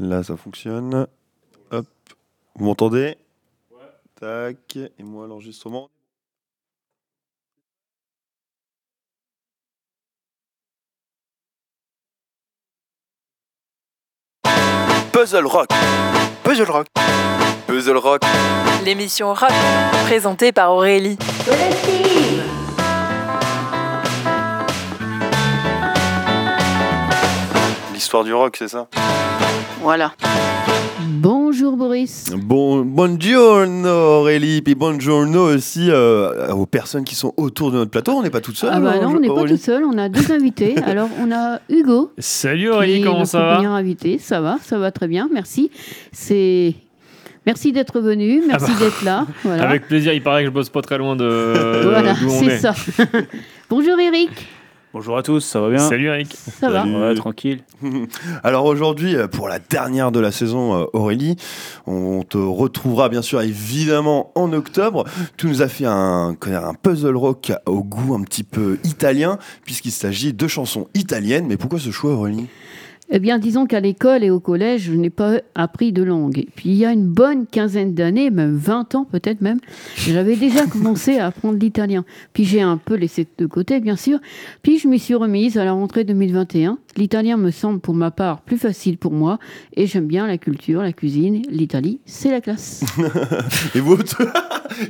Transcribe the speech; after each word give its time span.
Là, 0.00 0.22
ça 0.22 0.36
fonctionne. 0.36 1.08
Hop. 1.72 1.86
Vous 2.54 2.64
m'entendez? 2.64 3.16
Tac. 4.20 4.76
Et 4.76 5.02
moi, 5.02 5.26
l'enregistrement. 5.26 5.90
Puzzle 15.12 15.46
Rock. 15.46 15.68
Puzzle 16.44 16.70
Rock. 16.70 16.86
Puzzle 17.66 17.96
Rock. 17.96 18.22
L'émission 18.84 19.34
rock, 19.34 19.50
présentée 20.04 20.52
par 20.52 20.72
Aurélie. 20.72 21.18
L'histoire 27.92 28.22
du 28.22 28.32
rock, 28.32 28.56
c'est 28.56 28.68
ça? 28.68 28.88
Voilà. 29.80 30.12
Bonjour 31.00 31.76
Boris. 31.76 32.26
Bon, 32.36 32.82
buongiorno 32.84 33.88
Aurélie, 33.88 34.62
puis 34.62 34.74
buongiorno 34.74 35.54
aussi 35.54 35.86
euh, 35.90 36.52
aux 36.52 36.66
personnes 36.66 37.04
qui 37.04 37.14
sont 37.14 37.32
autour 37.36 37.70
de 37.70 37.76
notre 37.76 37.90
plateau. 37.90 38.12
On 38.12 38.22
n'est 38.22 38.30
pas 38.30 38.40
toutes 38.40 38.56
seules. 38.56 38.70
Ah 38.72 38.80
bah 38.80 38.90
alors, 38.92 39.10
non, 39.10 39.16
on 39.16 39.20
n'est 39.20 39.28
pas 39.28 39.34
Aurélie 39.34 39.56
tout 39.56 39.64
seul, 39.64 39.84
on 39.84 39.96
a 39.98 40.08
deux 40.08 40.32
invités. 40.32 40.76
Alors 40.84 41.08
on 41.20 41.30
a 41.32 41.60
Hugo. 41.68 42.12
Salut 42.18 42.70
Aurélie, 42.70 43.02
comment 43.02 43.24
ça 43.24 43.40
va 43.40 43.54
premier 43.56 43.68
invité. 43.68 44.18
Ça 44.18 44.40
va, 44.40 44.58
ça 44.62 44.78
va 44.78 44.90
très 44.90 45.08
bien, 45.08 45.28
merci. 45.32 45.70
C'est 46.12 46.74
Merci 47.46 47.72
d'être 47.72 48.00
venu, 48.00 48.42
merci 48.46 48.66
Ah 48.68 48.72
bah, 48.78 48.84
d'être 48.84 49.04
là. 49.04 49.26
Voilà, 49.42 49.62
Avec 49.68 49.86
plaisir, 49.86 50.12
il 50.12 50.22
paraît 50.22 50.42
que 50.42 50.48
je 50.48 50.52
bosse 50.52 50.68
pas 50.68 50.82
très 50.82 50.98
loin 50.98 51.16
de 51.16 51.80
Voilà, 51.84 52.14
c'est 52.14 52.46
est. 52.46 52.58
ça. 52.58 52.74
Bonjour 53.70 53.98
Eric, 53.98 54.30
Bonjour 54.94 55.18
à 55.18 55.22
tous, 55.22 55.40
ça 55.40 55.60
va 55.60 55.68
bien 55.68 55.86
Salut 55.86 56.06
Eric. 56.06 56.34
ça 56.34 56.70
va. 56.70 56.86
Ouais, 56.86 57.14
tranquille. 57.14 57.62
Alors 58.42 58.64
aujourd'hui, 58.64 59.16
euh, 59.16 59.28
pour 59.28 59.46
la 59.46 59.58
dernière 59.58 60.10
de 60.10 60.18
la 60.18 60.32
saison, 60.32 60.80
euh, 60.80 60.84
Aurélie, 60.94 61.36
on 61.86 62.22
te 62.22 62.38
retrouvera 62.38 63.10
bien 63.10 63.20
sûr 63.20 63.42
évidemment 63.42 64.32
en 64.34 64.50
octobre. 64.54 65.04
Tu 65.36 65.46
nous 65.46 65.60
as 65.60 65.68
fait 65.68 65.84
un, 65.84 66.34
un 66.40 66.74
puzzle 66.74 67.16
rock 67.16 67.52
au 67.66 67.84
goût 67.84 68.14
un 68.14 68.22
petit 68.22 68.44
peu 68.44 68.78
italien, 68.82 69.38
puisqu'il 69.66 69.92
s'agit 69.92 70.32
de 70.32 70.48
chansons 70.48 70.88
italiennes. 70.94 71.46
Mais 71.46 71.58
pourquoi 71.58 71.78
ce 71.78 71.90
choix, 71.90 72.12
Aurélie? 72.12 72.46
Eh 73.10 73.18
bien, 73.20 73.38
disons 73.38 73.66
qu'à 73.66 73.80
l'école 73.80 74.22
et 74.22 74.30
au 74.30 74.38
collège, 74.38 74.82
je 74.82 74.92
n'ai 74.92 75.08
pas 75.08 75.40
appris 75.54 75.92
de 75.92 76.02
langue. 76.02 76.38
Et 76.38 76.48
puis, 76.54 76.70
il 76.70 76.74
y 76.74 76.84
a 76.84 76.92
une 76.92 77.06
bonne 77.06 77.46
quinzaine 77.46 77.94
d'années, 77.94 78.30
même 78.30 78.54
20 78.54 78.94
ans 78.94 79.04
peut-être 79.10 79.40
même, 79.40 79.58
j'avais 79.96 80.36
déjà 80.36 80.66
commencé 80.72 81.18
à 81.18 81.26
apprendre 81.26 81.58
l'italien. 81.58 82.04
Puis, 82.34 82.44
j'ai 82.44 82.60
un 82.60 82.76
peu 82.76 82.94
laissé 82.94 83.26
de 83.38 83.46
côté, 83.46 83.80
bien 83.80 83.96
sûr. 83.96 84.18
Puis, 84.62 84.78
je 84.78 84.88
m'y 84.88 84.98
suis 84.98 85.14
remise 85.14 85.56
à 85.56 85.64
la 85.64 85.72
rentrée 85.72 86.04
2021. 86.04 86.78
L'italien 86.96 87.36
me 87.38 87.50
semble, 87.50 87.80
pour 87.80 87.94
ma 87.94 88.10
part, 88.10 88.42
plus 88.42 88.58
facile 88.58 88.98
pour 88.98 89.12
moi. 89.12 89.38
Et 89.74 89.86
j'aime 89.86 90.06
bien 90.06 90.26
la 90.26 90.36
culture, 90.36 90.82
la 90.82 90.92
cuisine. 90.92 91.42
L'Italie, 91.48 92.00
c'est 92.04 92.30
la 92.30 92.40
classe. 92.40 92.84
Et 93.74 93.80
vous, 93.80 93.96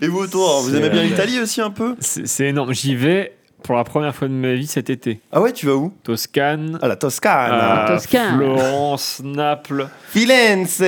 et 0.03 0.09
vous 0.09 0.19
autour, 0.19 0.61
vous 0.63 0.75
aimez 0.75 0.91
bien 0.91 1.03
l'Italie 1.03 1.41
aussi 1.41 1.61
un 1.61 1.71
peu? 1.71 1.95
C'est 2.01 2.47
énorme. 2.47 2.73
J'y 2.73 2.95
vais 2.95 3.38
pour 3.63 3.77
la 3.77 3.85
première 3.85 4.15
fois 4.15 4.29
de 4.29 4.33
ma 4.33 4.55
vie 4.55 4.67
cet 4.67 4.91
été. 4.91 5.21
Ah 5.33 5.41
ouais, 5.41 5.53
tu 5.53 5.67
vas 5.67 5.75
où? 5.75 5.93
Toscane, 6.03 6.79
À 6.81 6.89
la 6.89 6.97
Toscane, 6.97 7.53
à 7.53 7.85
Toscane. 7.89 8.37
Florence, 8.37 9.21
Naples 9.25 9.89
Firenze, 10.09 10.81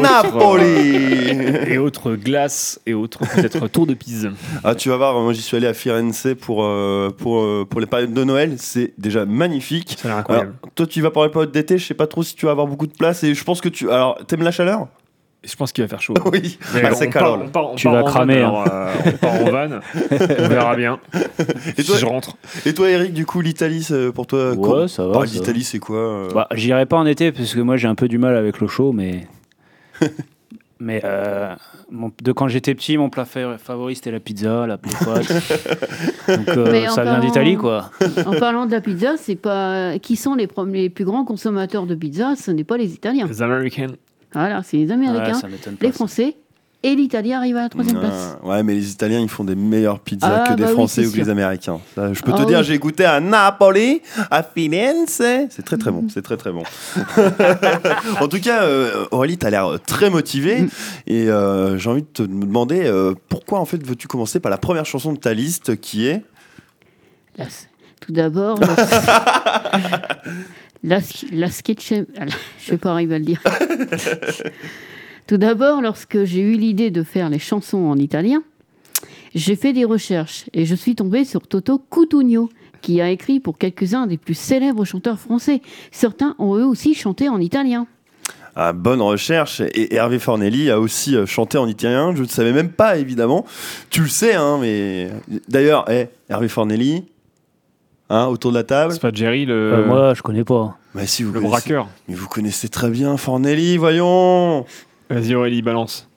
Napoli. 0.00 1.28
et 1.68 1.78
autres 1.78 2.14
glaces 2.14 2.80
et 2.86 2.94
autres 2.94 3.20
peut-être 3.34 3.68
tours 3.72 3.86
de 3.86 3.94
Pise. 3.94 4.30
Ah, 4.64 4.74
tu 4.74 4.88
vas 4.88 4.96
voir, 4.96 5.18
moi 5.20 5.32
j'y 5.32 5.42
suis 5.42 5.56
allé 5.56 5.66
à 5.66 5.74
Firenze 5.74 6.34
pour, 6.40 6.64
euh, 6.64 7.10
pour, 7.10 7.40
euh, 7.40 7.66
pour 7.68 7.80
les 7.80 7.86
périodes 7.86 8.12
de 8.12 8.24
Noël. 8.24 8.56
C'est 8.58 8.92
déjà 8.98 9.24
magnifique. 9.26 9.96
Ça 10.00 10.08
a 10.08 10.10
l'air 10.10 10.18
incroyable. 10.18 10.54
Alors, 10.62 10.72
toi, 10.74 10.86
tu 10.86 11.00
vas 11.00 11.10
pour 11.10 11.24
les 11.24 11.30
périodes 11.30 11.52
d'été, 11.52 11.78
je 11.78 11.86
sais 11.86 11.94
pas 11.94 12.06
trop 12.06 12.22
si 12.22 12.34
tu 12.34 12.46
vas 12.46 12.52
avoir 12.52 12.66
beaucoup 12.66 12.86
de 12.86 12.92
place. 12.92 13.22
Et 13.24 13.34
je 13.34 13.44
pense 13.44 13.60
que 13.60 13.68
tu. 13.68 13.90
Alors, 13.90 14.18
t'aimes 14.26 14.42
la 14.42 14.50
chaleur? 14.52 14.88
Je 15.48 15.54
pense 15.56 15.72
qu'il 15.72 15.84
va 15.84 15.88
faire 15.88 16.02
chaud. 16.02 16.14
Oui, 16.32 16.58
Mais 16.74 16.82
Ah, 16.84 16.88
on, 16.92 16.94
c'est 16.96 17.08
part, 17.08 17.22
calme. 17.22 17.42
on 17.44 17.48
part- 17.48 17.70
on 17.70 17.74
Tu 17.76 17.84
part 17.84 17.92
vas 17.94 18.00
en 18.00 18.04
van, 18.04 18.10
cramer, 18.10 18.36
alors, 18.38 18.64
euh, 18.72 18.92
on 19.06 19.12
part 19.12 19.34
en 19.34 19.44
van. 19.50 19.80
on 20.10 20.48
verra 20.48 20.76
bien. 20.76 20.98
Et 21.78 21.84
toi- 21.84 21.94
si 21.94 22.00
je 22.00 22.06
rentre. 22.06 22.36
Et 22.66 22.74
toi, 22.74 22.90
Eric, 22.90 23.12
du 23.12 23.24
coup, 23.26 23.40
l'Italie, 23.40 23.82
c'est 23.82 24.12
pour 24.12 24.26
toi 24.26 24.50
Ouais, 24.50 24.56
quoi 24.56 24.88
ça 24.88 25.06
va. 25.06 25.12
Parle 25.12 25.28
ça 25.28 25.34
va. 25.34 25.40
d'Italie, 25.40 25.64
c'est 25.64 25.78
quoi 25.78 25.96
euh 25.98 26.28
Bah, 26.34 26.48
J'irai 26.52 26.84
pas 26.86 26.96
en 26.96 27.06
été 27.06 27.30
parce 27.32 27.54
que 27.54 27.60
moi 27.60 27.76
j'ai 27.76 27.88
un 27.88 27.94
peu 27.94 28.08
du 28.08 28.18
mal 28.18 28.36
avec 28.36 28.58
l'eau 28.60 28.68
chaude, 28.68 28.94
mais. 28.96 29.26
mais 30.78 31.00
euh, 31.04 31.54
mon- 31.90 32.12
de 32.22 32.32
quand 32.32 32.48
j'étais 32.48 32.74
petit, 32.74 32.98
mon 32.98 33.08
plat 33.08 33.24
fa- 33.24 33.56
favori 33.56 33.94
c'était 33.96 34.10
la 34.10 34.20
pizza, 34.20 34.66
la. 34.66 34.76
Donc 34.76 36.48
euh, 36.48 36.86
en 36.86 36.90
ça 36.90 37.02
vient 37.02 37.12
parlant- 37.14 37.20
d'Italie 37.20 37.56
quoi. 37.56 37.90
en 38.26 38.32
parlant 38.38 38.66
de 38.66 38.72
la 38.72 38.80
pizza, 38.82 39.14
c'est 39.16 39.36
pas 39.36 39.98
qui 40.00 40.16
sont 40.16 40.34
les, 40.34 40.48
les 40.72 40.90
plus 40.90 41.04
grands 41.04 41.24
consommateurs 41.24 41.86
de 41.86 41.94
pizza 41.94 42.34
Ce 42.36 42.50
n'est 42.50 42.64
pas 42.64 42.76
les 42.76 42.92
Italiens. 42.92 43.26
Les 43.26 43.40
Américains. 43.42 43.86
Voilà, 44.32 44.62
c'est 44.62 44.76
les 44.76 44.90
Américains, 44.90 45.40
Ouais, 45.42 45.50
les 45.80 45.88
ça. 45.88 45.92
Français 45.92 46.36
et 46.82 46.94
l'Italie 46.94 47.32
arrive 47.32 47.56
à 47.56 47.62
la 47.62 47.68
troisième 47.68 47.98
place. 47.98 48.36
Ouais, 48.44 48.62
mais 48.62 48.74
les 48.74 48.92
Italiens, 48.92 49.20
ils 49.20 49.28
font 49.28 49.42
des 49.42 49.56
meilleures 49.56 49.98
pizzas 49.98 50.44
Ah, 50.44 50.48
que 50.50 50.54
des 50.54 50.64
bah 50.64 50.68
Français 50.68 51.06
ou 51.06 51.10
que 51.10 51.16
les. 51.16 51.28
Américains. 51.28 51.80
Ça, 51.94 52.12
je 52.12 52.22
peux 52.22 52.32
Ah 52.32 52.38
te 52.38 52.46
dire, 52.46 52.62
j'ai 52.62 52.78
goûté 52.78 53.04
à 53.04 53.18
Napoli, 53.18 54.02
à 54.30 54.42
Firenze. 54.42 55.22
C'est 55.50 55.64
très 55.64 55.78
très 55.78 55.90
bon, 55.90 56.04
c'est 56.08 56.22
très 56.22 56.36
très 56.36 56.52
bon. 56.52 56.62
en 58.20 58.28
tout 58.28 58.40
cas, 58.40 58.62
euh, 58.62 59.06
Aurélie, 59.10 59.36
tu 59.36 59.46
as 59.46 59.50
l'air 59.50 59.78
très 59.84 60.10
motivée. 60.10 60.62
Mm. 60.62 60.68
Et 61.08 61.28
euh, 61.28 61.76
j'ai 61.78 61.90
envie 61.90 62.02
de 62.02 62.08
te 62.08 62.22
demander 62.22 62.82
euh, 62.84 63.14
pourquoi 63.28 63.58
en 63.58 63.64
fait 63.64 63.84
veux-tu 63.84 64.06
commencer 64.06 64.38
par 64.38 64.50
la 64.50 64.58
première 64.58 64.86
chanson 64.86 65.12
de 65.12 65.18
ta 65.18 65.34
liste 65.34 65.80
qui 65.80 66.06
est 66.06 66.22
tout 68.00 68.12
d'abord, 68.12 68.58
la, 70.82 70.98
la, 71.32 71.50
sketch. 71.50 71.92
Je 72.58 72.70
vais 72.70 72.78
pas 72.78 72.90
arriver 72.90 73.16
à 73.16 73.18
le 73.18 73.24
dire. 73.24 73.42
tout 75.26 75.36
d'abord, 75.36 75.82
lorsque 75.82 76.24
j'ai 76.24 76.40
eu 76.40 76.56
l'idée 76.56 76.90
de 76.90 77.02
faire 77.02 77.28
les 77.28 77.38
chansons 77.38 77.84
en 77.86 77.96
italien, 77.96 78.42
j'ai 79.34 79.56
fait 79.56 79.72
des 79.72 79.84
recherches 79.84 80.46
et 80.52 80.64
je 80.64 80.74
suis 80.74 80.94
tombée 80.94 81.24
sur 81.24 81.46
Toto 81.46 81.78
Cutugno, 81.78 82.48
qui 82.80 83.00
a 83.00 83.10
écrit 83.10 83.40
pour 83.40 83.58
quelques-uns 83.58 84.06
des 84.06 84.16
plus 84.16 84.34
célèbres 84.34 84.84
chanteurs 84.84 85.18
français. 85.18 85.60
Certains 85.90 86.34
ont 86.38 86.56
eux 86.56 86.64
aussi 86.64 86.94
chanté 86.94 87.28
en 87.28 87.40
italien. 87.40 87.86
Ah, 88.58 88.72
bonne 88.72 89.02
recherche. 89.02 89.60
Et 89.60 89.94
Hervé 89.94 90.18
Fornelli 90.18 90.70
a 90.70 90.80
aussi 90.80 91.14
euh, 91.14 91.26
chanté 91.26 91.58
en 91.58 91.68
italien. 91.68 92.14
Je 92.16 92.22
ne 92.22 92.26
savais 92.26 92.52
même 92.52 92.70
pas, 92.70 92.96
évidemment. 92.96 93.44
Tu 93.90 94.00
le 94.00 94.08
sais, 94.08 94.34
hein, 94.34 94.56
mais. 94.58 95.10
D'ailleurs, 95.48 95.84
eh, 95.90 96.06
Hervé 96.30 96.48
Fornelli, 96.48 97.04
hein, 98.10 98.26
autour 98.26 98.52
de 98.52 98.56
la 98.56 98.64
table. 98.64 98.92
C'est 98.92 99.00
pas 99.02 99.10
Jerry 99.12 99.44
le, 99.46 99.54
Euh, 99.54 99.86
moi 99.86 100.14
je 100.14 100.22
connais 100.22 100.44
pas. 100.44 100.76
Bah, 100.94 101.02
si, 101.06 101.22
vous 101.22 101.32
le 101.32 101.40
connaissez- 101.40 101.50
braqueur. 101.50 101.88
Mais 102.08 102.14
vous 102.14 102.26
connaissez 102.28 102.68
très 102.68 102.88
bien 102.90 103.16
Fornelli, 103.16 103.76
voyons 103.76 104.64
Vas-y 105.10 105.34
Aurélie, 105.34 105.62
balance. 105.62 106.08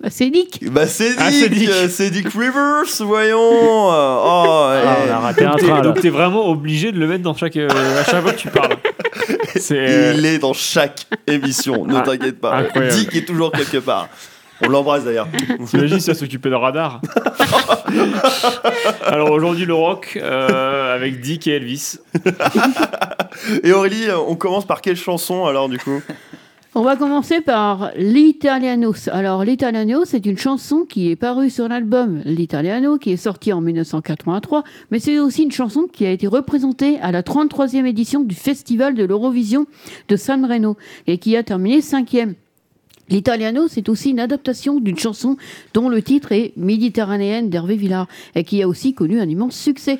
Bah, 0.00 0.08
c'est 0.10 0.30
Nick. 0.30 0.60
Bah, 0.70 0.86
c'est 0.86 1.08
Dick, 1.10 1.18
Ah, 1.20 1.30
c'est 1.32 1.48
Dick. 1.48 1.68
euh, 1.68 1.88
c'est 1.88 2.10
Dick 2.10 2.28
Rivers, 2.28 2.84
voyons 3.00 3.38
euh, 3.90 4.16
Oh, 4.24 4.68
Ah, 4.68 4.80
eh, 5.06 5.10
on 5.10 5.12
a 5.14 5.18
raté 5.18 5.44
un 5.44 5.56
train 5.56 5.80
donc 5.82 6.00
t'es 6.00 6.08
vraiment 6.10 6.48
obligé 6.48 6.92
de 6.92 6.98
le 7.00 7.06
mettre 7.08 7.22
dans 7.24 7.34
chaque 7.34 7.56
euh, 7.56 7.68
à 8.00 8.04
chaque 8.04 8.22
fois 8.22 8.32
que 8.32 8.38
tu 8.38 8.48
parles. 8.48 8.76
C'est 9.56 10.14
Il 10.16 10.24
est 10.26 10.38
dans 10.38 10.52
chaque 10.52 11.06
émission, 11.26 11.84
ne 11.86 11.96
Ah, 11.96 12.02
t'inquiète 12.02 12.40
pas. 12.40 12.56
incroyable. 12.58 12.94
Dick 12.96 13.16
est 13.16 13.24
toujours 13.24 13.50
quelque 13.50 13.78
part. 13.78 14.08
On 14.64 14.68
l'embrasse 14.68 15.04
d'ailleurs. 15.04 15.28
T'imagines 15.66 15.98
si 15.98 16.06
ça 16.06 16.14
s'occupait 16.14 16.50
de 16.50 16.54
radar 16.54 17.00
Alors 19.02 19.30
aujourd'hui 19.30 19.66
le 19.66 19.74
rock 19.74 20.18
euh, 20.20 20.94
avec 20.94 21.20
Dick 21.20 21.46
et 21.46 21.56
Elvis. 21.56 21.98
Et 23.62 23.72
Aurélie, 23.72 24.08
euh, 24.08 24.18
on 24.18 24.36
commence 24.36 24.66
par 24.66 24.80
quelle 24.80 24.96
chanson 24.96 25.44
alors 25.46 25.68
du 25.68 25.78
coup? 25.78 26.00
On 26.78 26.82
va 26.82 26.94
commencer 26.96 27.40
par 27.40 27.90
L'Italiano. 27.96 28.92
Alors, 29.10 29.44
L'Italiano, 29.44 30.04
c'est 30.04 30.26
une 30.26 30.36
chanson 30.36 30.84
qui 30.86 31.10
est 31.10 31.16
parue 31.16 31.48
sur 31.48 31.68
l'album 31.68 32.20
L'Italiano, 32.26 32.98
qui 32.98 33.12
est 33.12 33.16
sorti 33.16 33.50
en 33.54 33.62
1983, 33.62 34.62
mais 34.90 34.98
c'est 34.98 35.18
aussi 35.18 35.44
une 35.44 35.52
chanson 35.52 35.86
qui 35.90 36.04
a 36.04 36.10
été 36.10 36.26
représentée 36.26 36.98
à 37.00 37.12
la 37.12 37.22
33e 37.22 37.86
édition 37.86 38.20
du 38.20 38.34
Festival 38.34 38.94
de 38.94 39.04
l'Eurovision 39.04 39.66
de 40.08 40.16
San 40.16 40.44
Reno 40.44 40.76
et 41.06 41.16
qui 41.16 41.34
a 41.38 41.42
terminé 41.42 41.80
cinquième. 41.80 42.34
L'Italiano, 43.08 43.68
c'est 43.68 43.88
aussi 43.88 44.10
une 44.10 44.20
adaptation 44.20 44.80
d'une 44.80 44.98
chanson 44.98 45.36
dont 45.74 45.88
le 45.88 46.02
titre 46.02 46.32
est 46.32 46.52
Méditerranéenne 46.56 47.50
d'Hervé 47.50 47.76
Villard 47.76 48.08
et 48.34 48.44
qui 48.44 48.62
a 48.62 48.68
aussi 48.68 48.94
connu 48.94 49.20
un 49.20 49.28
immense 49.28 49.56
succès. 49.56 49.98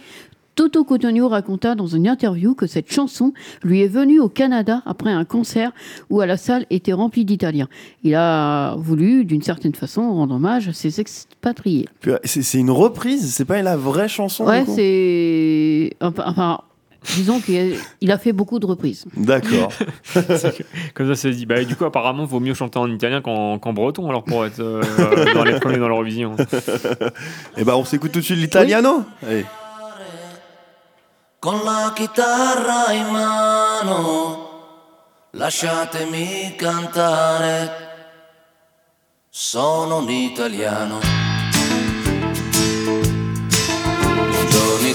Toto 0.56 0.84
Cotugno 0.84 1.28
raconta 1.28 1.74
dans 1.74 1.86
une 1.86 2.08
interview 2.08 2.54
que 2.54 2.66
cette 2.66 2.90
chanson 2.90 3.34
lui 3.62 3.82
est 3.82 3.88
venue 3.88 4.20
au 4.20 4.30
Canada 4.30 4.82
après 4.86 5.10
un 5.10 5.26
concert 5.26 5.70
où 6.08 6.22
la 6.22 6.38
salle 6.38 6.64
était 6.70 6.94
remplie 6.94 7.26
d'Italiens. 7.26 7.68
Il 8.02 8.14
a 8.14 8.74
voulu, 8.76 9.26
d'une 9.26 9.42
certaine 9.42 9.74
façon, 9.74 10.10
rendre 10.14 10.36
hommage 10.36 10.68
à 10.68 10.72
ses 10.72 10.98
expatriés. 10.98 11.86
C'est 12.24 12.58
une 12.58 12.70
reprise, 12.70 13.34
c'est 13.34 13.44
pas 13.44 13.60
la 13.60 13.76
vraie 13.76 14.08
chanson 14.08 14.46
Ouais, 14.46 14.64
c'est... 14.64 15.94
Enfin, 16.00 16.60
disons 17.14 17.40
qu'il 17.40 17.74
a- 17.74 17.76
il 18.00 18.18
fait 18.18 18.32
beaucoup 18.32 18.58
de 18.58 18.66
reprises. 18.66 19.04
D'accord. 19.16 19.72
Comme 20.94 21.08
ça 21.08 21.14
c'est 21.14 21.30
dit. 21.30 21.46
Bah, 21.46 21.62
du 21.64 21.76
coup 21.76 21.84
apparemment 21.84 22.24
vaut 22.24 22.40
mieux 22.40 22.54
chanter 22.54 22.78
en 22.78 22.90
italien 22.90 23.20
qu'en 23.20 23.58
breton 23.72 24.08
alors 24.08 24.24
pour 24.24 24.44
être 24.44 24.60
euh, 24.60 24.82
dans 25.34 25.44
les 25.44 25.58
premiers 25.60 25.78
dans 25.78 25.88
l'Eurovision. 25.88 26.36
Et 27.56 27.64
bah 27.64 27.76
on 27.76 27.84
s'écoute 27.84 28.12
tout 28.12 28.20
de 28.20 28.24
suite 28.24 28.38
l'italiano 28.38 29.04
Allez. 29.26 29.44
con 31.40 31.60
la 31.64 31.92
chitarra 31.94 32.86
in 32.92 33.12
mano, 33.12 34.48
Lasciatemi 35.32 36.56
cantare, 36.58 37.70
sono 39.28 39.98
un 39.98 40.08
italiano. 40.08 41.25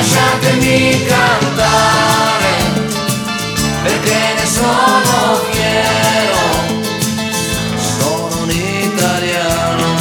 Lasciatemi 0.00 1.04
cantare 1.04 2.52
perché 3.82 4.20
ne 4.34 4.46
sono 4.46 5.40
fiero. 5.50 6.42
Sono 7.98 8.42
un 8.44 8.50
italiano, 8.50 9.96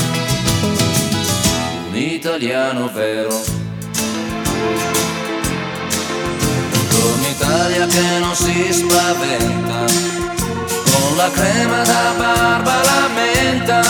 un 1.89 1.95
italiano 1.95 2.89
vero. 2.93 3.41
Buongiorno 6.71 7.27
Italia 7.27 7.85
che 7.85 8.19
non 8.19 8.35
si 8.35 8.71
spaventa, 8.71 9.83
con 10.91 11.17
la 11.17 11.29
crema 11.29 11.83
da 11.83 12.13
barba 12.17 12.81
la 12.83 13.09
menta, 13.13 13.81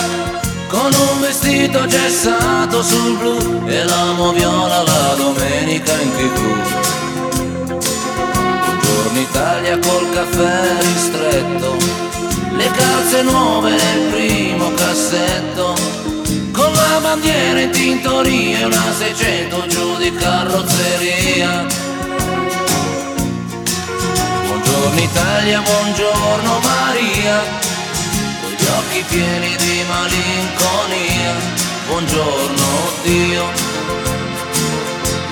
con 0.70 0.94
un 0.94 1.20
vestito 1.20 1.86
gessato 1.88 2.84
sul 2.84 3.18
blu 3.18 3.64
e 3.66 3.84
l'amo 3.86 4.32
viola 4.32 4.84
la 4.84 5.16
domenica 5.18 6.00
in 6.00 6.12
tv. 6.12 6.38
Buongiorno 7.66 9.20
Italia 9.20 9.80
col 9.80 10.10
caffè 10.14 10.78
ristretto, 10.80 11.76
le 12.56 12.72
calze 12.72 13.24
nuove 13.24 13.72
nel 13.72 14.12
primo 14.12 14.72
cassetto, 14.76 15.74
con 16.52 16.72
la 16.72 17.00
bandiera 17.02 17.62
in 17.62 17.72
tintoria 17.72 18.60
e 18.60 18.66
una 18.66 18.94
600 18.96 19.66
giù 19.68 19.98
di 19.98 20.14
carrozzeria. 20.14 21.66
Buongiorno 24.46 25.00
Italia, 25.02 25.62
buongiorno 25.62 26.60
Maria, 26.62 27.42
occhi 28.78 29.04
pieni 29.08 29.56
di 29.56 29.84
malinconia. 29.88 31.34
Buongiorno 31.88 32.68
Dio, 33.04 33.46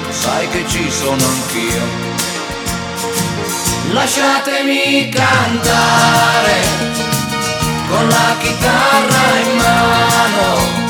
sai 0.10 0.50
che 0.50 0.66
ci 0.68 0.90
sono 0.90 1.24
anch'io. 1.24 2.16
Lasciatemi 3.92 5.10
cantare 5.10 6.62
con 7.88 8.08
la 8.08 8.36
chitarra 8.40 9.40
in 9.44 9.58
mano. 9.58 10.86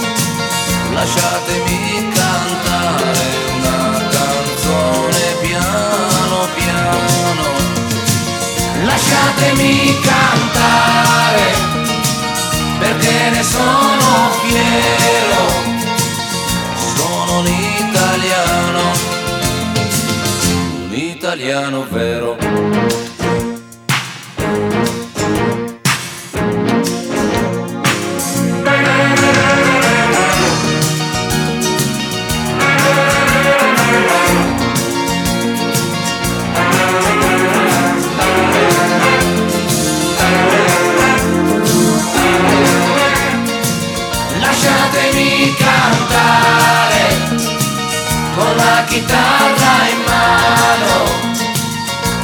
Lasciatemi 0.94 2.10
cantare 2.14 3.28
una 3.56 4.08
canzone 4.10 5.36
piano 5.42 6.48
piano. 6.56 7.46
Lasciatemi 8.84 10.00
cantare 10.00 11.67
perché 12.80 13.30
ne 13.32 13.44
sono 13.44 14.30
fiero. 14.46 15.76
Sono 16.96 17.40
un 17.40 17.48
italiano, 17.48 18.92
un 20.86 20.94
italiano 20.94 21.86
vero. 21.90 23.17
Cantare 46.08 47.06
con 48.36 48.56
la 48.56 48.84
chitarra 48.86 49.74
in 49.92 50.02
mano. 50.06 50.96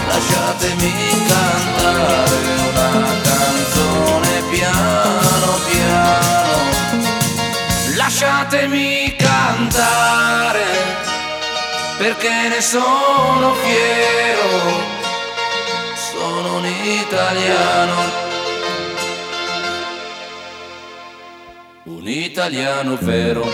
Lasciatemi 0.08 1.26
cantare 1.28 2.38
una 2.70 3.22
canzone 3.22 4.42
piano 4.50 5.60
piano. 5.70 6.58
Lasciatemi 7.96 9.16
cantare 9.18 10.66
perché 11.98 12.48
ne 12.50 12.62
sono 12.62 13.54
fiero. 13.56 15.02
Sono 16.12 16.58
un 16.58 16.66
italiano. 16.66 18.33
Italiano 22.14 22.96
vero. 22.98 23.46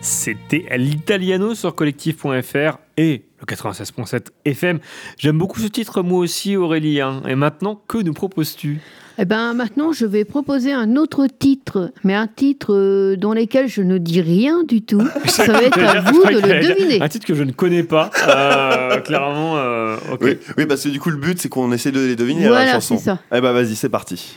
C'était 0.00 0.66
l'Italiano 0.76 1.54
sur 1.54 1.74
collectif.fr 1.74 2.78
et 2.96 3.22
le 3.48 3.54
96.7 3.56 4.26
FM. 4.44 4.78
J'aime 5.18 5.38
beaucoup 5.38 5.60
ce 5.60 5.66
titre, 5.68 6.02
moi 6.02 6.18
aussi, 6.20 6.56
Aurélie. 6.56 7.00
hein. 7.00 7.22
Et 7.28 7.34
maintenant, 7.34 7.80
que 7.88 7.98
nous 7.98 8.12
proposes-tu? 8.12 8.80
Eh 9.16 9.24
ben 9.26 9.54
maintenant, 9.54 9.92
je 9.92 10.06
vais 10.06 10.24
proposer 10.24 10.72
un 10.72 10.96
autre 10.96 11.28
titre, 11.28 11.92
mais 12.02 12.14
un 12.14 12.26
titre 12.26 12.74
euh, 12.74 13.16
dans 13.16 13.32
lequel 13.32 13.68
je 13.68 13.80
ne 13.80 13.96
dis 13.98 14.20
rien 14.20 14.64
du 14.64 14.82
tout. 14.82 15.06
Ça 15.26 15.52
va 15.52 15.62
être 15.62 15.78
à 15.78 16.00
vous 16.00 16.24
de 16.24 16.30
le 16.40 16.40
deviner. 16.74 17.00
Un 17.00 17.08
titre 17.08 17.24
que 17.26 17.34
je 17.34 17.44
ne 17.44 17.52
connais 17.52 17.84
pas. 17.84 18.10
Euh, 18.28 18.98
clairement, 19.00 19.56
euh, 19.56 19.96
ok. 20.12 20.18
Oui, 20.22 20.38
oui, 20.58 20.66
parce 20.66 20.82
que 20.82 20.88
du 20.88 20.98
coup, 20.98 21.10
le 21.10 21.16
but, 21.16 21.38
c'est 21.40 21.48
qu'on 21.48 21.70
essaie 21.72 21.92
de 21.92 22.00
les 22.00 22.16
deviner 22.16 22.46
à 22.46 22.50
la 22.50 22.50
Voilà, 22.56 22.72
chanson. 22.72 22.98
c'est 22.98 23.04
ça. 23.04 23.20
Eh 23.32 23.40
ben, 23.40 23.52
vas-y, 23.52 23.76
c'est 23.76 23.88
parti. 23.88 24.36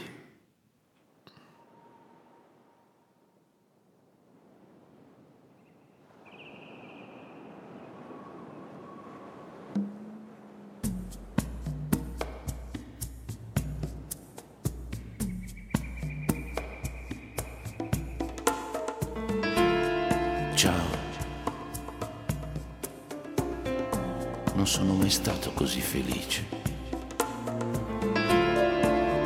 Stato 25.17 25.51
così 25.51 25.81
felice. 25.81 26.45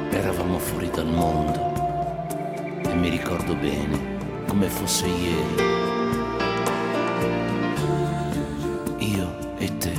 Eravamo 0.09 0.57
fuori 0.57 0.89
dal 0.89 1.05
mondo 1.05 2.79
e 2.81 2.93
mi 2.95 3.09
ricordo 3.09 3.53
bene 3.55 4.45
come 4.47 4.69
fosse 4.69 5.05
ieri. 5.05 5.55
Io 8.99 9.57
e 9.57 9.77
te. 9.77 9.93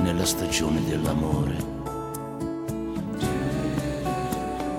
Nella 0.00 0.24
stagione 0.24 0.82
dell'amore. 0.84 1.56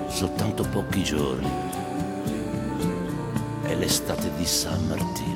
Soltanto 0.08 0.64
pochi 0.64 1.04
giorni 1.04 1.50
le 3.62 3.74
l'estate 3.76 4.28
di 4.36 4.44
San 4.44 4.84
Martino. 4.88 5.35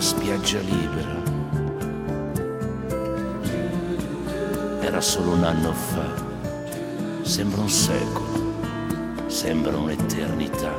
Questa 0.00 0.16
spiaggia 0.16 0.60
libera. 0.60 1.22
Era 4.80 4.98
solo 4.98 5.32
un 5.32 5.44
anno 5.44 5.72
fa, 5.74 6.08
sembra 7.20 7.60
un 7.60 7.68
secolo, 7.68 8.54
sembra 9.26 9.76
un'eternità. 9.76 10.72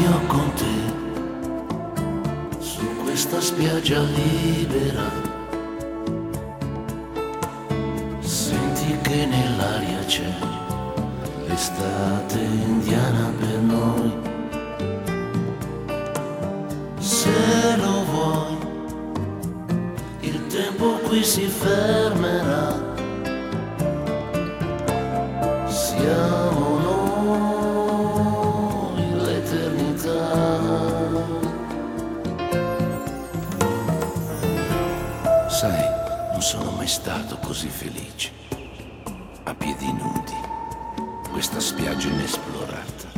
Io 0.00 0.20
con 0.26 0.52
te, 0.54 0.74
su 2.58 2.84
questa 3.04 3.40
spiaggia 3.40 4.00
libera. 4.00 5.21
Si 21.22 21.46
fermerà. 21.46 22.90
Siamo 25.68 26.78
noi 28.94 29.14
l'eternità. 29.22 30.30
Sai, 35.48 35.84
non 36.32 36.40
sono 36.42 36.70
mai 36.72 36.88
stato 36.88 37.36
così 37.38 37.68
felice. 37.68 38.32
A 39.44 39.54
piedi 39.54 39.92
nudi, 39.92 40.36
questa 41.30 41.60
spiaggia 41.60 42.08
inesplorata. 42.08 43.11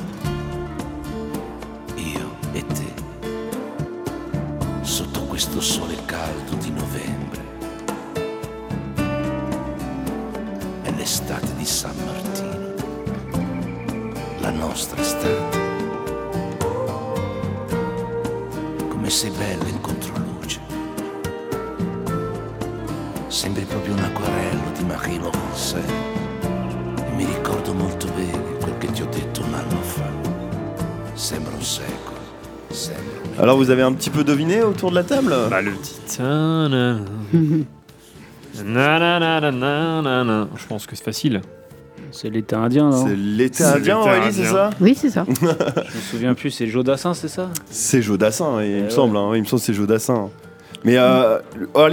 Alors 33.45 33.59
vous 33.59 33.69
avez 33.71 33.83
un 33.83 33.93
petit 33.93 34.09
peu 34.09 34.25
deviné 34.25 34.63
autour 34.63 34.89
de 34.89 34.95
la 34.95 35.05
table 35.05 35.35
Bah, 35.51 35.61
le 35.61 35.73
titre. 35.77 36.23
Nananananana. 38.65 40.49
Je 40.57 40.67
pense 40.67 40.87
que 40.87 40.97
c'est 40.97 41.05
facile. 41.05 41.43
C'est 42.11 42.31
l'été 42.31 42.57
indien, 42.57 42.89
non 42.89 43.07
C'est 43.07 43.17
l'été 43.17 43.57
C'est 43.59 43.65
indien, 43.65 43.99
l'été 43.99 44.09
Aurélie, 44.19 44.33
c'est 44.33 44.41
indien. 44.47 44.53
ça 44.53 44.71
Oui, 44.81 44.95
c'est 44.99 45.11
ça. 45.11 45.27
Je 45.29 45.45
me 45.45 46.01
souviens 46.11 46.33
plus, 46.35 46.51
c'est 46.53 46.67
Jodassin, 46.69 47.13
c'est 47.13 47.29
ça? 47.29 47.51
C'est 47.69 48.01
Jodassin, 48.01 48.63
il 48.63 48.71
Eh 48.71 48.77
me 48.79 48.83
ouais. 48.85 48.91
semble. 48.91 49.17
hein, 49.19 49.33
il 49.35 49.41
me 49.43 49.47
semble 49.47 49.61
que 49.61 49.67
c'est 49.67 49.75
Jodassin. 49.75 50.31
Mais 50.85 50.97
euh, 50.99 51.39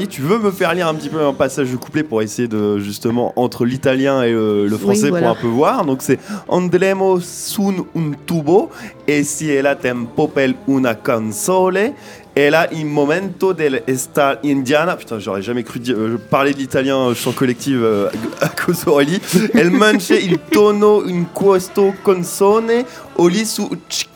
tu 0.10 0.22
veux 0.22 0.38
me 0.38 0.52
faire 0.52 0.74
lire 0.74 0.88
un 0.88 0.94
petit 0.94 1.08
peu 1.08 1.24
un 1.24 1.34
passage 1.34 1.72
de 1.72 1.78
couplet 1.78 2.04
pour 2.04 2.22
essayer 2.22 2.50
de 2.50 2.78
justement 2.80 3.32
entre 3.38 3.64
l'italien 3.64 4.22
et 4.24 4.32
le, 4.32 4.68
le 4.68 4.78
français 4.78 5.10
voilà. 5.10 5.30
pour 5.30 5.38
un 5.38 5.42
peu 5.42 5.48
voir? 5.48 5.86
Donc 5.86 6.02
c'est 6.02 6.20
Andremo 6.50 7.20
sun 7.22 7.86
un 7.96 8.12
tubo 8.26 8.70
e 9.08 9.24
si 9.24 9.50
è 9.50 9.62
la 9.62 9.76
tempo 9.76 10.28
per 10.28 10.56
una 10.68 10.96
canzone 10.96 11.94
e 12.34 12.50
là 12.50 12.68
il 12.72 12.86
momento 12.86 13.54
dell'estate 13.54 14.46
indiana. 14.48 14.96
Putain, 14.98 15.20
j'aurais 15.20 15.42
jamais 15.42 15.64
cru 15.64 15.80
dire- 15.80 15.98
euh, 15.98 16.18
parler 16.30 16.54
de 16.54 16.60
l'italien 16.60 16.98
euh, 16.98 17.14
chant 17.14 17.32
collectif 17.32 17.76
euh, 17.78 18.10
à 18.42 18.50
cause 18.50 18.84
d'Aurélie. 18.84 19.22
Elle 19.54 19.72
manche 19.72 20.16
il 20.16 20.38
tono 20.50 21.04
in 21.06 21.32
questo 21.32 21.94
canzone 22.04 22.86
oli 23.16 23.46
su 23.46 23.70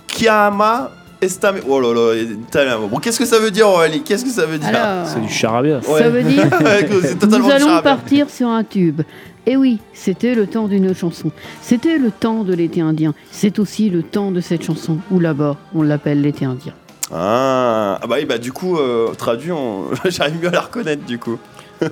chiama 0.05 0.89
estame. 1.21 1.57
Oh 1.67 1.79
là 1.79 1.93
là, 1.93 2.21
italien. 2.21 2.79
Bon, 2.89 2.99
qu'est-ce 2.99 3.19
que 3.19 3.25
ça 3.25 3.39
veut 3.39 3.51
dire 3.51 3.67
Aurélie? 3.67 4.01
Qu'est-ce 4.03 4.23
que 4.25 4.31
ça 4.31 4.45
veut 4.45 4.57
dire? 4.57 4.69
Alors, 4.69 5.07
C'est 5.07 5.21
du 5.21 5.29
charabia. 5.29 5.79
Ouais. 5.87 5.99
ça 5.99 6.09
veut 6.09 6.23
dire 6.23 6.45
nous 7.29 7.49
allons 7.51 7.81
partir 7.81 8.29
sur 8.29 8.47
un 8.47 8.63
tube. 8.63 9.01
Et 9.47 9.55
oui, 9.57 9.79
c'était 9.93 10.33
le 10.33 10.47
temps 10.47 10.67
d'une 10.67 10.95
chanson. 10.95 11.31
C'était 11.61 11.97
le 11.99 12.09
temps 12.11 12.43
de 12.43 12.53
l'été 12.53 12.81
indien. 12.81 13.13
C'est 13.31 13.59
aussi 13.59 13.89
le 13.89 14.01
temps 14.01 14.31
de 14.31 14.41
cette 14.41 14.63
chanson, 14.63 14.97
où 15.11 15.19
là-bas, 15.19 15.55
on 15.75 15.83
l'appelle 15.83 16.21
l'été 16.21 16.45
indien. 16.45 16.73
Ah, 17.13 17.99
ah 18.01 18.07
bah 18.07 18.15
oui, 18.17 18.25
bah 18.25 18.39
du 18.39 18.51
coup, 18.51 18.77
euh, 18.77 19.13
traduit, 19.13 19.51
on- 19.51 19.85
j'arrive 20.05 20.41
mieux 20.41 20.47
à 20.47 20.51
la 20.51 20.61
reconnaître 20.61 21.05
du 21.05 21.19
coup. 21.19 21.37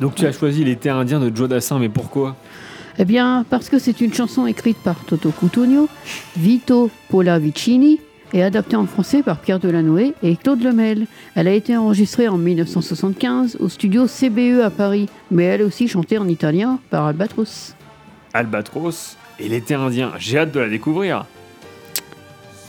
Donc 0.00 0.14
tu 0.14 0.26
as 0.26 0.32
choisi 0.32 0.64
l'été 0.64 0.90
indien 0.90 1.20
de 1.20 1.34
Joe 1.34 1.48
Dassin, 1.48 1.78
mais 1.78 1.88
pourquoi? 1.88 2.36
Eh 2.98 3.04
bien, 3.04 3.44
parce 3.48 3.68
que 3.68 3.78
c'est 3.78 4.00
une 4.00 4.12
chanson 4.12 4.46
écrite 4.46 4.78
par 4.78 4.96
Toto 5.04 5.30
Cutugno, 5.30 5.88
Vito 6.36 6.90
Pollavicini 7.08 8.00
et 8.34 8.42
adaptée 8.42 8.76
en 8.76 8.86
français 8.86 9.22
par 9.22 9.38
Pierre 9.38 9.58
Delanoë 9.58 10.14
et 10.22 10.36
Claude 10.36 10.62
Lemel. 10.62 11.06
Elle 11.34 11.48
a 11.48 11.52
été 11.52 11.76
enregistrée 11.76 12.28
en 12.28 12.38
1975 12.38 13.56
au 13.60 13.68
studio 13.68 14.06
CBE 14.06 14.60
à 14.62 14.70
Paris, 14.70 15.08
mais 15.30 15.44
elle 15.44 15.62
est 15.62 15.64
aussi 15.64 15.88
chantée 15.88 16.18
en 16.18 16.28
italien 16.28 16.78
par 16.90 17.06
Albatros. 17.06 17.74
Albatros 18.34 19.16
et 19.38 19.48
l'été 19.48 19.74
indien. 19.74 20.12
J'ai 20.18 20.38
hâte 20.38 20.52
de 20.52 20.60
la 20.60 20.68
découvrir. 20.68 21.26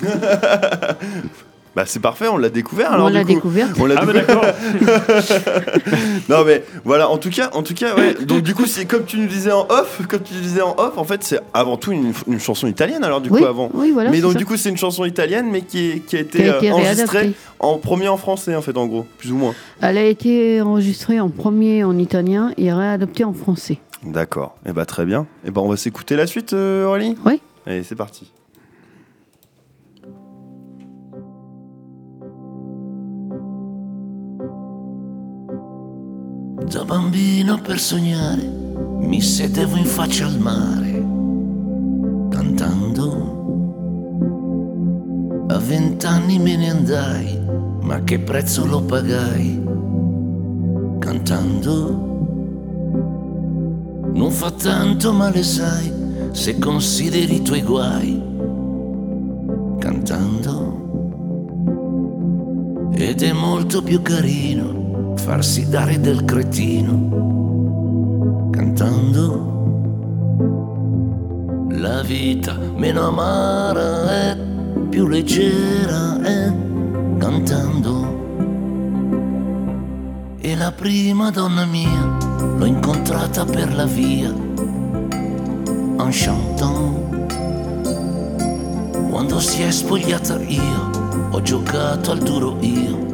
Bah 1.76 1.84
c'est 1.88 2.00
parfait, 2.02 2.28
on 2.28 2.38
l'a 2.38 2.50
découvert 2.50 2.94
alors 2.94 3.08
on 3.08 3.10
l'a 3.10 3.22
coup. 3.22 3.28
découverte. 3.34 3.72
On 3.80 3.86
l'a 3.86 3.96
Ah 3.98 4.06
bah 4.06 4.14
découvert. 4.14 4.42
d'accord. 4.42 4.54
Non 6.30 6.44
mais 6.46 6.64
voilà, 6.86 7.10
en 7.10 7.18
tout 7.18 7.30
cas, 7.30 7.50
en 7.54 7.64
tout 7.64 7.74
cas, 7.74 7.96
ouais. 7.96 8.14
Donc 8.26 8.42
du 8.44 8.54
coup, 8.54 8.66
c'est 8.66 8.86
comme 8.86 9.06
tu 9.06 9.18
nous 9.18 9.28
disais 9.28 9.52
en 9.52 9.66
off, 9.70 10.02
comme 10.08 10.22
tu 10.22 10.34
disais 10.36 10.62
en 10.62 10.76
off, 10.78 10.98
en 10.98 11.04
fait, 11.04 11.24
c'est 11.24 11.40
avant 11.54 11.78
tout 11.78 11.92
une, 11.92 12.14
une 12.28 12.40
chanson 12.40 12.68
italienne 12.68 13.04
alors 13.04 13.22
du 13.22 13.30
oui, 13.30 13.40
coup 13.42 13.46
avant. 13.48 13.70
oui, 13.74 13.92
voilà. 13.92 14.12
mais 14.12 14.22
donc 14.22 14.34
ça. 14.34 14.38
du 14.38 14.46
coup, 14.46 14.56
c'est 14.58 14.70
une 14.70 14.78
chanson 14.78 15.04
italienne 15.06 15.48
mais 15.52 15.62
qui, 15.62 15.90
est- 15.92 16.00
qui 16.06 16.16
a 16.16 16.20
été, 16.20 16.38
qui 16.44 16.50
a 16.50 16.58
été 16.58 16.70
euh, 16.70 16.74
enregistrée 16.74 17.34
en 17.60 17.78
premier 17.78 18.08
en 18.08 18.18
français 18.18 18.56
en 18.56 18.62
fait 18.62 18.78
en 18.78 18.86
gros, 18.86 19.06
plus 19.18 19.32
ou 19.32 19.38
moins. 19.38 19.54
Elle 19.82 19.98
a 19.98 20.04
été 20.06 20.62
enregistrée 20.62 21.20
en 21.20 21.30
premier 21.30 21.84
en 21.84 21.98
italien 21.98 22.52
et 22.58 22.72
réadaptée 22.72 23.24
en 23.24 23.34
français. 23.34 23.80
D'accord. 24.06 24.56
Et 24.68 24.74
bah 24.74 24.86
très 24.86 25.06
bien. 25.06 25.26
Et 25.46 25.52
bah 25.52 25.62
on 25.62 25.70
va 25.70 25.78
s'écouter 25.78 26.16
la 26.16 26.28
suite, 26.28 26.54
euh, 26.54 26.86
Aurélie? 26.86 27.16
Oui. 27.26 27.42
Allez, 27.66 27.84
c'est 27.84 27.96
parti. 27.96 28.32
Da 36.66 36.86
bambino 36.86 37.60
per 37.62 37.78
sognare 37.78 38.42
mi 39.00 39.22
sedevo 39.22 39.76
in 39.76 39.86
faccia 39.86 40.26
al 40.26 40.40
mare, 40.40 40.92
cantando. 42.30 43.42
A 45.50 45.58
vent'anni 45.58 46.40
me 46.40 46.56
ne 46.56 46.70
andai, 46.70 47.40
ma 47.82 48.02
che 48.04 48.20
prezzo 48.20 48.66
lo 48.66 48.82
pagai, 48.82 49.62
cantando. 51.00 52.12
Non 54.14 54.32
fa 54.32 54.50
tanto 54.52 55.12
male, 55.12 55.44
sai, 55.44 55.92
se 56.32 56.58
consideri 56.60 57.36
i 57.36 57.42
tuoi 57.42 57.62
guai, 57.62 58.24
cantando. 59.80 60.82
Ed 62.96 63.22
è 63.22 63.34
molto 63.34 63.82
più 63.84 64.02
carino 64.02 64.83
farsi 65.24 65.70
dare 65.70 66.02
del 66.02 66.26
cretino 66.26 66.92
cantando. 68.52 69.52
La 71.70 72.02
vita 72.02 72.58
meno 72.76 73.08
amara 73.08 74.32
è 74.32 74.38
più 74.90 75.08
leggera 75.08 76.22
è 76.22 76.54
cantando. 77.18 78.12
E 80.40 80.56
la 80.58 80.74
prima 80.74 81.32
donna 81.32 81.64
mia 81.64 82.18
l'ho 82.58 82.66
incontrata 82.66 83.46
per 83.46 83.74
la 83.74 83.86
via 83.86 84.28
en 84.28 86.10
chantant. 86.12 87.02
Quando 89.10 89.40
si 89.40 89.62
è 89.62 89.72
spogliata 89.72 90.38
io 90.42 91.30
ho 91.32 91.42
giocato 91.42 92.12
al 92.12 92.20
duro 92.20 92.58
io 92.60 93.13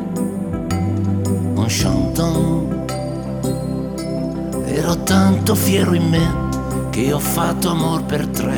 chantant. 1.70 2.92
Ero 4.66 5.04
tanto 5.04 5.54
fiero 5.54 5.94
in 5.94 6.10
me 6.10 6.90
che 6.90 7.14
ho 7.14 7.20
fatto 7.20 7.70
amor 7.70 8.04
per 8.04 8.28
tre. 8.28 8.58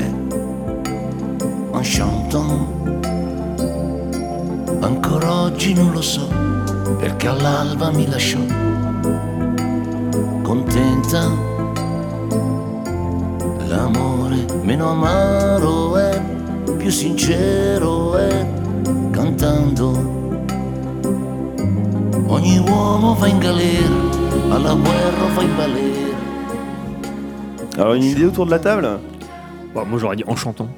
En 1.74 1.82
chantant. 1.84 2.80
Ancora 4.80 5.42
oggi 5.42 5.74
non 5.74 5.92
lo 5.92 6.02
so 6.02 6.28
perché 6.98 7.28
all'alba 7.28 7.92
mi 7.92 8.08
lasciò. 8.08 8.40
Contenta. 10.42 11.30
L'amore 13.68 14.46
meno 14.64 14.90
amaro 14.90 15.98
è, 15.98 16.22
più 16.78 16.90
sincero 16.90 18.16
è, 18.16 18.46
cantando 19.12 20.21
Ogni 22.32 22.60
uomo 22.60 23.14
va 23.14 23.28
in 23.28 23.40
galera, 23.40 23.90
alla 24.52 24.74
guerra 24.74 25.26
va 25.36 25.42
in 25.42 25.56
balera. 25.58 26.16
Alors, 27.78 27.94
une 27.94 28.04
idée 28.04 28.26
autour 28.26 28.46
de 28.46 28.52
la 28.52 28.60
table? 28.60 28.88
Bah, 29.76 29.84
moi 29.86 30.00
j'aurais 30.00 30.16
dit 30.16 30.24
en 30.26 30.36
chantant. 30.38 30.70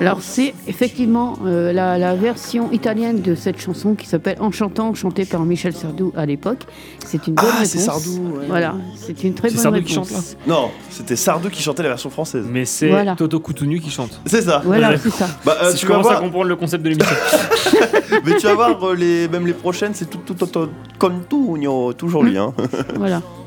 Alors 0.00 0.22
c'est 0.22 0.54
effectivement 0.66 1.36
euh, 1.44 1.72
la, 1.72 1.98
la 1.98 2.14
version 2.14 2.70
italienne 2.72 3.20
de 3.20 3.34
cette 3.34 3.60
chanson 3.60 3.94
qui 3.94 4.06
s'appelle 4.06 4.36
En 4.40 4.50
chantant, 4.50 4.94
chantée 4.94 5.24
par 5.26 5.44
Michel 5.44 5.74
Sardou 5.74 6.12
à 6.16 6.24
l'époque. 6.26 6.60
C'est 7.04 7.26
une 7.26 7.34
bonne 7.34 7.44
Ah, 7.48 7.52
réponse. 7.56 7.68
c'est 7.68 7.78
Sardou, 7.78 8.16
ouais. 8.38 8.46
Voilà, 8.48 8.74
c'est 8.96 9.22
une 9.24 9.34
très 9.34 9.48
bonne 9.50 9.58
Sardou 9.58 9.74
réponse. 9.76 9.88
qui 9.88 9.94
chante, 9.94 10.10
là 10.10 10.18
Non, 10.46 10.70
c'était 10.88 11.16
Sardou 11.16 11.50
qui 11.50 11.62
chantait 11.62 11.82
la 11.82 11.90
version 11.90 12.08
française. 12.10 12.44
Mais 12.50 12.64
c'est 12.64 12.88
Voilà. 12.88 13.14
Toto 13.14 13.40
Coutonu 13.40 13.80
qui 13.80 13.90
chante. 13.90 14.20
C'est 14.26 14.42
ça. 14.42 14.62
Voilà, 14.64 14.96
c'est 14.98 15.10
ça. 15.10 15.26
Bah, 15.44 15.56
euh, 15.62 15.70
si 15.70 15.76
tu 15.78 15.82
je 15.86 15.92
vas 15.92 15.98
commence 15.98 16.12
à 16.12 16.16
comprendre 16.20 16.46
le 16.48 16.56
concept 16.56 16.82
de 16.84 16.88
l'émission. 16.90 17.16
mais 18.24 18.36
tu 18.36 18.46
vas 18.46 18.54
voir 18.54 18.82
euh, 18.84 18.94
les, 18.94 19.28
même 19.28 19.46
les 19.46 19.52
prochaines, 19.52 19.92
c'est 19.94 20.08
tout, 20.08 20.18
tout, 20.24 20.34
tout, 20.34 20.46
tout 20.46 20.68
comme 20.98 21.24
tout, 21.28 21.58
toujours 21.96 22.22
lui. 22.22 22.38
Hein. 22.38 22.52
Voilà. 22.96 23.20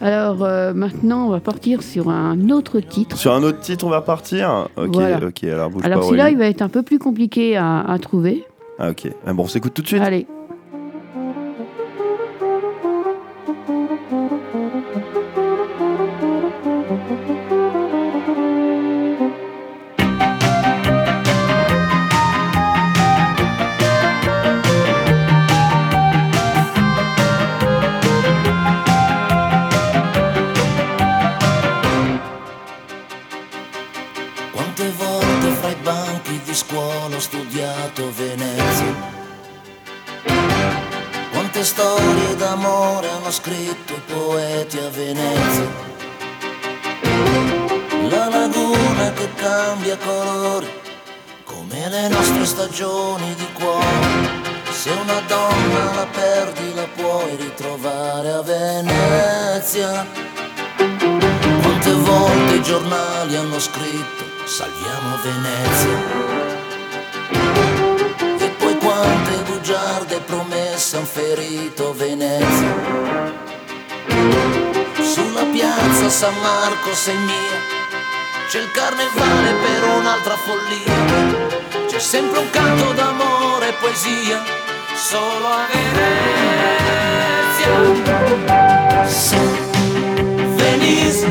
Alors 0.00 0.42
euh, 0.42 0.72
maintenant, 0.74 1.26
on 1.26 1.30
va 1.30 1.40
partir 1.40 1.82
sur 1.82 2.10
un 2.10 2.50
autre 2.50 2.80
titre. 2.80 3.16
Sur 3.16 3.32
un 3.32 3.42
autre 3.42 3.60
titre, 3.60 3.84
on 3.86 3.90
va 3.90 4.00
partir. 4.00 4.68
Ok, 4.76 4.88
Voilà. 4.94 5.18
ok. 5.26 5.44
Alors 5.44 5.70
bouge 5.70 5.82
Alors 5.84 6.00
pas. 6.00 6.06
celui-là, 6.06 6.30
il 6.30 6.36
va 6.38 6.46
être 6.46 6.62
un 6.62 6.68
peu 6.68 6.82
plus 6.82 6.98
compliqué 6.98 7.56
à, 7.56 7.80
à 7.80 7.98
trouver. 7.98 8.44
Ah 8.78 8.90
ok. 8.90 9.08
Ah, 9.26 9.32
bon, 9.32 9.44
on 9.44 9.46
s'écoute 9.46 9.72
tout 9.74 9.82
de 9.82 9.86
suite. 9.86 10.02
Allez. 10.02 10.26
Follia 80.44 80.92
c'è 81.88 81.98
sempre 81.98 82.38
un 82.40 82.50
canto 82.50 82.92
d'amore 82.92 83.68
e 83.68 83.72
poesia 83.80 84.42
solo 84.94 85.46
a 85.46 85.66
Venezia 85.72 86.94
se 89.06 89.36
Venise 90.56 91.26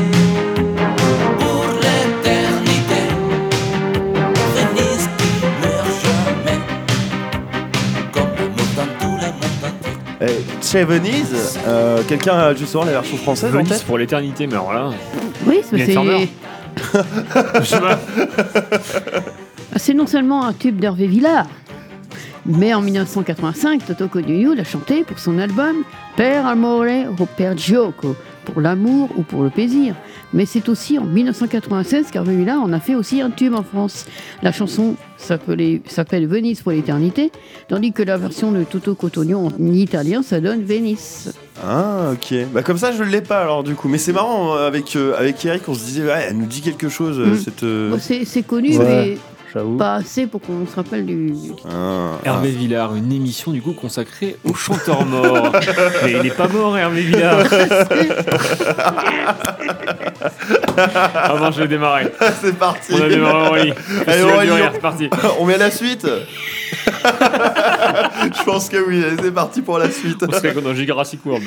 pour 1.38 1.64
l'éternité. 1.82 3.02
Venise 4.54 5.08
qui 5.18 5.30
meurt 5.60 5.92
jamais, 6.02 6.58
comme 8.12 8.32
le 8.36 8.46
mot 8.48 8.68
dans 8.76 8.90
tous 8.98 9.16
les 9.16 9.32
mondes 9.32 9.64
entiers. 9.64 10.44
Chez 10.62 10.84
Venise, 10.84 11.58
euh, 11.66 12.02
quelqu'un 12.08 12.36
a 12.36 12.54
justement 12.54 12.84
la 12.84 12.92
version 12.92 13.16
française 13.16 13.50
en 13.50 13.58
Venise 13.58 13.70
tête 13.70 13.84
pour 13.84 13.98
l'éternité, 13.98 14.46
mais 14.46 14.54
alors 14.54 14.72
là. 14.72 14.90
Oui, 15.46 15.60
c'est 15.68 15.94
pas. 17.80 17.98
c'est 19.76 19.94
non 19.94 20.06
seulement 20.06 20.44
un 20.44 20.52
tube 20.52 20.78
d'Hervé 20.78 21.06
Villard, 21.06 21.46
mais 22.46 22.74
en 22.74 22.80
1985, 22.82 23.86
Toto 23.86 24.08
Codugno 24.08 24.54
l'a 24.54 24.64
chanté 24.64 25.04
pour 25.04 25.18
son 25.18 25.38
album 25.38 25.76
Per 26.16 26.42
amore 26.46 27.06
o 27.18 27.26
per 27.26 27.56
gioco, 27.56 28.14
pour 28.44 28.60
l'amour 28.60 29.08
ou 29.16 29.22
pour 29.22 29.42
le 29.42 29.50
plaisir. 29.50 29.96
Mais 30.32 30.46
c'est 30.46 30.68
aussi 30.68 30.96
en 30.98 31.04
1996 31.04 32.10
qu'Hervé 32.12 32.36
Villard 32.36 32.62
en 32.62 32.72
a 32.72 32.78
fait 32.78 32.94
aussi 32.94 33.20
un 33.20 33.30
tube 33.30 33.52
en 33.54 33.64
France. 33.64 34.06
La 34.42 34.52
chanson 34.52 34.94
s'appelle 35.16 36.26
Venise 36.28 36.62
pour 36.62 36.70
l'éternité, 36.72 37.32
tandis 37.68 37.92
que 37.92 38.02
la 38.04 38.16
version 38.16 38.52
de 38.52 38.62
Toto 38.62 38.94
Cotogno 38.94 39.46
en 39.48 39.72
italien, 39.72 40.22
ça 40.22 40.40
donne 40.40 40.62
Venice. 40.62 41.32
Ah 41.66 42.10
ok. 42.12 42.34
Bah 42.52 42.62
comme 42.62 42.78
ça 42.78 42.92
je 42.92 43.02
l'ai 43.02 43.20
pas 43.22 43.40
alors 43.40 43.64
du 43.64 43.74
coup. 43.74 43.88
Mais 43.88 43.98
c'est 43.98 44.12
marrant 44.12 44.54
euh, 44.56 44.66
avec 44.68 44.94
euh, 44.96 45.14
avec 45.18 45.44
Eric 45.44 45.68
on 45.68 45.74
se 45.74 45.84
disait 45.84 46.02
ouais 46.04 46.26
elle 46.28 46.36
nous 46.38 46.46
dit 46.46 46.60
quelque 46.60 46.88
chose 46.88 47.18
euh, 47.18 47.34
Mm. 47.34 47.38
cette. 47.38 47.62
euh, 47.64 47.90
Bon, 47.90 47.98
c'est 48.00 48.42
connu, 48.46 48.76
Ouais. 48.78 49.18
J'avoue. 49.54 49.76
pas 49.76 49.94
assez 49.94 50.26
pour 50.26 50.40
qu'on 50.40 50.66
se 50.66 50.74
rappelle 50.74 51.06
du, 51.06 51.32
titre. 51.32 51.62
ah, 51.70 52.18
Hervé 52.24 52.50
Villard, 52.50 52.94
une 52.96 53.12
émission 53.12 53.52
du 53.52 53.62
coup 53.62 53.72
consacrée 53.72 54.36
aux 54.44 54.54
chanteurs 54.54 55.06
morts. 55.06 55.52
mais 56.04 56.10
il 56.12 56.22
n'est 56.22 56.30
pas 56.30 56.48
mort, 56.48 56.76
Hervé 56.76 57.02
Villard. 57.02 57.38
Avant, 61.14 61.50
je 61.52 61.60
vais 61.60 61.68
démarrer. 61.68 62.06
ah. 62.20 62.26
c'est 62.40 62.56
parti. 62.58 62.92
On 62.92 63.02
a 63.02 63.08
démarré. 63.08 63.72
Allez, 64.06 64.22
Aurélie, 64.22 64.50
on- 64.52 64.72
c'est 64.72 64.80
parti. 64.80 65.08
on 65.38 65.44
met 65.46 65.58
la 65.58 65.70
suite. 65.70 66.06
je 67.04 68.42
pense 68.44 68.68
que 68.68 68.76
oui. 68.86 69.04
C'est 69.22 69.32
parti 69.32 69.62
pour 69.62 69.78
la 69.78 69.90
suite. 69.90 70.24
On 70.28 70.32
serait 70.32 70.52
dans 70.54 70.74
Jurassic 70.74 71.24
World. 71.24 71.44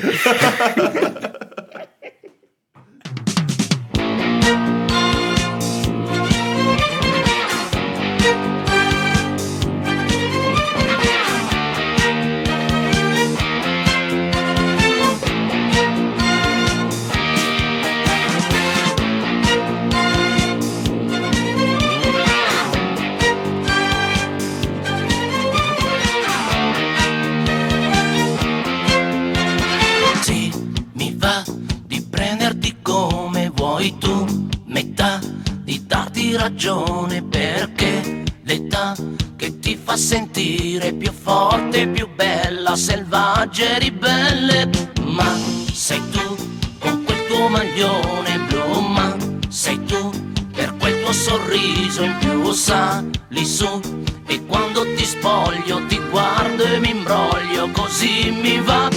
Ragione 36.47 37.21
perché 37.23 38.23
l'età 38.43 38.95
che 39.35 39.59
ti 39.59 39.75
fa 39.75 39.97
sentire 39.97 40.93
più 40.93 41.11
forte, 41.11 41.89
più 41.89 42.07
bella, 42.15 42.73
selvaggia 42.77 43.75
e 43.75 43.79
ribelle, 43.79 44.69
ma 45.03 45.29
sei 45.73 46.01
tu 46.09 46.35
con 46.79 47.03
quel 47.03 47.25
tuo 47.27 47.49
maglione 47.49 48.39
blu, 48.47 48.79
ma 48.79 49.13
sei 49.49 49.83
tu 49.83 50.09
per 50.53 50.73
quel 50.77 51.01
tuo 51.01 51.11
sorriso 51.11 52.03
in 52.03 52.15
più 52.17 52.49
sali 52.53 53.45
su. 53.45 53.81
E 54.25 54.45
quando 54.45 54.85
ti 54.95 55.03
spoglio 55.03 55.85
ti 55.87 55.99
guardo 56.09 56.63
e 56.63 56.79
mi 56.79 56.91
imbroglio 56.91 57.69
così 57.71 58.31
mi 58.31 58.57
va 58.61 58.96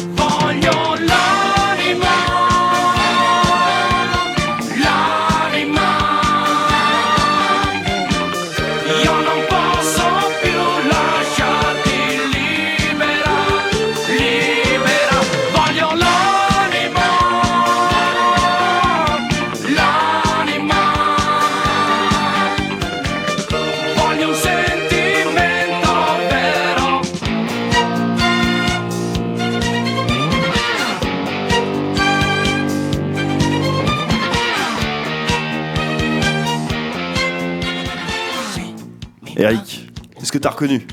t'as 40.40 40.50
reconnu 40.50 40.86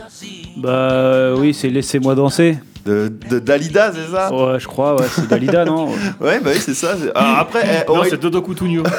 Bah 0.58 1.34
oui, 1.36 1.54
c'est 1.54 1.70
Laissez-moi 1.70 2.16
danser. 2.16 2.58
De, 2.88 3.12
de 3.30 3.40
Dalida, 3.40 3.92
c'est 3.94 4.12
ça? 4.12 4.34
Ouais, 4.34 4.60
je 4.60 4.68
crois, 4.68 4.96
ouais, 4.96 5.06
c'est 5.12 5.28
Dalida, 5.28 5.66
non? 5.66 5.88
Ouais, 6.22 6.40
bah 6.40 6.52
oui, 6.54 6.60
c'est 6.60 6.74
ça. 6.74 6.96
Alors 7.16 7.38
après, 7.40 7.64
eh, 7.88 7.92
Non, 7.92 8.02
c'est 8.10 8.20
Dodo 8.20 8.42
Coutugno. 8.42 8.84
non, 8.84 8.90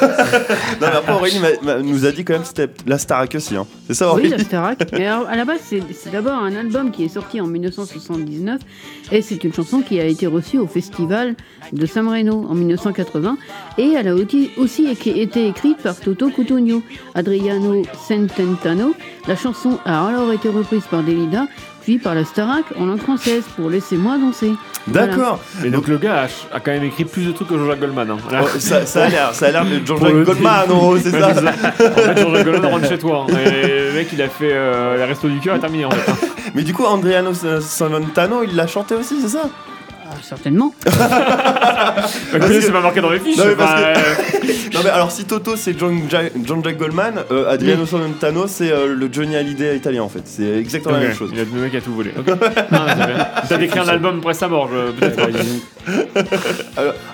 mais 0.80 0.86
après, 0.86 1.12
Aurélie 1.12 1.38
m'a- 1.40 1.48
m'a- 1.74 1.82
nous 1.82 2.04
a 2.06 2.12
dit 2.12 2.24
quand 2.24 2.34
même 2.34 2.42
que 2.42 2.48
c'était 2.48 2.68
la 2.86 2.98
Starac 2.98 3.34
aussi. 3.34 3.56
Hein. 3.56 3.66
C'est 3.86 3.94
ça, 3.94 4.06
Oui, 4.06 4.12
Aurélie? 4.12 4.28
La 4.30 4.38
Starac. 4.38 4.78
Mais 4.92 5.06
alors, 5.06 5.26
à 5.28 5.36
la 5.36 5.44
base, 5.44 5.60
c'est 5.64 5.82
c'est 5.94 6.10
d'abord 6.12 6.34
un 6.38 6.54
album 6.54 6.90
qui 6.90 7.04
est 7.04 7.08
sorti 7.08 7.40
en 7.40 7.46
1979 7.46 8.60
et 9.10 9.22
c'est 9.22 9.42
une 9.44 9.52
chanson 9.54 9.80
qui 9.80 9.98
a 9.98 10.04
été 10.04 10.26
reçue 10.26 10.58
au 10.58 10.66
festival 10.66 11.34
de 11.72 11.86
San 11.86 12.04
Marino 12.04 12.46
en 12.48 12.54
1980 12.54 13.36
et 13.78 13.92
elle 13.96 14.08
a 14.08 14.14
aussi, 14.14 14.50
aussi 14.56 14.86
été 14.86 15.46
écrite 15.48 15.78
par 15.78 15.96
Toto 15.96 16.28
Cutugno, 16.30 16.82
Adriano 17.14 17.82
Cententano. 18.06 18.94
La 19.26 19.36
chanson 19.36 19.78
a 19.84 20.06
alors 20.06 20.32
été 20.32 20.48
reprise 20.48 20.84
par 20.90 21.02
Delida 21.02 21.46
puis 21.88 21.96
par 21.98 22.14
la 22.14 22.22
Starac 22.26 22.64
en 22.78 22.84
langue 22.84 23.00
française 23.00 23.44
pour 23.56 23.70
Laissez-moi 23.70 24.18
danser. 24.18 24.52
D'accord. 24.88 25.40
Et 25.64 25.70
donc 25.70 25.88
le 25.88 25.96
gars 25.96 26.24
a, 26.52 26.56
a 26.56 26.60
quand 26.60 26.70
même 26.72 26.84
écrit 26.84 27.06
plus 27.06 27.24
de 27.26 27.32
trucs 27.32 27.48
que 27.48 27.56
Jean-Jacques 27.56 27.80
Goldman. 27.80 28.10
hein. 28.10 28.16
Oh, 28.42 28.46
ça, 28.58 28.84
ça 28.84 29.04
a 29.04 29.08
l'air, 29.08 29.34
ça 29.34 29.46
a 29.46 29.50
l'air 29.52 29.64
de 29.64 29.80
Jean-Jacques 29.86 30.22
Goldman, 30.24 30.70
en 30.70 30.96
c'est 30.98 31.10
ça. 31.18 31.32
c'est 31.34 31.40
ça. 31.40 31.52
En 31.86 31.90
fait, 32.02 32.20
Jean-Jacques 32.20 32.44
Goldman 32.44 32.70
rentre 32.72 32.88
chez 32.88 32.98
toi. 32.98 33.24
hein. 33.30 33.34
Et 33.38 33.86
le 33.88 33.92
mec, 33.94 34.08
il 34.12 34.20
a 34.20 34.28
fait 34.28 34.50
euh, 34.52 34.98
la 34.98 35.06
resto 35.06 35.28
du 35.28 35.40
cœur 35.40 35.56
et 35.56 35.60
terminé 35.60 35.86
en 35.86 35.90
fait. 35.90 36.10
hein. 36.10 36.16
Mais 36.54 36.62
du 36.62 36.74
coup, 36.74 36.84
Andriano 36.84 37.32
Savantano, 37.60 38.42
il 38.42 38.54
l'a 38.54 38.66
chanté 38.66 38.94
aussi, 38.94 39.20
c'est 39.22 39.28
ça? 39.28 39.48
Certainement. 40.22 40.72
C'est 40.84 42.72
pas 42.72 42.80
marqué 42.80 43.00
dans 43.00 43.10
les 43.10 43.20
fiches. 43.20 43.36
Non, 43.38 43.44
mais 43.46 43.54
parce 43.54 43.72
Enfin, 43.72 43.92
Non, 44.74 44.80
mais 44.84 44.90
alors 44.90 45.10
si 45.10 45.24
Toto 45.24 45.56
c'est 45.56 45.78
Jean-Jacques 45.78 46.32
Jean-Jacques 46.44 46.76
Goldman, 46.76 47.14
euh, 47.30 47.50
Adriano 47.50 47.86
Savantano 47.86 48.46
c'est 48.46 48.70
euh, 48.70 48.94
le 48.94 49.08
Johnny 49.12 49.36
Hallyday 49.36 49.76
italien 49.76 50.02
en 50.02 50.08
fait. 50.08 50.22
C'est 50.24 50.58
exactement 50.58 50.96
la 50.96 51.02
même 51.04 51.14
chose. 51.14 51.30
Il 51.32 51.40
a, 51.40 51.44
le 51.44 51.60
mec 51.60 51.74
a 51.74 51.80
tout 51.80 51.92
volé. 51.94 52.12
Ok. 52.18 52.26
Non, 52.28 52.34
mais 52.86 52.92
c'est 52.98 53.06
bien. 53.14 53.26
T'as 53.48 53.56
décrit 53.56 53.78
un 53.80 53.88
album 53.88 54.18
après 54.18 54.34
sa 54.34 54.48
mort, 54.48 54.68
je- 54.72 54.90
peut-être. 54.92 55.18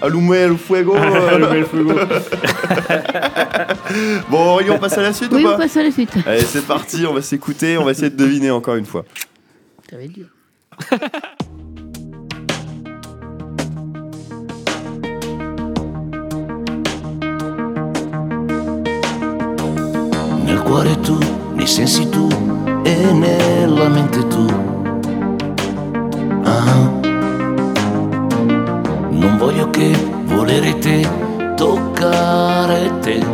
Allume 0.03 0.35
el 0.35 0.57
fuego. 0.59 0.97
euh, 0.97 1.39
Le 1.39 1.47
bel 1.47 1.65
fuego. 1.65 1.93
bon, 4.31 4.59
on 4.71 4.79
passe 4.79 4.99
à 4.99 5.03
la 5.03 5.13
suite 5.13 5.31
Oui, 5.33 5.45
ou 5.45 5.49
on 5.49 5.51
pas 5.53 5.59
passe 5.59 5.77
à 5.77 5.83
la 5.83 5.91
suite. 5.91 6.11
Allez, 6.27 6.43
c'est 6.43 6.67
parti, 6.67 7.05
on 7.09 7.15
va 7.15 7.23
s'écouter, 7.23 7.79
on 7.79 7.85
va 7.85 7.93
essayer 7.93 8.11
de 8.11 8.17
deviner 8.17 8.51
encore 8.51 8.75
une 8.77 8.87
fois. 8.87 9.05
Ça 9.91 9.97
va 9.97 10.03
être 10.03 10.13
dur. 10.13 10.27
Cuore 20.75 20.99
tu, 21.03 21.17
nei 21.53 21.69
sensi 21.69 22.09
tu 22.09 22.27
e 22.83 23.13
nella 23.13 23.89
mente 23.89 24.27
tu. 24.27 24.45
Ah. 26.43 26.91
Non 29.09 29.37
voglio 29.39 29.71
che 29.71 29.97
volere 30.25 30.77
te, 30.81 31.09
toccare 31.55 32.91
te. 32.99 33.25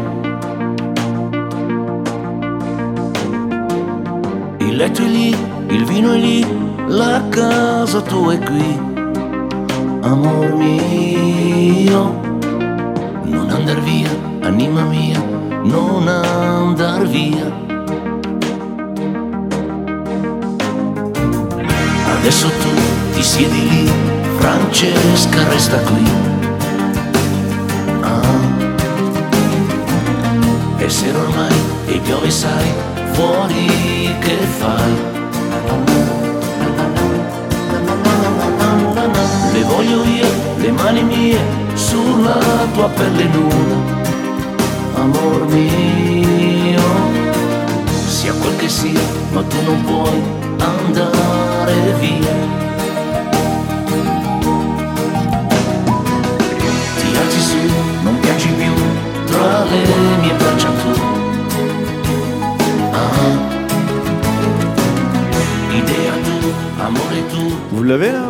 Il 4.59 4.77
letto 4.77 5.01
è 5.01 5.07
lì, 5.07 5.35
il 5.69 5.85
vino 5.87 6.13
è 6.13 6.19
lì, 6.19 6.47
la 6.89 7.23
casa 7.31 8.03
tua 8.03 8.35
è 8.35 8.39
qui. 8.39 8.79
Amor 10.03 10.57
mio, 10.57 12.21
non 13.25 13.49
andar 13.49 13.81
via, 13.81 14.11
anima 14.43 14.83
mia, 14.83 15.30
non 15.65 16.09
andar 16.09 17.07
via. 17.07 17.53
Adesso 22.17 22.49
tu 22.49 22.69
ti 23.15 23.23
siedi 23.23 23.69
lì, 23.69 23.91
Francesca 24.39 25.49
resta 25.49 25.79
qui. 25.79 26.05
Ah. 28.03 28.39
E 30.79 30.89
se 30.89 31.11
ormai 31.11 31.55
e 31.87 31.99
piove 31.99 32.31
sai, 32.31 32.73
fuori 33.13 34.15
che 34.21 34.37
fai? 34.59 35.19
Le 39.53 39.63
voglio 39.65 40.05
io, 40.05 40.29
le 40.57 40.71
mani 40.71 41.03
mie, 41.03 41.39
sulla 41.75 42.39
tua 42.73 42.89
pelle 42.89 43.25
nuda, 43.25 43.90
amor 45.01 45.47
mio. 45.49 46.89
Sia 48.07 48.33
quel 48.35 48.57
che 48.57 48.69
sia, 48.69 49.01
ma 49.33 49.43
tu 49.43 49.57
non 49.65 49.83
puoi 49.85 50.21
andare 50.59 51.75
via. 52.01 52.35
Ti 56.99 57.17
alzi 57.17 57.41
su, 57.41 57.61
non 58.03 58.19
piangi 58.21 58.49
più, 58.49 58.75
tra 59.27 59.65
le 59.65 59.83
mie 60.21 60.35
braccia 60.35 60.71
tu. 60.81 60.93
Ah. 62.93 63.33
Idea 65.73 66.13
tu, 66.27 66.37
amore 66.79 67.21
tu. 67.33 67.45
Vous 67.73 67.85
l'avez 67.85 68.13
là 68.13 68.29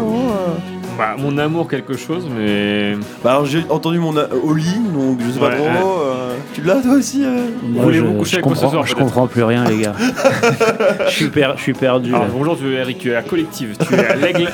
Bah, 1.00 1.16
mon 1.18 1.38
amour, 1.38 1.66
quelque 1.68 1.96
chose, 1.96 2.26
mais. 2.34 2.94
Bah 3.24 3.30
alors 3.32 3.46
j'ai 3.46 3.64
entendu 3.70 3.98
mon 3.98 4.16
a- 4.16 4.28
au 4.42 4.52
lit, 4.54 4.64
donc 4.94 5.18
je 5.26 5.32
sais 5.32 5.40
pas 5.40 5.48
Ouais, 5.48 5.56
trop. 5.56 5.64
ouais. 5.64 5.70
euh, 6.06 6.34
tu 6.54 6.60
l'as 6.62 6.76
toi 6.82 6.92
aussi 6.92 7.24
euh 7.24 7.46
Moi, 7.62 7.84
Voulez-vous 7.84 8.12
je, 8.12 8.18
coucher 8.18 8.30
je 8.32 8.36
avec 8.36 8.46
moi 8.46 8.54
ce 8.54 8.60
comprends, 8.60 8.70
soir, 8.72 8.86
je 8.86 8.94
peut-être 8.94 9.04
comprends 9.06 9.26
plus 9.26 9.42
rien, 9.42 9.64
les 9.64 9.78
gars. 9.78 9.94
je, 11.08 11.10
suis 11.14 11.28
per- 11.28 11.52
je 11.56 11.62
suis 11.62 11.72
perdu. 11.72 12.10
Alors, 12.10 12.26
là. 12.26 12.30
bonjour, 12.32 12.58
tu, 12.58 12.72
Eric, 12.74 12.98
tu 12.98 13.10
es 13.10 13.14
à 13.14 13.22
collective. 13.22 13.76
Tu 13.86 13.94
es 13.94 14.06
à 14.06 14.16
l'aigle. 14.16 14.48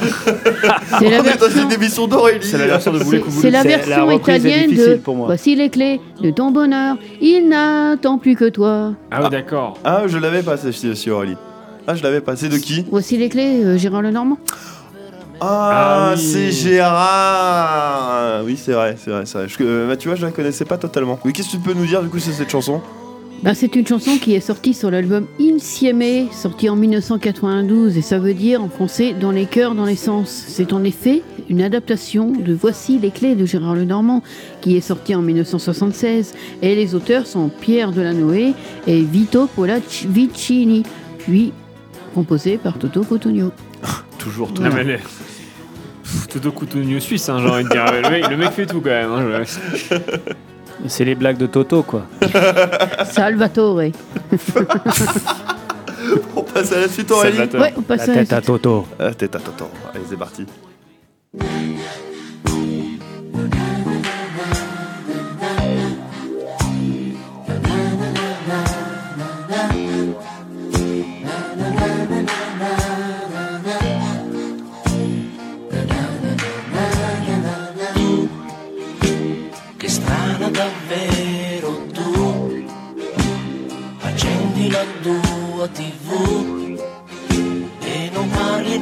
C'est 0.98 1.10
la 1.10 1.22
version. 1.22 1.62
une 1.64 1.72
émission 1.72 2.06
d'Aurélie. 2.06 2.38
C'est 2.46 2.58
la 2.58 2.66
version 2.66 2.92
de 2.92 2.98
Voulez 2.98 3.22
C'est 3.28 3.30
vous 3.30 3.50
la 3.50 3.62
C'est- 3.62 3.68
la 3.68 3.76
version 3.76 4.10
italienne 4.10 4.70
de. 4.74 5.00
Voici 5.04 5.54
les 5.56 5.68
clés 5.70 6.00
de 6.22 6.30
ton 6.30 6.50
bonheur. 6.52 6.96
Il 7.20 7.48
n'attend 7.48 8.18
plus 8.18 8.36
que 8.36 8.48
toi. 8.48 8.92
Ah, 9.10 9.20
oui, 9.24 9.30
d'accord. 9.30 9.78
Ah, 9.84 10.02
je 10.06 10.18
l'avais 10.18 10.42
pas 10.42 10.56
celle-ci 10.56 10.88
aussi, 10.90 11.10
Aurélie. 11.10 11.36
Ah, 11.88 11.94
je 11.94 12.02
l'avais 12.02 12.20
pas. 12.20 12.34
C'est 12.36 12.48
de 12.48 12.56
qui 12.56 12.84
Voici 12.90 13.16
les 13.16 13.28
clés, 13.28 13.62
euh, 13.64 13.78
Gérard 13.78 14.02
Lenormand. 14.02 14.38
Ah, 15.40 16.10
Ah 16.10 16.14
oui. 16.16 16.20
c'est 16.22 16.50
Gérard 16.52 18.42
Oui, 18.44 18.56
c'est 18.56 18.72
vrai, 18.72 18.96
c'est 18.98 19.10
vrai, 19.10 19.22
c'est 19.26 19.38
vrai. 19.38 19.48
Je- 19.48 19.56
euh, 19.62 19.88
bah, 19.88 19.96
tu 19.96 20.08
vois, 20.08 20.16
je 20.16 20.24
la 20.24 20.32
connaissais 20.32 20.64
pas 20.64 20.78
totalement. 20.78 21.18
Mais 21.24 21.32
qu'est-ce 21.32 21.48
que 21.48 21.52
tu 21.56 21.58
peux 21.58 21.74
nous 21.74 21.86
dire 21.86 22.02
du 22.02 22.08
coup 22.08 22.18
sur 22.18 22.32
cette 22.32 22.50
chanson? 22.50 22.80
Ben, 23.42 23.52
c'est 23.52 23.76
une 23.76 23.86
chanson 23.86 24.12
qui 24.16 24.34
est 24.34 24.40
sortie 24.40 24.72
sur 24.72 24.90
l'album 24.90 25.26
Insieme, 25.38 26.28
sorti 26.32 26.70
en 26.70 26.76
1992, 26.76 27.98
et 27.98 28.02
ça 28.02 28.18
veut 28.18 28.32
dire 28.32 28.62
en 28.62 28.70
français 28.70 29.12
dans 29.12 29.30
les 29.30 29.44
cœurs, 29.44 29.74
dans 29.74 29.84
les 29.84 29.94
sens. 29.94 30.30
C'est 30.48 30.72
en 30.72 30.82
effet 30.84 31.22
une 31.50 31.60
adaptation 31.60 32.32
de 32.32 32.54
Voici 32.54 32.98
les 32.98 33.10
clés 33.10 33.34
de 33.34 33.44
Gérard 33.44 33.74
Lenormand, 33.74 34.22
qui 34.62 34.74
est 34.74 34.80
sorti 34.80 35.14
en 35.14 35.20
1976, 35.20 36.32
et 36.62 36.74
les 36.74 36.94
auteurs 36.94 37.26
sont 37.26 37.50
Pierre 37.60 37.92
Delanoë 37.92 38.54
et 38.86 39.02
Vito 39.02 39.48
Polavicini, 39.54 40.82
puis 41.18 41.52
composé 42.14 42.56
par 42.56 42.78
Toto 42.78 43.02
Cotugno. 43.02 43.52
Toujours 44.26 44.52
tout. 44.52 44.62
Ah, 44.66 44.70
mais 44.74 44.82
les- 44.82 44.96
Pff, 44.96 46.26
Toto 46.32 46.50
Coutugno 46.50 46.98
suisse, 46.98 47.28
hein, 47.28 47.38
j'ai 47.40 47.48
envie 47.48 47.62
de 47.62 47.68
dire. 47.68 47.84
Le 47.92 48.10
mec, 48.10 48.28
le 48.28 48.36
mec 48.36 48.50
fait 48.50 48.66
tout 48.66 48.80
quand 48.80 48.90
même. 48.90 49.12
hein, 49.12 49.42
je- 49.44 49.96
C'est 50.88 51.04
les 51.04 51.14
blagues 51.14 51.36
de 51.38 51.46
Toto, 51.46 51.84
quoi. 51.84 52.06
Salvatore. 53.12 53.82
On 56.36 56.42
passe 56.42 56.72
à 56.72 56.80
la 56.80 56.88
suite, 56.88 57.08
Aurélie. 57.12 57.36
Salvatore. 57.36 57.60
Ouais, 57.60 57.72
on 57.76 57.82
passe 57.82 57.98
La 58.08 58.12
à 58.12 58.16
la 58.16 58.22
tête 58.24 58.32
à 58.32 58.40
Toto. 58.40 58.86
Ah, 58.98 59.14
tête 59.14 59.34
à 59.36 59.38
Toto. 59.38 59.68
Allez, 59.94 60.04
c'est 60.08 60.16
parti. 60.18 60.44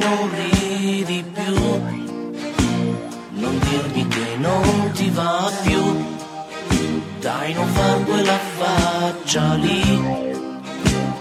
E 0.05 0.09
non 0.09 0.31
ridi 0.31 1.25
più 1.33 1.55
Non 3.31 3.59
dirmi 3.59 4.07
che 4.09 4.37
non 4.39 4.91
ti 4.93 5.11
va 5.11 5.51
più 5.63 5.83
Dai 7.21 7.55
non 7.55 7.67
far 7.69 8.05
quella 8.05 8.39
faccia 8.59 9.55
lì 9.55 9.99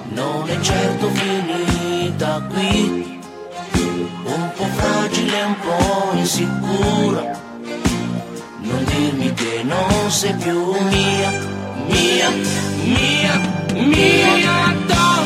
Non 0.09 0.49
è 0.49 0.59
certo 0.59 1.09
finita 1.09 2.41
qui 2.51 3.21
Un 4.25 4.51
po' 4.55 4.65
fragile, 4.65 5.43
un 5.43 5.55
po' 5.59 6.17
insicura 6.17 7.41
non 8.65 8.85
dirmi 8.85 9.33
che 9.33 9.61
non 9.63 10.09
sei 10.09 10.33
più 10.35 10.71
mia, 10.71 11.31
mia, 11.87 12.29
mia, 12.85 13.39
mia 13.73 14.73
donna, 14.87 15.22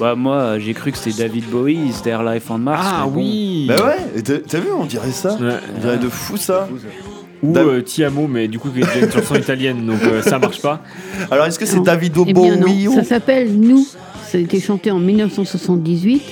Bah 0.00 0.14
moi 0.14 0.58
j'ai 0.58 0.74
cru 0.74 0.92
que 0.92 0.98
c'était 0.98 1.22
David 1.24 1.44
Bowie, 1.48 1.92
c'était 1.92 2.10
Air 2.10 2.24
Life 2.24 2.50
on 2.50 2.58
Mars. 2.58 2.86
Ah 2.88 3.04
bon. 3.06 3.20
oui 3.20 3.66
Bah 3.68 3.76
ouais, 3.84 4.22
t'as 4.22 4.58
vu, 4.58 4.68
on 4.76 4.84
dirait 4.84 5.10
ça. 5.12 5.34
Ouais. 5.34 5.54
On 5.76 5.80
dirait 5.80 5.98
de 5.98 6.08
fou 6.08 6.36
ça. 6.36 6.68
Ou 7.42 7.56
euh, 7.56 7.82
Ti 7.82 8.02
amo, 8.04 8.26
mais 8.26 8.48
du 8.48 8.58
coup, 8.58 8.70
qui 8.70 8.80
est 8.80 8.84
déjà 8.84 9.06
une 9.06 9.12
chanson 9.12 9.34
italienne, 9.38 9.86
donc 9.86 10.02
euh, 10.02 10.22
ça 10.22 10.38
marche 10.38 10.60
pas. 10.60 10.82
Alors 11.30 11.46
est-ce 11.46 11.58
que 11.58 11.66
c'est 11.66 11.76
Non. 11.76 11.82
Davido 11.82 12.24
Eh 12.26 12.32
Bowie 12.32 12.88
ça 12.94 13.04
s'appelle 13.04 13.58
Nous. 13.58 13.86
Ça 14.26 14.38
a 14.38 14.40
été 14.40 14.58
chanté 14.60 14.90
en 14.90 14.98
1978. 14.98 16.22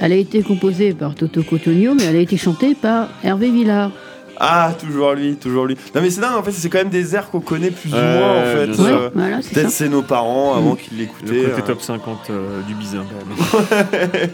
Elle 0.00 0.12
a 0.12 0.16
été 0.16 0.42
composée 0.42 0.94
par 0.94 1.14
Toto 1.14 1.42
Cotugno, 1.42 1.94
mais 1.94 2.04
elle 2.04 2.16
a 2.16 2.20
été 2.20 2.36
chantée 2.36 2.74
par 2.74 3.08
Hervé 3.22 3.50
Villard. 3.50 3.90
Ah, 4.38 4.72
toujours 4.78 5.12
lui, 5.12 5.36
toujours 5.36 5.66
lui. 5.66 5.76
Non 5.94 6.00
mais 6.02 6.10
c'est 6.10 6.20
dingue, 6.20 6.36
en 6.36 6.42
fait, 6.42 6.52
c'est 6.52 6.68
quand 6.68 6.78
même 6.78 6.88
des 6.88 7.14
airs 7.14 7.30
qu'on 7.30 7.40
connaît 7.40 7.70
plus 7.70 7.92
ou 7.92 7.96
moins 7.96 8.40
en 8.40 8.44
fait. 8.44 8.66
bien 8.66 8.84
Ouais, 8.84 8.90
sûr. 8.90 8.96
Euh, 9.02 9.08
voilà, 9.14 9.42
c'est 9.42 9.54
Peut-être 9.54 9.70
ça. 9.70 9.76
c'est 9.76 9.88
nos 9.88 10.02
parents 10.02 10.54
avant 10.56 10.72
Mm. 10.72 10.76
qu'ils 10.76 10.96
Le 10.98 11.02
l'écoutaient. 11.04 11.50
côté 11.50 11.62
euh. 11.62 11.66
top 11.66 11.82
50 11.82 12.18
euh, 12.30 12.60
du 12.66 12.74
bizarre. 12.74 13.04
quand 13.08 13.96
même. 13.98 14.30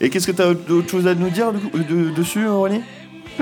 Et 0.00 0.10
qu'est-ce 0.10 0.26
que 0.26 0.32
t'as 0.32 0.52
d'autre 0.54 0.90
chose 0.90 1.06
à 1.06 1.14
nous 1.14 1.30
dire 1.30 1.52
de- 1.52 1.82
de- 1.82 2.10
dessus, 2.10 2.46
Aurélie? 2.46 2.80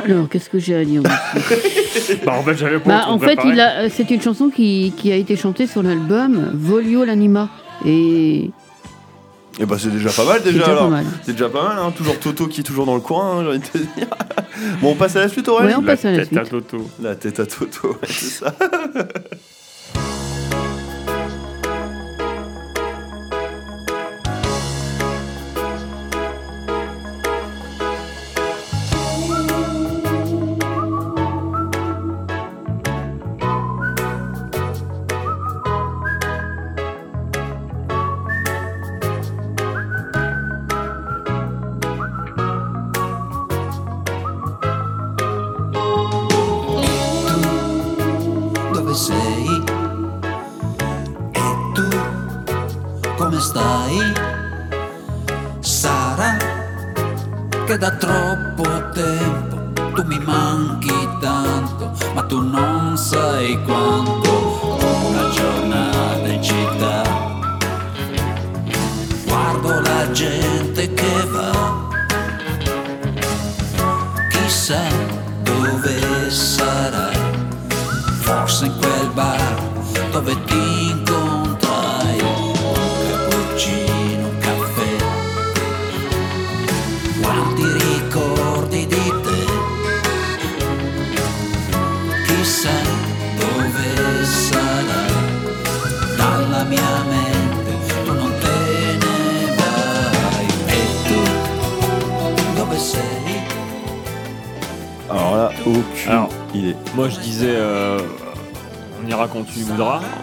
Alors, 0.05 0.29
qu'est-ce 0.29 0.49
que 0.49 0.59
j'ai 0.59 0.75
à 0.75 0.85
dire 0.85 1.03
bah, 2.25 2.33
en 2.39 2.43
fait, 2.43 2.57
j'avais 2.57 2.79
pas 2.79 2.89
Bah, 2.89 3.05
En 3.09 3.19
fait, 3.19 3.27
préparé. 3.37 3.49
il 3.51 3.61
a- 3.61 3.81
euh, 3.83 3.89
c'est 3.93 4.11
une 4.11 4.23
chanson 4.23 4.49
qui, 4.51 4.93
qui 4.97 5.11
a 5.13 5.17
été 5.17 5.37
chantée 5.37 5.67
sur 5.67 5.83
l'album 5.83 6.51
Volio 6.55 7.05
l'anima. 7.05 7.49
Et 7.85 8.51
Eh 9.61 9.67
bah 9.67 9.77
c'est 9.79 9.91
déjà 9.91 10.11
pas 10.11 10.25
mal 10.25 10.43
déjà 10.43 10.65
alors. 10.65 10.91
C'est 11.25 11.33
déjà 11.33 11.49
pas 11.49 11.63
mal, 11.63 11.79
hein. 11.79 11.93
toujours 11.97 12.19
Toto 12.19 12.47
qui 12.47 12.61
est 12.61 12.65
toujours 12.65 12.87
dans 12.87 12.95
le 12.95 13.01
coin, 13.01 13.39
hein, 13.39 13.43
j'ai 13.43 13.49
envie 13.49 13.59
de 13.59 13.65
te 13.65 13.79
dire. 13.79 14.09
Bon, 14.81 14.93
on 14.93 14.95
passe 14.95 15.17
à 15.17 15.21
la 15.21 15.29
suite, 15.29 15.49
Aurélie 15.49 15.69
Ouais, 15.71 15.75
on 15.77 15.83
La 15.83 15.93
passe 15.93 16.05
à 16.05 16.11
la 16.11 16.25
tête 16.25 16.39
à. 16.39 16.45
Toto. 16.45 16.91
La 17.03 17.15
tête 17.17 17.41
à 17.41 17.47
Toto, 17.47 17.89
ouais, 17.89 18.09
c'est 18.09 18.45
ça. 18.45 18.55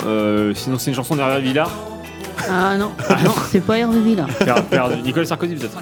Euh, 0.06 0.54
sinon, 0.56 0.78
c'est 0.80 0.91
une 0.91 0.95
chanson 0.95 1.15
d'Hervé 1.15 1.41
Villard. 1.41 1.71
Ah 2.49 2.78
non, 2.78 2.91
non 3.23 3.34
c'est 3.52 3.60
pas 3.60 3.78
Hervé 3.78 3.99
Villard. 4.02 4.28
Père, 4.39 4.63
père 4.65 4.89
de 4.89 4.95
Nicolas 4.95 5.25
Sarkozy, 5.25 5.56
peut-être. 5.56 5.78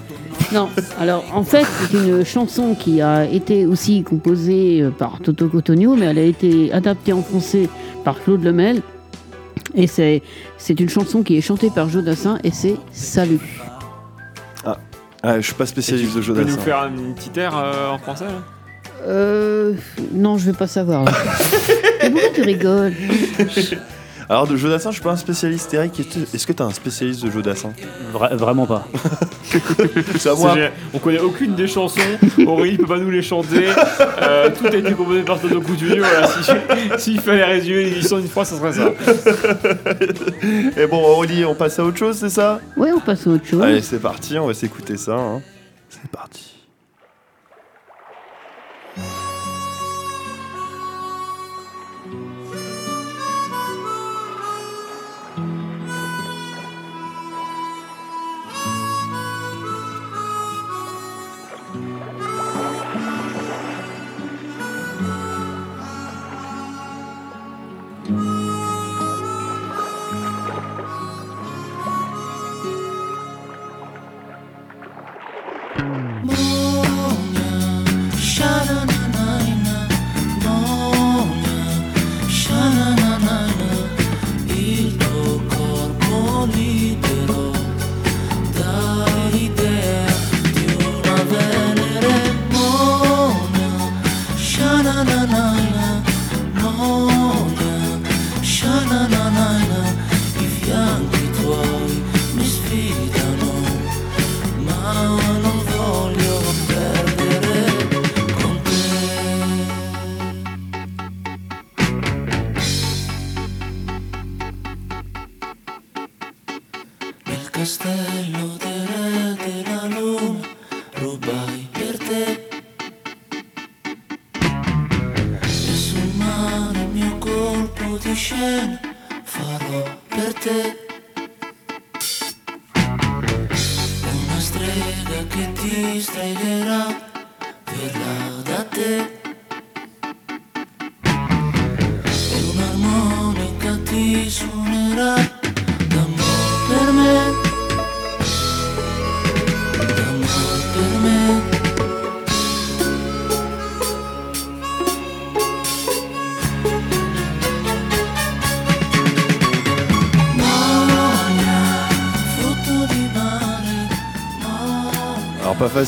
Non, 0.52 0.70
alors 1.00 1.24
en 1.34 1.44
fait, 1.44 1.66
c'est 1.82 1.94
une 1.98 2.26
chanson 2.26 2.74
qui 2.74 3.02
a 3.02 3.26
été 3.26 3.66
aussi 3.66 4.02
composée 4.04 4.82
euh, 4.82 4.90
par 4.90 5.20
Toto 5.22 5.48
Cotugno, 5.50 5.96
mais 5.96 6.08
elle 6.08 6.18
a 6.18 6.24
été 6.24 6.72
adaptée 6.74 7.14
en 7.14 7.22
français 7.22 7.70
par 8.04 8.22
Claude 8.24 8.44
Lemel. 8.44 8.82
Et 9.76 9.86
c'est, 9.88 10.24
c'est 10.58 10.80
une 10.80 10.90
chanson 10.90 11.22
qui 11.22 11.38
est 11.38 11.42
chantée 11.42 11.70
par 11.70 11.90
Jodassin 11.90 12.40
et 12.44 12.52
c'est 12.52 12.76
Salut. 12.92 13.40
Ah, 15.24 15.40
je 15.42 15.46
suis 15.46 15.56
pas 15.56 15.66
spécialiste 15.66 16.16
de 16.16 16.22
Tu 16.22 16.28
peux 16.28 16.40
nous 16.42 16.48
Jodassin. 16.48 16.62
faire 16.62 16.86
une 16.96 17.14
petite 17.16 17.38
air 17.38 17.58
euh, 17.58 17.90
en 17.90 17.98
français 17.98 18.26
là 18.26 18.44
Euh. 19.08 19.74
Non, 20.14 20.38
je 20.38 20.46
vais 20.46 20.58
pas 20.58 20.68
savoir. 20.68 21.04
là. 21.06 21.12
Mais 22.04 22.10
pourquoi 22.12 22.30
tu 22.34 22.42
rigoles? 22.44 22.94
Alors 24.30 24.46
de 24.46 24.58
Jodassin, 24.58 24.90
je 24.92 24.96
suis 24.96 25.04
pas 25.04 25.12
un 25.12 25.16
spécialiste. 25.18 25.74
Eric, 25.74 26.02
est-ce 26.34 26.46
que 26.46 26.52
t'es 26.52 26.62
un 26.62 26.72
spécialiste 26.72 27.24
de 27.24 27.32
Jodassin 27.32 27.72
Vra- 28.14 28.36
vraiment 28.36 28.66
pas. 28.66 28.86
C'est 30.18 30.28
à 30.30 30.36
moi. 30.36 30.54
On 30.94 31.00
connaît 31.00 31.20
aucune 31.20 31.56
des 31.56 31.66
chansons. 31.68 32.02
Aurélie 32.46 32.76
peut 32.78 32.86
pas 32.88 32.98
nous 33.00 33.10
les 33.10 33.22
chanter. 33.22 33.68
Euh, 34.22 34.50
tout 34.50 34.66
a 34.66 34.76
été 34.76 34.92
composé 34.92 35.22
par 35.22 35.40
Toto 35.40 35.62
Couture. 35.62 35.96
Voilà, 36.00 36.28
si 36.28 36.52
S'il 36.98 37.22
fallait 37.22 37.46
résumer 37.46 37.86
l'émission 37.86 38.20
d'une 38.20 38.28
phrase, 38.28 38.50
ça 38.50 38.58
serait 38.58 38.74
ça. 38.74 38.92
Et 40.82 40.88
bon, 40.88 41.02
Aurélie, 41.06 41.46
on 41.46 41.56
passe 41.56 41.80
à 41.80 41.86
autre 41.86 41.98
chose, 41.98 42.18
c'est 42.18 42.30
ça? 42.30 42.60
Ouais, 42.76 42.92
on 42.92 43.00
passe 43.00 43.26
à 43.28 43.30
autre 43.30 43.46
chose. 43.46 43.62
Allez, 43.64 43.82
c'est 43.82 44.00
parti, 44.02 44.38
on 44.38 44.48
va 44.48 44.54
s'écouter 44.54 44.98
ça. 44.98 45.14
hein. 45.16 45.42
C'est 45.90 46.12
parti. 46.12 46.57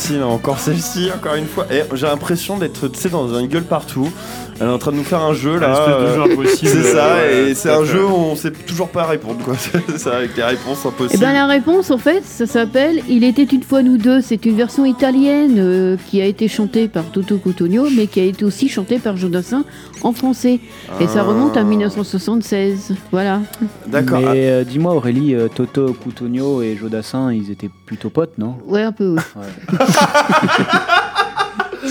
Hein, 0.08 0.24
encore 0.24 0.60
celle-ci, 0.60 1.10
encore 1.16 1.36
une 1.36 1.48
fois. 1.48 1.66
Et 1.72 1.84
j'ai 1.94 2.06
l'impression 2.06 2.58
d'être, 2.58 2.88
tu 2.88 3.00
sais, 3.00 3.10
dans 3.10 3.34
un 3.34 3.46
gueule 3.46 3.64
partout. 3.64 4.12
Elle 4.62 4.68
est 4.68 4.72
en 4.72 4.78
train 4.78 4.92
de 4.92 4.98
nous 4.98 5.04
faire 5.04 5.22
un 5.22 5.34
jeu 5.34 5.58
là. 5.58 5.88
Euh, 5.90 6.16
jeu 6.16 6.22
impossible. 6.34 6.72
C'est 6.72 6.84
ça, 6.94 7.16
Ouais, 7.16 7.50
et 7.52 7.56
c'est 7.56 7.70
un 7.72 7.86
jeu 7.86 8.04
où 8.06 8.10
on 8.14 8.36
sait 8.36 8.52
toujours 8.52 8.90
pas 8.90 9.06
répondre 9.06 9.40
quoi. 9.44 9.54
C'est 9.88 9.98
ça, 9.98 10.18
avec 10.18 10.36
les 10.36 10.44
réponses 10.44 10.80
Eh 10.84 10.88
impossibles. 10.90 11.22
ben 11.22 11.34
la 11.34 11.46
réponse 11.48 11.92
en 11.92 11.98
fait, 11.98 12.24
ça 12.26 12.46
s'appelle 12.46 13.02
Il 13.08 13.24
était 13.24 13.44
une 13.44 13.64
fois 13.64 13.82
nous 13.84 13.98
deux. 13.98 14.22
C'est 14.22 14.46
une 14.46 14.56
version 14.58 14.86
italienne 14.86 15.56
euh, 15.58 15.98
qui 16.08 16.22
a 16.22 16.26
été 16.26 16.48
chantée 16.48 16.88
par 16.88 17.06
Toto 17.06 17.38
Cutugno, 17.38 17.88
mais 17.96 18.08
qui 18.08 18.20
a 18.20 18.24
été 18.24 18.44
aussi 18.46 18.68
chantée 18.70 19.00
par 19.00 19.16
Jodassin 19.18 19.64
en 20.04 20.12
français. 20.14 20.60
Et 21.00 21.08
ça 21.08 21.24
remonte 21.24 21.56
à 21.58 21.64
1976. 21.64 22.96
Voilà. 23.12 23.42
D'accord. 23.88 24.20
Mais 24.20 24.26
Ah, 24.28 24.32
euh, 24.34 24.64
dis-moi 24.64 24.94
Aurélie, 24.94 25.36
euh, 25.36 25.48
Toto 25.54 25.94
Cutugno 25.94 26.62
et 26.62 26.76
Jodassin, 26.76 27.32
ils 27.34 27.50
étaient 27.52 27.70
plutôt 27.86 28.10
potes, 28.10 28.38
non? 28.38 28.56
Ouais, 28.68 28.84
un 28.84 28.92
peu. 28.92 29.16
oui. 29.36 29.78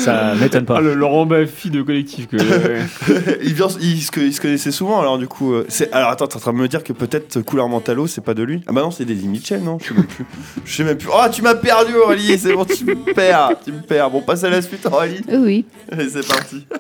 Ça 0.04 0.34
m'étonne 0.34 0.64
pas. 0.64 0.76
Ah, 0.78 0.80
le 0.80 0.94
Laurent 0.94 1.26
Baffy 1.26 1.70
de 1.70 1.82
collectif 1.82 2.28
que 2.28 2.36
il, 3.42 3.54
vient- 3.54 3.68
il 3.80 4.00
se, 4.02 4.10
il 4.20 4.32
se 4.34 4.40
connaissait 4.40 4.70
souvent 4.70 5.00
alors 5.00 5.18
du 5.18 5.26
coup. 5.28 5.52
euh, 5.54 5.64
c'est, 5.68 5.92
alors 5.92 6.10
attends, 6.10 6.26
t'es 6.26 6.36
en 6.36 6.40
train 6.40 6.52
de 6.52 6.58
me 6.58 6.68
dire 6.68 6.82
que 6.84 6.92
peut-être 6.92 7.40
Couleur 7.40 7.68
Mentalo 7.68 8.06
c'est 8.06 8.20
pas 8.20 8.34
de 8.34 8.42
lui? 8.42 8.62
Ah 8.66 8.72
bah 8.72 8.82
non, 8.82 8.90
c'est 8.90 9.04
Daisy 9.04 9.28
Mitchell, 9.28 9.62
non? 9.62 9.78
Je 9.80 9.88
sais 9.88 9.94
même 9.94 10.06
plus. 10.06 10.24
Je 10.64 10.74
sais 10.76 10.84
même 10.84 10.96
plus. 10.98 11.08
Oh, 11.12 11.24
tu 11.32 11.42
m'as 11.42 11.54
perdu 11.54 11.94
Aurélie, 11.94 12.38
c'est 12.38 12.52
bon, 12.54 12.64
tu 12.64 12.84
me 12.84 12.94
perds, 13.14 13.52
tu 13.64 13.72
me 13.72 13.80
perds. 13.80 14.10
Bon, 14.10 14.20
passe 14.22 14.44
à 14.44 14.50
la 14.50 14.62
suite 14.62 14.86
Aurélie. 14.86 15.20
Oui. 15.32 15.64
Allez, 15.90 16.08
c'est 16.08 16.26
parti. 16.26 16.66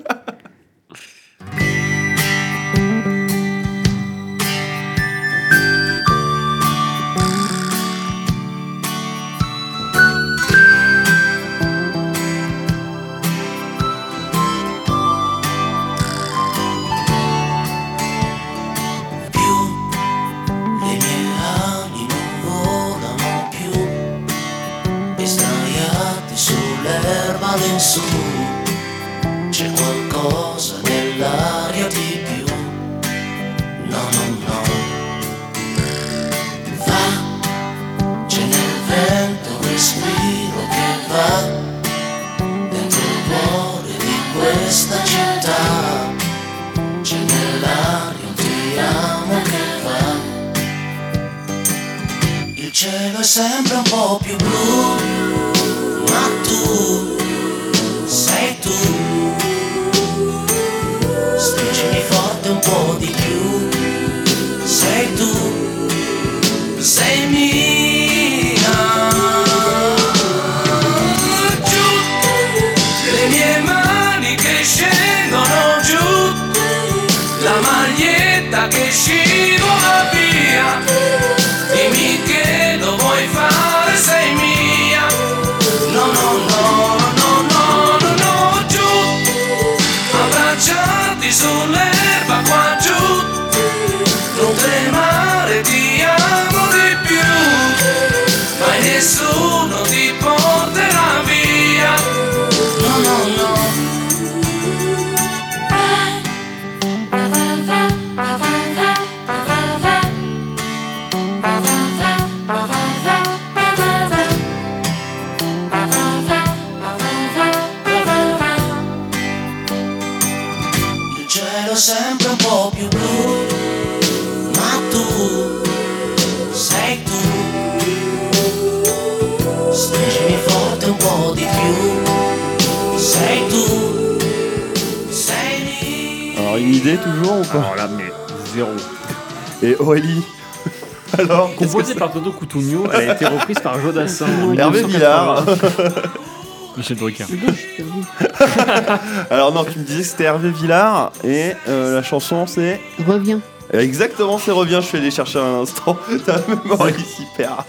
par 141.98 142.12
Toto 142.12 142.32
Cutugno, 142.32 142.84
elle 142.92 143.10
a 143.10 143.14
été 143.14 143.26
reprise 143.26 143.58
par 143.60 143.80
Jodassin. 143.80 144.26
en 144.26 144.54
Hervé 144.54 144.82
1980. 144.84 144.88
Villard. 144.88 145.44
Michel 146.76 146.96
Drucker. 146.96 147.24
Alors 149.30 149.52
non, 149.52 149.64
tu 149.64 149.78
me 149.80 149.84
disais 149.84 150.02
que 150.02 150.06
c'était 150.08 150.24
Hervé 150.24 150.50
Villard 150.50 151.12
et 151.24 151.52
euh, 151.68 151.96
la 151.96 152.02
chanson 152.04 152.46
c'est 152.46 152.80
Reviens. 153.06 153.40
exactement 153.72 154.38
c'est 154.38 154.52
revient. 154.52 154.78
Je 154.80 154.86
suis 154.86 154.98
allé 154.98 155.10
chercher 155.10 155.40
un 155.40 155.62
instant. 155.62 155.96
T'as 156.26 156.36
la 156.36 156.42
mémoire 156.54 156.88
ici 156.90 157.24
perd. 157.36 157.64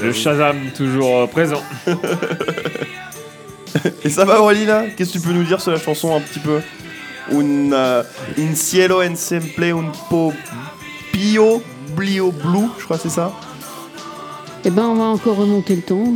Le 0.00 0.12
Shazam, 0.12 0.56
toujours 0.74 1.18
euh, 1.18 1.26
présent. 1.26 1.60
Et 4.04 4.08
ça 4.08 4.24
va 4.24 4.40
Aurélie 4.40 4.64
là? 4.66 4.84
Qu'est-ce 4.96 5.12
que 5.12 5.18
tu 5.18 5.24
peux 5.26 5.32
nous 5.32 5.44
dire 5.44 5.60
sur 5.60 5.72
la 5.72 5.78
chanson 5.78 6.16
un 6.16 6.20
petit 6.20 6.38
peu? 6.38 6.60
Un 7.32 7.72
euh, 7.72 8.02
in 8.38 8.54
cielo 8.54 9.02
en 9.02 9.16
sempre 9.16 9.64
un 9.64 9.90
po 10.08 10.32
pio 11.12 11.62
blio 11.94 12.32
blue, 12.32 12.68
je 12.78 12.84
crois 12.84 12.96
que 12.96 13.02
c'est 13.04 13.08
ça. 13.08 13.32
Eh 14.66 14.70
ben, 14.70 14.84
on 14.84 14.94
va 14.94 15.04
encore 15.04 15.36
remonter 15.36 15.76
le 15.76 15.82
temps. 15.82 16.14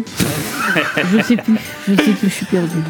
je 1.13 1.23
sais 1.23 1.37
plus. 1.37 1.59
Je 1.87 1.95
sais 1.97 2.13
plus, 2.13 2.29
je 2.29 2.35
suis 2.35 2.47
perdu. 2.47 2.79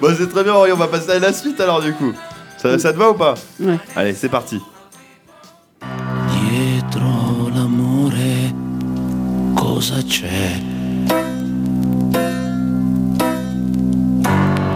Bon 0.00 0.14
c'est 0.16 0.28
très 0.28 0.44
bien 0.44 0.54
Aurélie, 0.54 0.72
on 0.72 0.76
va 0.76 0.88
passer 0.88 1.10
à 1.10 1.18
la 1.18 1.32
suite 1.32 1.60
alors 1.60 1.80
du 1.80 1.92
coup. 1.92 2.12
Ça, 2.56 2.78
ça 2.78 2.92
te 2.92 2.98
va 2.98 3.10
ou 3.10 3.14
pas? 3.14 3.34
Ouais. 3.60 3.78
Allez 3.94 4.14
c'est 4.14 4.28
parti. 4.28 4.60
Dietro 5.80 7.50
l'amore 7.54 8.12
cosa 9.54 10.02
c'è? 10.02 10.60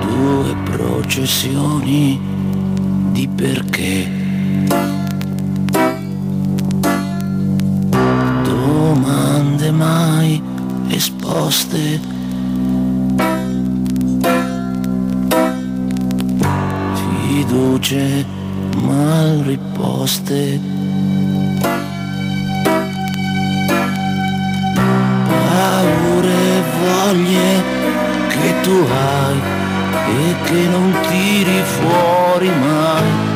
Due 0.00 0.54
processioni 0.64 2.20
di 3.12 3.28
perché? 3.28 4.08
Mai 10.92 10.96
esposte. 10.96 12.00
Fiducie 16.94 18.26
mal 18.82 19.42
riposte. 19.46 20.60
Paure 25.28 26.32
e 26.32 26.62
voglie 26.78 27.62
che 28.28 28.54
tu 28.62 28.86
hai 28.90 29.40
e 30.08 30.34
che 30.44 30.68
non 30.68 30.94
tiri 31.08 31.62
fuori 31.62 32.48
mai. 32.48 33.31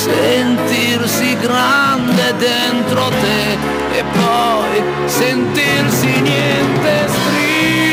Sentirsi 0.00 1.36
grande 1.36 2.34
dentro 2.38 3.10
te 3.20 3.58
e 3.98 4.02
poi 4.02 4.82
sentirsi 5.04 6.20
niente. 6.22 7.06
Stringimi, 7.06 7.89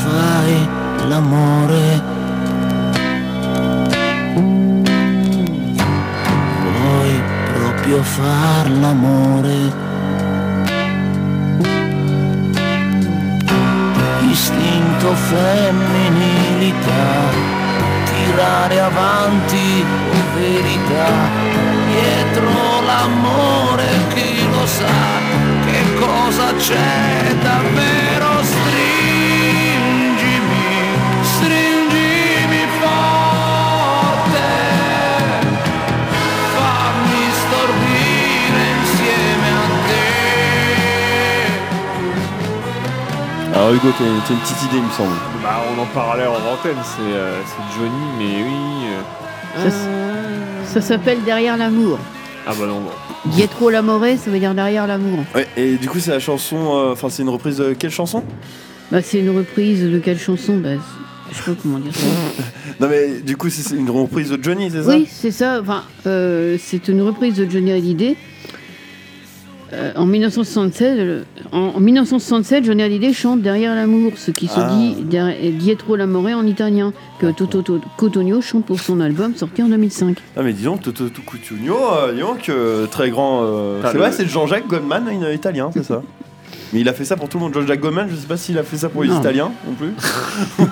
fai 0.00 0.68
l'amore 1.08 1.84
vuoi 6.78 7.22
proprio 7.52 8.02
far 8.02 8.70
l'amore. 8.70 9.90
Istinto 14.30 15.14
femminilità, 15.14 17.04
tirare 18.04 18.80
avanti 18.80 19.84
o 20.10 20.18
verità, 20.34 21.10
dietro 21.90 22.50
l'amore 22.86 24.01
Alors 43.62 43.74
Hugo, 43.74 43.88
t'as 43.96 44.04
t'as 44.26 44.34
une 44.34 44.40
petite 44.40 44.62
idée, 44.64 44.76
il 44.78 44.82
me 44.82 44.90
semble. 44.90 45.12
Bah, 45.40 45.62
on 45.76 45.80
en 45.80 45.86
parlait 45.86 46.26
en 46.26 46.32
antenne, 46.34 46.76
c'est 46.82 47.00
euh, 47.12 47.40
c'est 47.46 47.78
Johnny, 47.78 48.04
mais 48.18 48.42
oui. 48.42 48.88
euh, 48.88 49.62
Ça, 49.62 49.68
s- 49.68 49.88
ça 50.72 50.80
s'appelle 50.80 51.22
Derrière 51.22 51.56
l'amour. 51.56 51.96
Ah 52.44 52.50
bah 52.58 52.66
non, 52.66 52.80
non. 52.80 52.90
Dietro 53.26 53.70
l'amore, 53.70 54.02
ça 54.18 54.30
veut 54.32 54.40
dire 54.40 54.52
derrière 54.52 54.88
l'amour. 54.88 55.20
Ouais, 55.36 55.46
et 55.56 55.76
du 55.76 55.88
coup, 55.88 56.00
c'est 56.00 56.10
la 56.10 56.18
chanson. 56.18 56.56
euh, 56.56 56.92
Enfin, 56.92 57.08
c'est 57.08 57.22
une 57.22 57.28
reprise 57.28 57.58
de 57.58 57.72
quelle 57.72 57.92
chanson? 57.92 58.24
Bah, 58.90 59.00
c'est 59.00 59.20
une 59.20 59.30
reprise 59.30 59.84
de 59.84 59.98
quelle 60.00 60.18
chanson? 60.18 60.56
Bah, 60.56 60.70
c'est- 60.74 61.32
Je 61.32 61.36
sais 61.44 61.50
pas 61.52 61.56
comment 61.62 61.78
dire 61.78 61.94
ça. 61.94 62.06
Non, 62.80 62.88
mais 62.88 63.20
du 63.20 63.36
coup, 63.36 63.48
c'est 63.48 63.62
c'est 63.62 63.76
une 63.76 63.90
reprise 63.90 64.30
de 64.30 64.42
Johnny, 64.42 64.70
c'est 64.72 64.82
ça? 64.82 64.88
Oui, 64.96 65.06
c'est 65.08 65.30
ça. 65.30 65.60
Enfin, 65.62 65.84
euh, 66.08 66.56
c'est 66.60 66.88
une 66.88 67.00
reprise 67.02 67.34
de 67.36 67.48
Johnny 67.48 67.70
Hallyday. 67.70 68.16
Euh, 69.72 69.92
en 69.96 70.04
1976, 70.04 70.96
euh, 70.98 71.22
en, 71.50 71.72
en 71.76 71.80
1967, 71.80 72.64
Johnny 72.66 72.82
Hallyday 72.82 73.14
chante 73.14 73.40
Derrière 73.40 73.74
l'amour, 73.74 74.12
ce 74.16 74.30
qui 74.30 74.46
se 74.46 74.60
Ah. 74.60 74.68
dit 74.70 74.96
der- 75.04 75.34
Dietro 75.52 75.96
l'amore 75.96 76.26
en 76.36 76.44
italien, 76.46 76.92
que 77.18 77.28
Toto 77.30 77.62
To- 77.62 77.80
Cotugno 77.96 78.42
chante 78.42 78.66
pour 78.66 78.78
son 78.80 79.00
album 79.00 79.34
sorti 79.34 79.62
en 79.62 79.68
2005. 79.68 80.18
Ah, 80.36 80.42
mais 80.42 80.52
dis 80.52 80.64
donc, 80.64 80.82
Toto 80.82 81.04
Cutugno, 81.26 81.74
euh, 81.94 82.12
dis 82.12 82.20
donc, 82.20 82.50
euh, 82.50 82.86
très 82.86 83.08
grand. 83.10 83.40
euh, 83.44 83.80
c'est 83.86 83.94
le- 83.94 83.98
vrai, 84.00 84.12
c'est 84.12 84.26
Jean-Jacques 84.28 84.68
Goldman, 84.68 85.08
un 85.08 85.32
italien, 85.32 85.70
c'est 85.72 85.84
ça 85.84 86.02
Mais 86.74 86.80
il 86.80 86.88
a 86.88 86.92
fait 86.92 87.04
ça 87.06 87.16
pour 87.16 87.28
tout 87.30 87.38
le 87.38 87.44
monde. 87.44 87.54
Jean-Jacques 87.54 87.80
Goldman, 87.80 88.08
je 88.10 88.16
sais 88.16 88.26
pas 88.26 88.36
s'il 88.36 88.58
a 88.58 88.62
fait 88.62 88.76
ça 88.76 88.90
pour 88.90 89.04
les 89.04 89.08
Non. 89.10 89.20
Italiens 89.20 89.52
non 89.66 89.72
plus. 89.74 89.92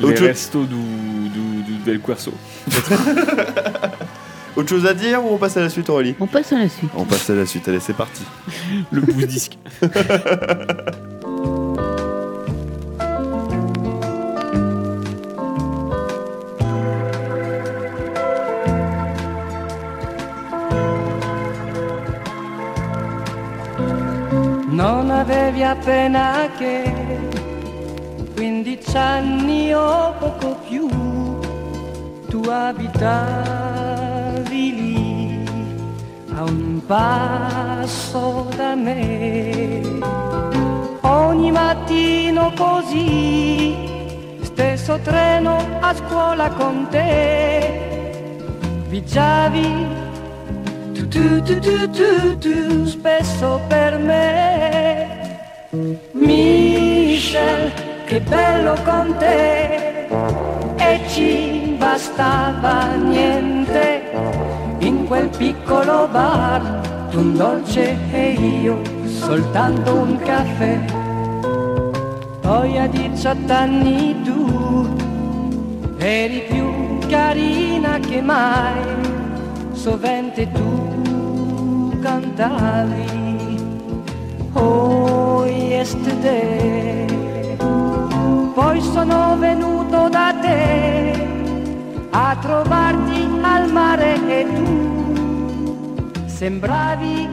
Les 0.00 0.04
Autre 0.04 0.16
chose- 0.16 0.26
restos 0.26 0.64
du, 0.64 0.74
du, 0.74 1.62
du 1.72 1.78
Del. 1.84 2.00
Autre 4.54 4.68
chose 4.68 4.86
à 4.86 4.92
dire 4.92 5.24
ou 5.24 5.28
on 5.32 5.38
passe 5.38 5.56
à 5.56 5.60
la 5.60 5.70
suite, 5.70 5.88
Aurélie 5.88 6.14
On 6.20 6.26
passe 6.26 6.52
à 6.52 6.58
la 6.58 6.68
suite. 6.68 6.90
On 6.94 7.04
passe 7.04 7.30
à 7.30 7.34
la 7.34 7.46
suite, 7.46 7.66
allez, 7.68 7.80
c'est 7.80 7.96
parti. 7.96 8.22
Le 8.90 9.00
pouce 9.00 9.26
disque. 9.26 9.56
Non 24.70 25.10
avevi 25.10 25.62
appena 25.62 26.48
che 26.58 26.82
15 28.34 28.96
anni 28.96 29.72
o 29.72 30.14
poco 30.18 30.56
più, 30.66 30.88
tu 32.28 32.42
abitavi 32.48 33.91
a 36.42 36.44
un 36.44 36.80
passo 36.86 38.48
da 38.56 38.74
me. 38.74 39.80
Ogni 41.02 41.50
mattino 41.52 42.52
così, 42.56 43.74
stesso 44.42 44.98
treno 45.02 45.56
a 45.80 45.94
scuola 45.94 46.48
con 46.50 46.88
te, 46.90 48.48
viaggiavi 48.88 50.00
tu 50.94 51.08
tu 51.08 51.42
tu 51.42 51.58
tu 51.60 51.90
tu 51.90 52.38
tu 52.38 52.86
spesso 52.86 53.60
per 53.68 53.98
me. 53.98 55.70
Michel 56.12 57.72
che 58.06 58.20
bello 58.20 58.74
con 58.84 59.14
te. 59.18 60.08
E 60.76 61.00
ci 61.08 61.76
bastava 61.78 62.94
niente 62.96 64.51
quel 65.12 65.28
piccolo 65.28 66.08
bar 66.10 66.62
tu 67.10 67.18
un 67.18 67.36
dolce 67.36 67.98
e 68.12 68.32
io 68.32 68.80
soltanto 69.04 69.92
un 69.92 70.16
caffè. 70.16 70.80
Poi 72.40 72.78
a 72.78 72.86
18 72.86 73.52
anni 73.52 74.22
tu 74.22 74.88
eri 75.98 76.44
più 76.48 76.98
carina 77.10 77.98
che 77.98 78.22
mai 78.22 78.80
sovente 79.72 80.50
tu 80.50 81.98
cantavi 82.00 83.60
Oh 84.54 85.44
yesterday 85.44 87.06
Poi 88.54 88.80
sono 88.80 89.36
venuto 89.38 90.08
da 90.08 90.34
te 90.40 91.12
a 92.10 92.36
trovarti 92.40 93.28
al 93.42 93.70
mare 93.70 94.14
e 94.26 94.46
tu 94.54 95.01
sembravi 96.42 97.28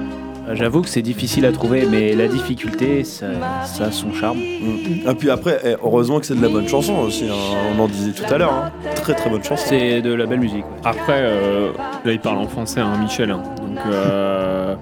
Euh, 0.48 0.56
J'avoue 0.56 0.82
que 0.82 0.90
c'est 0.90 1.02
difficile 1.04 1.46
à 1.46 1.52
trouver, 1.52 1.86
mais 1.90 2.14
la 2.16 2.28
difficulté, 2.28 3.04
ça, 3.04 3.28
ça 3.66 3.86
a 3.86 3.92
son 3.92 4.12
charme. 4.14 4.38
Et 4.40 5.04
Ah, 5.08 5.14
puis 5.14 5.30
après, 5.30 5.60
eh, 5.64 5.76
heureusement 5.84 6.20
que 6.20 6.26
c'est 6.26 6.36
de 6.36 6.42
la 6.42 6.50
bonne 6.50 6.68
chanson 6.68 6.96
aussi, 7.00 7.26
hein, 7.30 7.36
on 7.76 7.80
en 7.80 7.88
disait 7.88 8.12
tout 8.12 8.32
à 8.34 8.38
l'heure. 8.38 8.54
hein. 8.54 8.72
Très 8.96 9.14
très 9.14 9.30
bonne 9.30 9.44
chanson. 9.44 9.64
C'est 9.68 10.02
de 10.02 10.12
la 10.14 10.26
belle 10.26 10.40
musique. 10.40 10.66
Après, 10.84 11.20
euh, 11.22 11.72
là, 12.06 12.12
il 12.12 12.20
parle 12.20 12.38
en 12.40 12.48
français, 12.48 12.80
hein, 12.82 12.98
Michel. 13.00 13.30
hein. 13.32 13.42
Donc, 13.58 13.78
euh, 13.92 14.76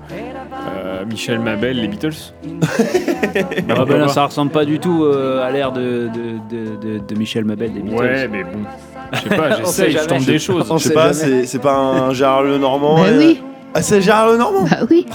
euh, 0.70 1.06
Michel 1.06 1.40
Mabel, 1.40 1.80
les 1.82 1.88
Beatles. 1.88 2.34
Ah 3.70 3.86
ben 3.86 3.98
là, 3.98 4.08
ça 4.08 4.26
ressemble 4.26 4.52
pas 4.52 4.66
du 4.66 4.80
tout 4.80 5.04
euh, 5.04 5.46
à 5.46 5.52
l'air 5.52 5.72
de, 5.72 6.08
de, 6.08 6.56
de, 6.56 6.76
de- 6.76 7.00
de 7.00 7.16
Michel 7.16 7.46
Mabel 7.46 7.74
des 7.74 7.82
Beatles. 7.82 7.96
Ouais, 8.00 8.28
mais 8.28 8.44
bon. 8.44 8.60
Je 9.14 9.20
sais 9.20 9.30
pas, 9.36 9.58
j'essaye, 9.58 9.92
je 9.92 10.06
tente 10.06 10.26
des 10.26 10.40
choses. 10.40 10.66
Je 10.72 10.78
sais 10.88 10.94
pas, 10.94 11.14
c'est 11.14 11.62
pas 11.62 11.76
un 11.76 12.14
Gérard 12.14 12.44
Lenormand 12.44 12.96
Bah 12.98 13.04
euh, 13.10 13.18
oui. 13.20 13.42
Ah, 13.78 13.82
c'est 13.84 14.02
Gérard 14.02 14.28
Lenormand 14.32 14.64
Bah 14.70 14.78
oui, 14.90 15.06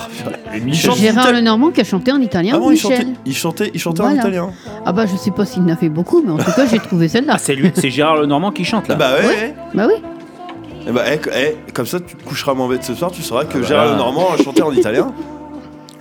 Il 0.66 0.74
chante 0.74 0.96
Gérard 0.96 1.24
italien. 1.24 1.38
Lenormand 1.40 1.70
qui 1.70 1.80
a 1.80 1.84
chanté 1.84 2.12
en 2.12 2.20
italien 2.20 2.52
Ah 2.56 2.58
bon, 2.60 2.70
il 2.70 2.74
Michel. 2.74 2.90
chantait, 2.98 3.06
il 3.26 3.36
chantait, 3.36 3.70
il 3.74 3.80
chantait 3.80 4.00
en 4.02 4.04
Voilà. 4.04 4.20
italien. 4.20 4.50
Ah 4.86 4.92
bah 4.92 5.04
je 5.06 5.16
sais 5.16 5.30
pas 5.32 5.44
s'il 5.44 5.62
en 5.64 5.68
a 5.68 5.76
fait 5.76 5.88
beaucoup, 5.88 6.22
mais 6.24 6.30
en 6.32 6.36
tout 6.38 6.52
cas 6.52 6.66
j'ai 6.66 6.78
trouvé 6.78 7.08
celle-là. 7.08 7.32
Ah, 7.36 7.38
c'est 7.38 7.54
lui, 7.56 7.72
c'est 7.74 7.90
Gérard 7.90 8.16
Lenormand 8.16 8.52
qui 8.52 8.64
chante 8.64 8.86
là. 8.88 8.94
Bah 8.94 9.14
ouais, 9.18 9.26
Ouais. 9.26 9.34
ouais. 9.34 9.54
Bah 9.74 9.86
oui. 9.88 9.94
Eh 10.86 10.90
bah, 10.92 11.02
eh, 11.12 11.20
eh, 11.36 11.72
comme 11.72 11.86
ça, 11.86 11.98
tu 12.00 12.14
te 12.16 12.22
coucheras 12.24 12.54
moins 12.54 12.68
bête 12.68 12.84
ce 12.84 12.94
soir, 12.94 13.10
tu 13.10 13.22
sauras 13.22 13.44
que 13.44 13.58
bah 13.58 13.66
Gérard 13.66 13.86
là. 13.86 13.92
Lenormand 13.92 14.28
a 14.38 14.42
chanté 14.42 14.62
en 14.62 14.72
italien. 14.72 15.12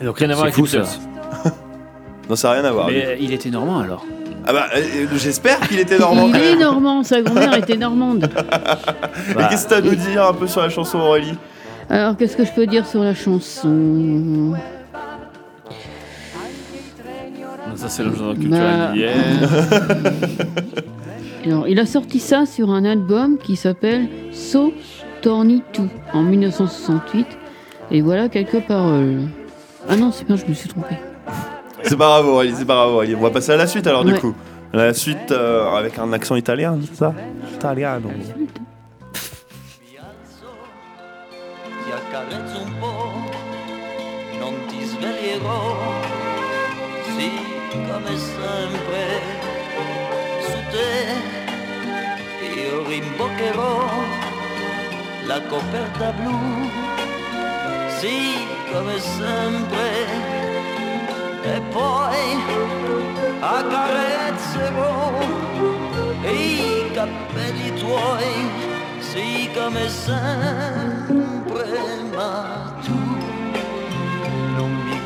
Donc 0.04 0.18
rien 0.20 0.30
à 0.30 0.36
voir 0.36 0.48
C'est 0.52 0.54
avec 0.54 0.56
fou 0.56 0.66
ça. 0.68 0.80
Beatles. 0.80 1.52
Non, 2.30 2.36
ça 2.38 2.50
n'a 2.50 2.54
rien 2.62 2.66
à 2.66 2.72
voir. 2.72 2.88
Mais 2.88 3.06
euh, 3.06 3.16
il 3.20 3.34
était 3.34 3.50
normand 3.50 3.80
alors. 3.80 4.06
Ah 4.48 4.54
bah, 4.54 4.68
euh, 4.78 5.06
j'espère 5.18 5.60
qu'il 5.68 5.80
était 5.80 5.98
normand. 6.00 6.28
Il 6.28 6.32
quand 6.34 6.38
est 6.40 6.50
même. 6.52 6.60
normand, 6.60 7.04
sa 7.04 7.22
grand-mère 7.22 7.56
était 7.58 7.76
normande. 7.76 8.30
Et 9.32 9.34
Bah, 9.34 9.48
qu'est-ce 9.50 9.66
que 9.66 9.70
t'as 9.72 9.78
à 9.78 9.82
nous 9.82 9.96
dire 9.96 10.26
un 10.26 10.34
peu 10.34 10.48
sur 10.48 10.62
la 10.62 10.70
chanson 10.70 11.00
Aurélie? 11.00 11.38
Alors 11.90 12.16
qu'est-ce 12.18 12.38
que 12.38 12.46
je 12.46 12.52
peux 12.52 12.68
dire 12.68 12.86
sur 12.86 13.04
la 13.04 13.14
chanson 13.14 14.54
Ça, 17.76 17.90
c'est 17.90 18.04
le 18.04 18.14
genre 18.14 18.34
Bah. 18.34 18.40
culturel 18.40 18.92
d'hier. 18.94 19.14
Alors, 21.46 21.68
il 21.68 21.80
a 21.80 21.86
sorti 21.86 22.20
ça 22.20 22.46
sur 22.46 22.70
un 22.72 22.86
album 22.86 23.38
qui 23.40 23.56
s'appelle 23.56 24.08
So 24.32 24.74
Torni 25.22 25.64
Tu 25.74 25.82
en 26.14 26.22
1968. 26.22 27.26
Et 27.92 28.02
voilà 28.02 28.30
quelques 28.30 28.62
paroles. 28.62 29.22
Ah 29.90 29.96
non, 29.96 30.12
c'est 30.12 30.26
bien, 30.26 30.36
je 30.36 30.46
me 30.46 30.54
suis 30.54 30.70
trompée. 30.70 30.96
C'est 31.84 31.98
pas 31.98 32.06
grave 32.06 32.28
Aurélie, 32.28 32.54
c'est 32.56 32.66
pas 32.66 32.76
grave 32.76 32.92
Aurélie. 32.94 33.16
On 33.16 33.22
va 33.22 33.32
passer 33.32 33.52
à 33.54 33.58
la 33.58 33.66
suite 33.68 33.88
alors 33.88 34.06
du 34.06 34.14
coup. 34.14 34.34
La 34.74 34.94
suite 34.94 35.32
euh, 35.32 35.70
avec 35.76 35.98
un 36.00 36.14
accent 36.14 36.36
italien, 36.36 36.78
c'est 36.86 36.96
ça? 36.96 37.14
Italiano. 37.56 38.10
Sveglierò, 45.42 45.94
sì 47.16 47.32
come 47.72 48.18
sempre, 48.18 49.22
su 50.42 50.58
te. 50.72 51.40
Io 52.56 52.88
rimboccherò 52.88 53.90
la 55.26 55.42
coperta 55.44 56.12
blu, 56.12 56.70
sì 58.00 58.48
come 58.72 59.00
sempre, 59.00 60.06
e 61.44 61.62
poi 61.72 62.44
accarezzerò 63.40 65.12
i 66.24 66.92
capelli 66.94 67.74
tuoi, 67.76 68.50
sì 69.00 69.50
come 69.54 69.90
sempre, 69.90 71.70
ma 72.14 72.74
tu 72.84 73.11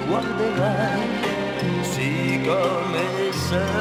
guarderai, 0.08 1.08
sì 1.82 2.42
come 2.46 3.32
sempre. 3.32 3.74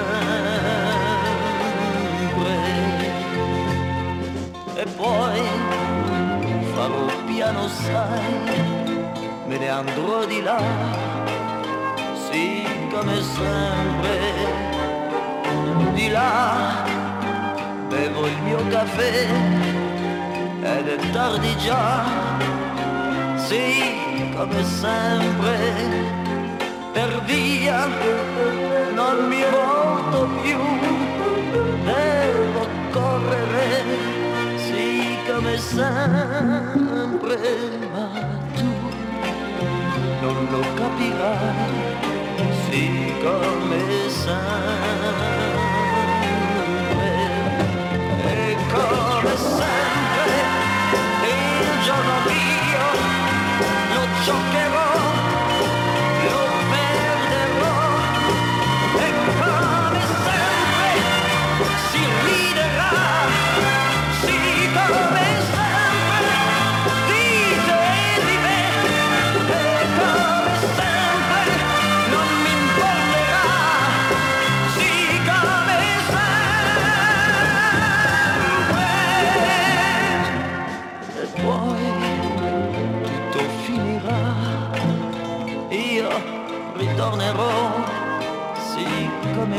E 4.77 4.85
poi 4.97 5.43
farò 6.75 7.07
piano, 7.27 7.69
sai, 7.69 8.35
me 9.47 9.59
ne 9.59 9.69
andrò 9.69 10.25
di 10.25 10.43
là, 10.43 10.61
sì 12.29 12.65
come 12.91 13.23
sempre, 13.23 14.19
di 15.95 16.09
là 16.09 16.83
bevo 17.89 18.27
il 18.27 18.43
mio 18.43 18.67
caffè 18.69 19.27
ed 20.63 20.89
è 20.89 21.11
tardi 21.13 21.57
già, 21.59 22.03
sì, 23.37 24.04
come 24.37 24.65
sempre, 24.65 25.57
per 26.93 27.23
via 27.25 27.87
non 28.93 29.29
mi 29.29 29.43
volto 29.51 30.29
più, 30.43 30.59
devo 31.85 32.67
correre, 32.91 33.85
sì, 34.57 35.17
come 35.31 35.57
sempre, 35.57 37.39
ma 37.93 38.09
tu 38.55 38.73
non 40.21 40.49
lo 40.51 40.61
capirai, 40.75 41.73
sì, 42.69 43.15
come 43.23 44.09
sempre. 44.09 45.13
E 48.27 48.57
come 48.73 49.37
sempre 49.37 50.33
il 51.23 51.85
giorno 51.85 52.17
mio 52.27 52.54
lo 54.27 54.94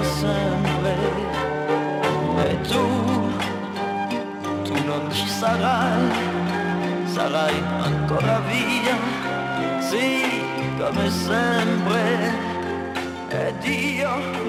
sempre, 0.03 0.95
e 2.47 2.61
tu, 2.61 2.85
tu 4.63 4.73
non 4.85 5.11
ci 5.11 5.27
sarai, 5.27 6.09
sarai 7.05 7.63
ancora 7.81 8.39
via, 8.39 8.97
sì 9.79 10.43
come 10.77 11.09
sempre. 11.09 12.44
Et 13.45 13.99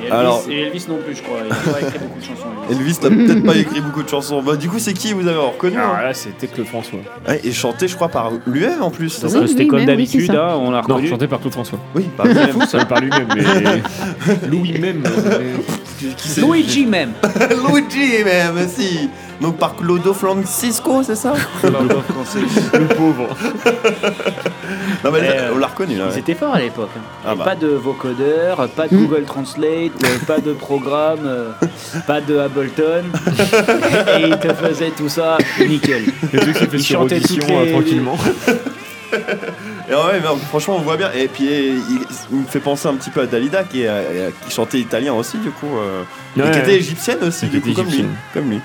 Elvis, 0.01 0.11
Alors- 0.13 0.45
et 0.49 0.61
Elvis 0.63 0.87
non 0.89 0.99
plus, 1.05 1.17
je 1.17 1.23
crois. 1.23 1.39
Il 1.45 1.53
a 1.53 1.73
pas 1.73 1.81
écrit 1.81 1.99
beaucoup 1.99 2.19
de 2.21 2.25
chansons. 2.25 2.47
Elvis. 2.71 2.99
N'a 3.03 3.11
peut-être 3.11 3.45
pas 3.47 3.57
écrit 3.57 3.81
beaucoup 3.81 4.03
de 4.03 4.09
chansons. 4.09 4.43
Bah 4.43 4.57
du 4.57 4.69
coup 4.69 4.79
c'est 4.79 4.93
qui 4.93 5.13
vous 5.13 5.27
avez 5.27 5.39
reconnu 5.39 5.77
Alors 5.79 5.95
hein 5.97 6.03
là, 6.05 6.15
c'était 6.15 6.47
Claude 6.47 6.67
François. 6.67 6.99
Ouais, 7.29 7.41
Et 7.45 7.53
chanté 7.53 7.89
je 7.89 7.95
crois 7.97 8.09
par 8.09 8.31
lui-même 8.47 8.83
en 8.83 8.91
plus. 8.91 9.21
Oui, 9.23 9.31
C'était 9.49 9.63
oui, 9.63 9.67
comme 9.69 9.79
même, 9.85 9.97
oui, 9.97 10.07
c'est 10.07 10.19
d'habitude, 10.19 10.33
ça. 10.33 10.49
hein, 10.53 10.57
on 10.59 10.71
l'a 10.71 10.79
Non, 10.79 10.95
reconnu. 10.95 11.09
chanté 11.09 11.27
par 11.27 11.41
Claude 11.41 11.53
François. 11.53 11.79
Oui, 11.95 12.05
par 12.17 12.27
lui-même. 12.27 12.51
Fou, 12.51 12.63
ça 12.67 12.85
par 12.85 13.01
lui-même, 13.01 13.27
mais 13.35 13.43
Louis 14.49 14.79
même. 14.79 15.03
Qui 16.17 16.29
c'est 16.29 16.41
Luigi 16.41 16.87
même. 16.87 17.13
Luigi 17.73 18.25
même, 18.25 18.69
si. 18.69 19.09
Donc 19.41 19.59
par 19.59 19.77
Clodo 19.77 20.15
Francisco, 20.15 21.03
c'est 21.03 21.15
ça 21.17 21.35
Le 21.63 22.87
pauvre. 22.95 23.29
Non 25.05 25.13
mais 25.13 25.21
là, 25.21 25.51
on 25.55 25.59
l'a 25.59 25.67
reconnu 25.69 25.97
là. 25.97 26.07
Ils 26.11 26.15
ouais. 26.15 26.19
étaient 26.21 26.35
forts 26.35 26.55
à 26.55 26.59
l'époque. 26.59 26.89
hein. 26.97 27.01
Ah 27.25 27.35
bah. 27.35 27.45
Pas 27.45 27.55
de 27.55 27.69
vocodeur, 27.69 28.67
pas 28.71 28.89
de 28.89 28.97
Mm. 28.97 29.07
Google 29.07 29.25
Translate, 29.25 29.93
euh, 30.05 30.19
pas 30.27 30.39
de 30.39 30.53
programme, 30.53 31.21
euh, 31.25 31.51
pas 32.07 32.21
de 32.21 32.39
Ableton. 32.39 33.05
Et 34.19 34.23
ils 34.23 34.39
te 34.39 34.53
faisaient 34.55 34.91
tout 34.97 35.09
ça 35.09 35.37
nickel. 35.61 36.05
Le 36.33 36.39
truc 36.41 36.57
s'est 36.57 36.67
fait 36.67 36.77
Il 36.79 36.83
sur 36.83 37.01
chantait 37.03 37.17
audition 37.17 37.37
toutes 37.41 37.49
les- 37.49 37.57
euh, 37.57 37.73
tranquillement. 37.73 38.17
Et 39.89 39.95
ouais, 39.95 40.21
mais 40.21 40.29
franchement 40.49 40.77
on 40.77 40.81
voit 40.81 40.97
bien. 40.97 41.11
Et 41.13 41.29
puis 41.29 41.45
il, 41.45 42.01
il 42.33 42.37
me 42.39 42.45
fait 42.47 42.61
penser 42.61 42.89
un 42.89 42.95
petit 42.95 43.11
peu 43.11 43.21
à 43.23 43.27
Dalida 43.27 43.65
qui, 43.65 43.83
est, 43.83 43.89
euh, 43.89 44.31
qui 44.45 44.53
chantait 44.53 44.79
italien 44.81 45.13
aussi 45.15 45.39
du 45.39 45.51
coup. 45.51 45.67
euh, 45.77 46.03
et 46.37 46.41
Ouais, 46.43 46.51
qui 46.51 46.59
était 46.59 46.77
égyptienne 46.77 47.19
aussi 47.23 47.47
du 47.47 47.61
coup 47.61 47.69
était 47.69 47.77
comme 47.77 47.87
lui. 47.87 47.95
égyptienne. 47.95 48.17
Comme 48.35 48.51
lui. 48.51 48.61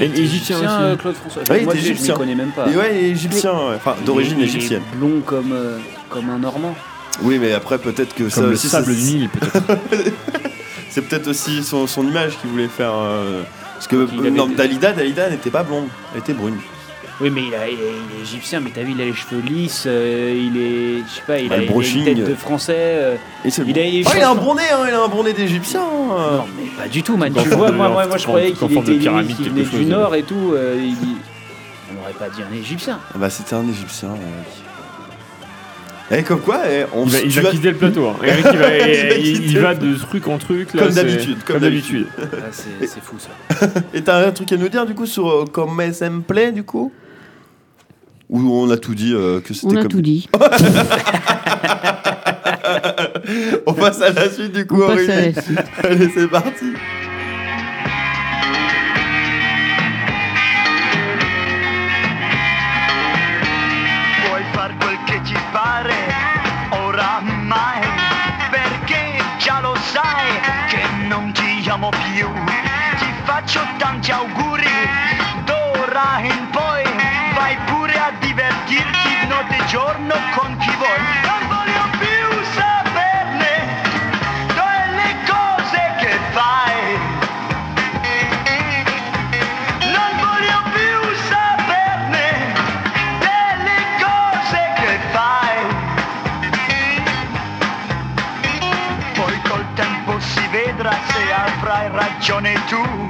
Et 0.00 0.04
égyptien 0.04 0.56
aussi. 0.56 0.98
Claude 0.98 1.14
François. 1.16 1.42
Ouais, 1.50 1.58
il 1.60 1.64
Moi, 1.64 1.74
était 1.74 1.82
je- 1.82 1.86
je 1.88 1.92
égyptien. 1.92 2.14
m'y 2.14 2.20
connais 2.20 2.34
même 2.34 2.50
pas. 2.52 2.66
Et 2.70 2.76
ouais, 2.76 2.90
il 2.98 3.04
est 3.04 3.10
égyptien, 3.10 3.52
enfin 3.76 3.94
d'origine 4.06 4.40
égyptienne. 4.40 4.82
blond 4.94 5.20
comme, 5.26 5.52
euh, 5.52 5.78
comme 6.08 6.30
un 6.30 6.38
Normand. 6.38 6.74
Oui, 7.22 7.38
mais 7.38 7.52
après 7.52 7.76
peut-être 7.78 8.14
que 8.14 8.30
ça 8.30 8.40
le 8.40 8.48
aussi, 8.52 8.68
sable 8.70 8.94
du 8.94 9.02
Nil, 9.02 9.28
peut-être. 9.28 9.62
c'est 10.88 11.02
peut-être 11.02 11.28
aussi 11.28 11.62
son, 11.62 11.86
son 11.86 12.06
image 12.08 12.38
qu'il 12.40 12.48
voulait 12.50 12.68
faire. 12.68 12.92
euh, 12.94 13.42
Parce 13.74 13.86
que 13.86 13.96
non, 14.30 14.46
Dalida, 14.46 14.92
Dalida 14.92 15.28
n'était 15.28 15.50
pas 15.50 15.62
blonde, 15.62 15.88
elle 16.14 16.20
était 16.20 16.32
brune. 16.32 16.56
Oui, 17.22 17.30
mais 17.30 17.42
il, 17.46 17.54
a- 17.54 17.68
il 17.68 17.74
est, 17.74 17.82
il 18.14 18.18
est 18.18 18.22
égyptien, 18.22 18.58
mais 18.60 18.70
t'as 18.74 18.82
vu, 18.82 18.92
il 18.96 19.00
a 19.00 19.04
les 19.04 19.12
cheveux 19.14 19.40
lisses, 19.40 19.84
euh, 19.86 20.34
il 20.36 20.56
est. 20.56 21.04
Je 21.08 21.14
sais 21.14 21.22
pas, 21.26 21.38
il 21.38 21.48
Bah, 21.48 21.54
a, 21.54 21.58
le 21.58 21.64
il 21.64 21.70
a 21.70 22.10
une 22.10 22.16
tête 22.16 22.28
de 22.28 22.34
français. 22.34 22.74
euh, 22.76 23.16
Et 23.44 23.50
c'est 23.50 23.62
il 23.66 23.78
a, 23.78 23.84
il- 23.84 24.04
Oh, 24.06 24.10
il 24.16 24.22
a 24.22 24.30
un 24.30 24.34
bon 24.34 24.54
nez, 24.56 24.62
hein, 24.72 24.84
il 24.88 24.92
a 24.94 25.02
un 25.04 25.08
bon 25.08 25.22
nez 25.22 25.32
d'égyptien. 25.32 25.82
hein. 25.82 26.36
Non, 26.38 26.44
mais 26.58 26.68
pas 26.82 26.88
du 26.88 27.02
tout, 27.04 27.16
man. 27.16 27.32
Tu 27.32 27.48
vois, 27.50 27.70
de- 27.70 27.76
moi, 27.76 27.88
moi, 27.90 28.06
moi 28.06 28.16
je 28.18 28.26
croyais 28.26 28.52
qu'il 28.52 28.76
était 28.78 28.94
pyramide, 28.94 29.36
du. 29.36 29.84
Nord 29.84 30.14
et 30.16 30.22
tout. 30.24 30.52
euh, 30.54 30.76
il 30.82 30.96
dit- 30.96 31.16
On 31.90 32.00
n'aurait 32.00 32.12
pas 32.14 32.28
dit 32.28 32.42
un 32.42 32.52
égyptien. 32.58 32.98
Ah 33.14 33.18
Bah, 33.18 33.30
c'était 33.30 33.54
un 33.54 33.68
égyptien. 33.68 34.08
Et 36.10 36.22
comme 36.24 36.40
quoi, 36.40 36.60
eh, 36.70 36.84
on 36.92 37.06
Il 37.06 37.10
va, 37.10 37.18
il 37.20 37.30
va 37.30 37.42
vas- 37.42 37.50
quitter 37.50 37.70
le 37.70 37.76
plateau. 37.76 38.08
hein. 38.08 38.16
Eric, 38.24 38.44
il, 38.52 38.58
va, 38.58 38.78
Il 38.78 39.26
il- 39.28 39.78
de 39.94 39.94
truc 39.98 40.26
en 40.28 40.36
truc. 40.36 40.74
Là, 40.74 40.82
Comme 40.84 40.92
d'habitude, 40.94 41.36
comme 41.44 41.54
Comme 41.54 41.60
d'habitude. 41.60 42.06
Ah, 42.20 42.50
c'est 42.50 43.02
fou 43.02 43.16
ça. 43.18 43.66
Et 43.94 44.02
t'as 44.02 44.26
un 44.26 44.30
truc 44.32 44.52
à 44.52 44.56
nous 44.56 44.68
dire 44.68 44.84
du 44.84 44.94
coup 44.94 45.06
sur 45.06 45.28
euh, 45.30 45.44
Comme 45.50 45.80
Sempre 45.92 46.50
du 46.52 46.64
coup? 46.64 46.92
Ou 48.34 48.40
on 48.50 48.70
a 48.70 48.78
tout 48.78 48.94
dit 48.94 49.12
euh, 49.12 49.40
que 49.42 49.52
c'était 49.52 49.66
On 49.66 49.76
a 49.76 49.82
comme. 49.82 49.90
tout 49.90 50.00
dit. 50.00 50.26
on 53.66 53.74
passe 53.74 54.00
à 54.00 54.10
la 54.10 54.30
suite 54.30 54.52
du 54.52 54.66
coup, 54.66 54.82
On 54.82 54.86
passe 54.86 55.00
à 55.08 55.12
Aurélie. 55.12 55.32
la 55.34 55.42
suite. 55.42 55.58
Allez, 55.84 56.08
c'est 56.14 56.28
parti. 56.28 56.72
Puoi 64.24 64.42
far 64.54 64.70
quel 64.78 64.98
che 65.06 65.20
ti 65.22 65.36
pare, 65.52 65.94
oramai, 66.70 67.80
perché 68.50 69.18
già 69.38 69.60
lo 69.60 69.74
sai 69.92 70.40
che 70.68 70.82
non 71.08 71.32
ti 71.32 71.68
amo 71.68 71.90
più. 71.90 72.28
Ti 72.98 73.06
faccio 73.24 73.60
tanti 73.78 74.10
auguri, 74.10 74.51
giorno 79.92 80.14
con 80.34 80.56
chi 80.56 80.70
vuoi. 80.76 80.98
Non 81.22 81.48
voglio 81.48 81.84
più 81.98 82.42
saperne 82.54 83.52
delle 84.46 85.16
cose 85.26 85.94
che 85.98 86.18
fai. 86.32 86.98
Non 89.92 90.10
voglio 90.16 90.62
più 90.72 91.14
saperne 91.28 92.54
delle 93.18 93.80
cose 94.00 94.72
che 94.80 94.98
fai. 95.12 95.56
Poi 99.14 99.42
col 99.42 99.66
tempo 99.74 100.18
si 100.20 100.46
vedrà 100.48 100.92
se 101.08 101.32
avrai 101.32 101.90
ragione 101.92 102.54
tu. 102.64 103.08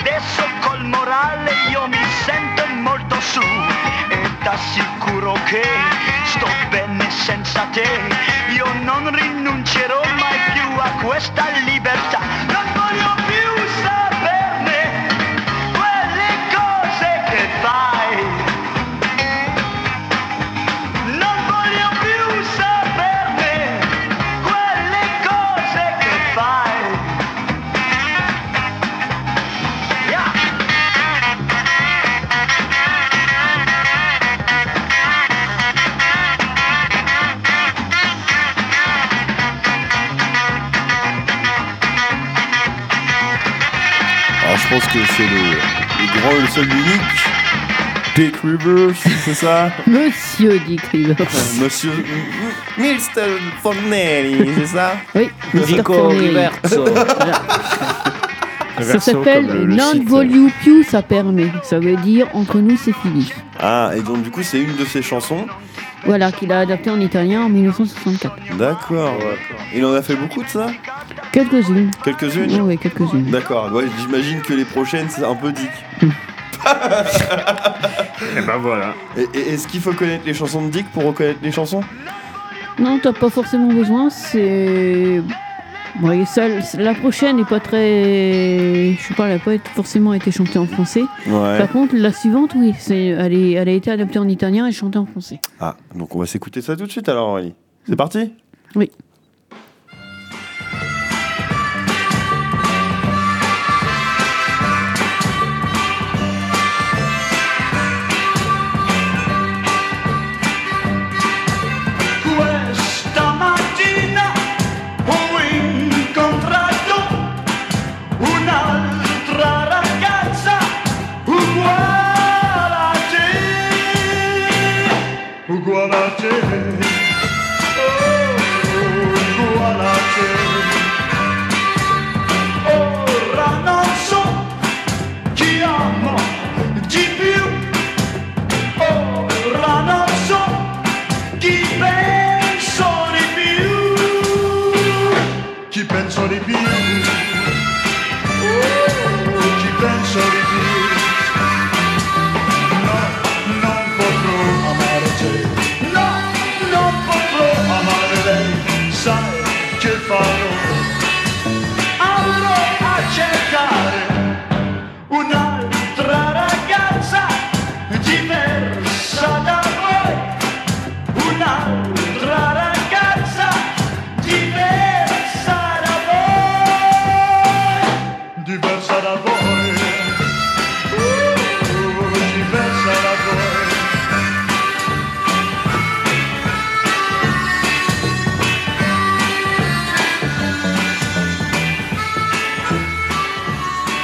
Adesso 0.00 0.42
col 0.60 0.84
morale 0.84 1.52
io 1.70 1.86
mi 1.86 2.04
sento 2.24 2.66
molto 2.66 3.20
su 3.20 3.40
e 4.08 4.38
t'assicuro 4.42 4.99
che 5.50 5.62
sto 6.26 6.46
bene 6.70 7.10
senza 7.10 7.66
te. 7.72 7.82
Io 8.54 8.66
non 8.84 9.10
rinuncerò 9.10 10.00
mai 10.16 10.38
più 10.52 10.78
a 10.78 10.90
questa 11.02 11.48
libertà. 11.64 11.79
Dick 48.20 48.36
Rivers, 48.44 48.94
c'est 49.24 49.32
ça 49.32 49.70
Monsieur 49.86 50.58
Dick 50.66 50.82
Rivers. 50.92 51.16
Euh, 51.18 51.64
Monsieur 51.64 51.90
Milston 52.76 53.38
Fornelli, 53.62 54.50
c'est 54.58 54.66
ça 54.66 54.92
Oui, 55.14 55.30
Mr. 55.54 55.60
Dico. 55.64 56.12
Le 58.78 58.84
Ça 58.84 59.00
s'appelle 59.00 59.46
Non. 59.68 59.92
Volue 60.04 60.50
Più, 60.60 60.84
ça 60.84 61.00
permet. 61.00 61.50
Ça 61.62 61.78
veut 61.78 61.96
dire 61.96 62.26
entre 62.34 62.58
nous 62.58 62.76
c'est 62.76 62.94
fini. 62.94 63.32
Ah, 63.58 63.92
et 63.96 64.02
donc 64.02 64.20
du 64.22 64.30
coup 64.30 64.42
c'est 64.42 64.60
une 64.60 64.76
de 64.76 64.84
ses 64.84 65.00
chansons. 65.00 65.46
Voilà, 66.04 66.30
qu'il 66.30 66.52
a 66.52 66.60
adapté 66.60 66.90
en 66.90 67.00
italien 67.00 67.44
en 67.44 67.48
1964. 67.48 68.34
D'accord. 68.58 69.16
Il 69.74 69.82
en 69.86 69.94
a 69.94 70.02
fait 70.02 70.16
beaucoup 70.16 70.42
de 70.42 70.48
ça 70.48 70.66
Quelques-unes. 71.32 71.90
Quelques-unes 72.04 72.60
Oui, 72.60 72.76
quelques-unes. 72.76 73.30
D'accord, 73.30 73.72
ouais, 73.72 73.84
j'imagine 73.98 74.42
que 74.42 74.52
les 74.52 74.66
prochaines 74.66 75.08
c'est 75.08 75.24
un 75.24 75.34
peu 75.34 75.52
Dick. 75.52 75.70
Et 78.36 78.42
ben 78.42 78.58
voilà. 78.58 78.94
Et, 79.16 79.26
et- 79.34 79.54
est-ce 79.54 79.66
qu'il 79.68 79.80
faut 79.80 79.92
connaître 79.92 80.24
les 80.26 80.34
chansons 80.34 80.62
de 80.66 80.70
Dick 80.70 80.86
pour 80.92 81.04
reconnaître 81.04 81.40
les 81.42 81.52
chansons? 81.52 81.82
Non, 82.78 82.98
t'as 83.02 83.12
pas 83.12 83.30
forcément 83.30 83.68
besoin. 83.72 84.10
C'est. 84.10 85.22
Ça, 86.26 86.42
la 86.78 86.94
prochaine 86.94 87.36
n'est 87.38 87.44
pas 87.44 87.58
très. 87.58 88.92
Je 88.94 89.02
sais 89.08 89.14
pas, 89.14 89.26
elle 89.26 89.34
n'a 89.34 89.38
pas 89.40 89.54
été- 89.54 89.68
forcément 89.74 90.14
été 90.14 90.30
chantée 90.30 90.58
en 90.58 90.66
français. 90.66 91.02
Ouais. 91.26 91.58
Par 91.58 91.68
contre, 91.68 91.96
la 91.96 92.12
suivante, 92.12 92.52
oui, 92.54 92.74
c'est, 92.78 93.06
elle, 93.06 93.32
est, 93.34 93.52
elle 93.52 93.68
a 93.68 93.72
été 93.72 93.90
adaptée 93.90 94.20
en 94.20 94.28
italien 94.28 94.66
et 94.68 94.72
chantée 94.72 94.98
en 94.98 95.06
français. 95.06 95.40
Ah, 95.58 95.74
donc 95.96 96.14
on 96.14 96.20
va 96.20 96.26
s'écouter 96.26 96.62
ça 96.62 96.76
tout 96.76 96.86
de 96.86 96.90
suite 96.92 97.08
alors 97.08 97.30
Aurélie. 97.30 97.54
C'est 97.88 97.96
parti? 97.96 98.32
Oui. 98.76 98.90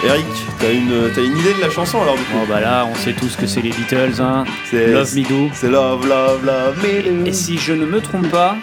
Eric, 0.07 0.27
t'as 0.61 0.73
une, 0.73 1.11
t'as 1.15 1.23
une 1.23 1.37
idée 1.37 1.55
de 1.55 1.61
la 1.61 1.69
chanson 1.71 2.01
alors 2.01 2.15
du 2.15 2.23
coup 2.23 2.39
Bon 2.39 2.47
bah 2.49 2.61
là, 2.61 2.87
on 2.89 2.95
sait 2.95 3.13
tous 3.13 3.35
que 3.35 3.47
c'est 3.47 3.61
les 3.61 3.71
Beatles, 3.71 4.21
hein. 4.21 4.45
C'est 4.71 4.93
Love 4.93 5.15
Me 5.17 5.29
Do. 5.29 5.51
C'est 5.53 5.69
Love, 5.69 6.07
Love, 6.07 6.45
Love 6.45 6.77
Me 6.83 7.03
Do. 7.03 7.27
Et 7.27 7.33
si 7.33 7.59
je 7.59 7.73
ne 7.73 7.87
me 7.87 8.01
trompe 8.01 8.29
pas, 8.29 8.57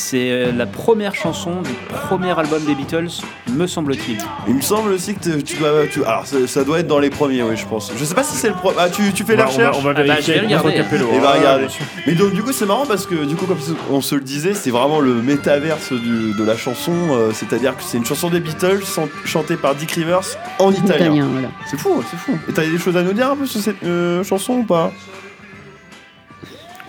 c'est 0.00 0.30
euh, 0.30 0.52
la 0.52 0.66
première 0.66 1.14
chanson 1.14 1.62
du 1.62 1.70
premier 2.08 2.36
album 2.38 2.62
des 2.64 2.74
Beatles, 2.74 3.08
me 3.52 3.66
semble-t-il. 3.66 4.18
Il 4.48 4.54
me 4.54 4.60
semble 4.62 4.92
aussi 4.92 5.14
que 5.14 5.20
tu- 5.40 5.56
dois. 5.56 5.86
tu- 5.90 6.04
alors 6.04 6.26
ça, 6.26 6.36
ça 6.46 6.64
doit 6.64 6.80
être 6.80 6.86
dans 6.86 6.98
les 6.98 7.10
premiers, 7.10 7.42
oui, 7.42 7.56
je 7.56 7.66
pense. 7.66 7.92
Je 7.96 8.04
sais 8.04 8.14
pas 8.14 8.22
si 8.24 8.36
c'est 8.36 8.48
le 8.48 8.54
pro. 8.54 8.72
Ah, 8.78 8.88
tu, 8.88 9.12
tu 9.12 9.24
fais 9.24 9.34
On 9.34 9.36
la 9.36 9.44
va, 9.44 9.50
on 9.50 9.56
va- 9.58 9.68
recherche 9.68 9.76
on 9.78 9.82
va 9.82 9.90
Ah 9.90 9.94
bah, 9.94 10.14
regarder. 10.42 10.74
capello. 10.74 11.08
Et 11.12 11.18
va 11.18 11.30
hein, 11.30 11.38
regarder. 11.38 11.66
Mais 12.06 12.14
donc 12.14 12.32
du 12.32 12.42
coup 12.42 12.52
c'est 12.52 12.66
marrant 12.66 12.86
parce 12.86 13.06
que 13.06 13.24
du 13.24 13.36
coup 13.36 13.46
comme 13.46 13.58
on 13.90 14.00
se 14.00 14.14
le 14.14 14.20
disait 14.22 14.54
c'est 14.54 14.70
vraiment 14.70 15.00
le 15.00 15.14
métaverse 15.14 15.92
du- 15.92 16.32
de 16.32 16.44
la 16.44 16.56
chanson 16.56 16.92
euh, 17.12 17.30
c'est-à-dire 17.32 17.76
que 17.76 17.82
c'est 17.82 17.98
une 17.98 18.04
chanson 18.06 18.30
des 18.30 18.40
Beatles 18.40 18.80
chan- 18.84 19.08
chantée 19.24 19.56
par 19.56 19.74
Dick 19.74 19.90
Rivers 19.92 20.20
en 20.58 20.70
italien. 20.72 20.94
Italien, 21.06 21.28
voilà. 21.30 21.48
C'est 21.70 21.78
fou, 21.78 22.02
c'est 22.10 22.16
fou. 22.18 22.38
Et 22.48 22.52
t'as 22.52 22.62
des 22.64 22.78
choses 22.78 22.96
à 22.96 23.02
nous 23.02 23.12
dire 23.12 23.30
un 23.30 23.36
peu 23.36 23.46
sur 23.46 23.60
cette 23.60 23.82
euh, 23.84 24.24
chanson 24.24 24.54
ou 24.54 24.64
pas? 24.64 24.92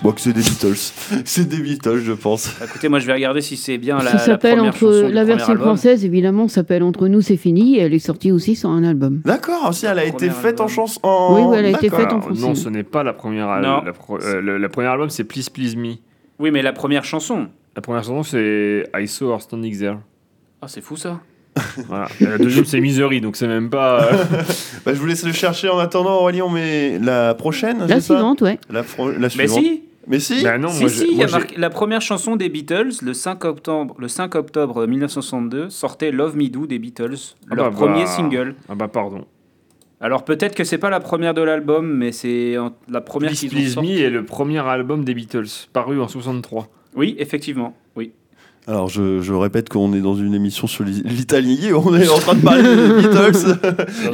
Bon, 0.04 0.12
que 0.14 0.20
c'est 0.22 0.34
des 0.34 0.42
Beatles. 0.42 0.76
c'est 1.26 1.48
des 1.48 1.60
Beatles, 1.62 2.00
je 2.04 2.14
pense. 2.14 2.56
Bah, 2.60 2.66
Écoutez, 2.68 2.90
moi 2.90 2.98
je 3.00 3.06
vais 3.06 3.14
regarder 3.14 3.42
si 3.42 3.56
c'est 3.56 3.78
bien 3.78 3.98
la, 3.98 4.06
ça 4.06 4.14
la 4.14 4.18
s'appelle 4.20 4.56
première 4.56 4.72
entre 4.74 4.80
chanson 4.80 5.08
du 5.08 5.14
la 5.14 5.24
version 5.24 5.52
album. 5.52 5.66
française 5.68 6.04
évidemment 6.06 6.48
s'appelle 6.48 6.82
Entre 6.82 7.08
nous 7.08 7.22
c'est 7.22 7.38
fini 7.38 7.78
et 7.78 7.82
elle 7.82 7.94
est 7.94 8.00
sortie 8.00 8.32
aussi 8.32 8.56
sur 8.56 8.70
un 8.70 8.84
album. 8.84 9.22
D'accord, 9.26 9.70
aussi, 9.70 9.86
elle 9.86 10.00
a 10.00 10.06
été 10.06 10.30
faite 10.32 10.60
en 10.60 10.68
chanson. 10.68 11.00
En... 11.04 11.36
Oui, 11.36 11.42
oui, 11.50 11.56
elle 11.60 11.66
a 11.66 11.70
été 11.78 11.90
faite 11.92 12.12
en 12.14 12.20
français. 12.22 12.42
non, 12.42 12.56
ce 12.56 12.70
n'est 12.70 12.84
pas 12.84 13.04
la 13.04 13.14
première. 13.14 13.48
al- 13.50 13.62
Non. 13.64 13.82
La, 13.84 13.94
pro- 13.94 14.20
euh, 14.20 14.42
le, 14.42 14.58
la 14.58 14.70
première 14.70 14.92
album, 14.92 15.10
c'est 15.12 15.24
Please 15.24 15.50
Please 15.54 15.76
Me. 15.76 15.94
Oui, 16.40 16.50
mais 16.50 16.64
la 16.64 16.74
première 16.74 17.04
chanson. 17.06 17.48
La 17.76 17.82
première 17.84 18.04
chanson, 18.04 18.24
c'est 18.24 18.90
I 18.98 19.08
Saw 19.08 19.32
Her 19.36 19.40
Standing 19.42 19.78
There. 19.78 19.98
Ah, 20.64 20.68
c'est 20.68 20.82
fou 20.82 20.98
ça. 20.98 21.20
Voilà. 21.88 22.08
La 22.22 22.38
deuxième, 22.40 22.66
c'est 22.66 22.80
Misery, 22.80 23.22
donc 23.22 23.36
c'est 23.36 23.48
même 23.48 23.70
pas. 23.70 24.04
euh, 24.04 24.12
Bah, 24.86 24.94
je 24.96 25.00
vous 25.00 25.06
laisse 25.06 25.24
le 25.26 25.32
chercher 25.34 25.70
en 25.70 25.78
attendant, 25.78 26.16
Aurélie. 26.22 26.42
On 26.42 26.50
met 26.50 26.98
la 26.98 27.36
prochaine. 27.36 27.86
La 27.88 28.02
suivante, 28.02 28.42
ouais. 28.42 28.58
La, 28.70 28.82
fro- 28.84 29.12
la 29.12 29.20
Mais 29.20 29.30
suivante. 29.30 29.60
si, 29.64 29.84
Mais 30.08 30.20
si. 30.20 30.44
Bah 30.44 30.58
non, 30.58 30.70
si, 30.70 30.82
moi, 30.82 30.90
si, 30.90 30.98
j'ai- 31.00 31.06
il 31.08 31.12
y 31.14 31.16
moi, 31.18 31.24
a 31.26 31.28
j'ai- 31.28 31.34
marqué- 31.38 31.58
la 31.58 31.70
première 31.70 32.02
chanson 32.02 32.36
des 32.36 32.50
Beatles, 32.50 32.90
le 33.02 33.14
5 33.14 33.46
octobre, 33.46 33.96
le 34.00 34.08
5 34.08 34.34
octobre 34.36 34.86
1962, 34.88 35.70
sortait 35.70 36.12
Love 36.12 36.36
Me 36.36 36.48
Do 36.50 36.66
des 36.66 36.80
Beatles, 36.80 37.16
Ah 37.50 37.56
leur 37.56 37.70
bah, 37.72 37.78
premier 37.78 38.02
bah. 38.04 38.08
single. 38.08 38.56
Ah 38.70 38.76
bah 38.76 38.88
pardon. 38.88 39.26
Alors 40.00 40.26
peut-être 40.26 40.56
que 40.56 40.64
c'est 40.64 40.80
pas 40.80 40.90
la 40.90 41.00
première 41.00 41.36
de 41.36 41.42
l'album, 41.42 41.86
mais 41.96 42.12
c'est 42.12 42.58
en- 42.58 42.74
la 42.90 43.02
première 43.02 43.30
Please 43.30 43.40
qu'ils 43.50 43.78
ont 43.78 43.82
Please. 43.84 43.92
Me 44.00 44.06
est 44.06 44.10
le 44.10 44.26
premier 44.26 44.58
album 44.60 45.04
des 45.06 45.14
Beatles, 45.14 45.46
paru 45.74 46.02
en 46.02 46.08
63. 46.08 46.68
Oui, 46.96 47.16
effectivement. 47.20 47.76
Alors, 48.68 48.90
je, 48.90 49.22
je 49.22 49.34
répète 49.34 49.70
qu'on 49.70 49.92
est 49.94 50.02
dans 50.02 50.16
une 50.16 50.34
émission 50.36 50.68
sur 50.68 50.84
l'i- 50.84 51.02
l'Italie. 51.04 51.72
On 51.76 51.96
est 51.96 52.08
en 52.08 52.20
train 52.20 52.36
de 52.36 52.42
parler 52.42 52.62
des 52.64 53.02
Beatles. 53.08 53.58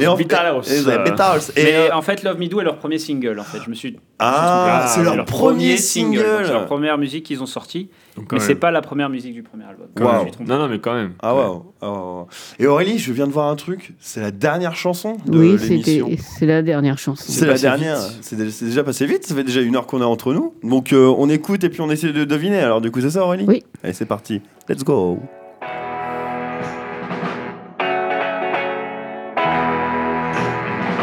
et 0.00 0.06
en 0.06 0.16
Beatles. 0.16 0.62
et 0.70 0.78
les 0.78 0.98
Beatles. 1.04 1.52
Et, 1.56 1.64
mais 1.64 1.74
euh, 1.76 1.94
en 1.94 2.00
fait, 2.02 2.22
Love 2.22 2.38
Me 2.38 2.46
Do 2.48 2.60
est 2.60 2.64
leur 2.64 2.76
premier 2.78 2.98
single. 2.98 3.38
En 3.38 3.44
fait, 3.44 3.58
je 3.64 3.68
me 3.70 3.74
suis. 3.74 3.96
ah, 4.18 4.80
Ah, 4.84 4.88
c'est 4.88 5.02
leur 5.02 5.16
leur 5.16 5.26
premier 5.26 5.70
donc 5.74 5.78
single. 5.78 6.24
C'est 6.44 6.52
leur 6.52 6.64
première 6.66 6.96
musique 6.96 7.24
qu'ils 7.24 7.42
ont 7.42 7.46
sortie, 7.46 7.88
Donc, 8.18 8.32
mais 8.32 8.40
c'est 8.40 8.54
pas 8.54 8.70
la 8.70 8.80
première 8.80 9.08
musique 9.08 9.32
du 9.34 9.42
premier 9.42 9.64
album. 9.64 9.86
Wow. 9.98 10.06
Je 10.06 10.14
me 10.16 10.20
suis 10.22 10.30
trompé. 10.32 10.50
Non, 10.50 10.58
non, 10.58 10.68
mais 10.68 10.78
quand 10.78 10.94
même. 10.94 11.12
Ah 11.20 11.34
waouh. 11.34 11.64
Ah. 11.80 12.24
Et 12.58 12.66
Aurélie, 12.66 12.98
je 12.98 13.12
viens 13.12 13.26
de 13.26 13.32
voir 13.32 13.48
un 13.48 13.56
truc. 13.56 13.94
C'est 14.00 14.20
la 14.20 14.30
dernière 14.30 14.74
chanson 14.76 15.16
de 15.26 15.38
Oui, 15.38 15.56
c'était 15.58 15.74
l'émission. 15.74 16.08
c'est 16.38 16.46
la 16.46 16.62
dernière 16.62 16.98
chanson. 16.98 17.24
C'est 17.26 17.46
la 17.46 17.54
dernière. 17.58 17.98
C'est 18.20 18.36
dé- 18.36 18.50
c'est 18.50 18.66
déjà 18.66 18.84
passé 18.84 19.06
vite. 19.06 19.24
Ça 19.24 19.34
fait 19.34 19.44
déjà 19.44 19.60
une 19.60 19.76
heure 19.76 19.86
qu'on 19.86 20.00
est 20.00 20.04
entre 20.04 20.32
nous. 20.34 20.54
Donc 20.62 20.92
euh, 20.92 21.12
on 21.18 21.28
écoute 21.30 21.64
et 21.64 21.68
puis 21.70 21.80
on 21.80 21.90
essaie 21.90 22.12
de 22.12 22.24
deviner. 22.24 22.58
Alors 22.60 22.80
du 22.80 22.90
coup, 22.90 23.00
c'est 23.00 23.10
ça, 23.10 23.24
Aurélie? 23.24 23.44
Oui. 23.46 23.64
Allez, 23.82 23.92
c'est 23.92 24.06
parti. 24.06 24.40
Let's 24.68 24.84
go. 24.84 25.18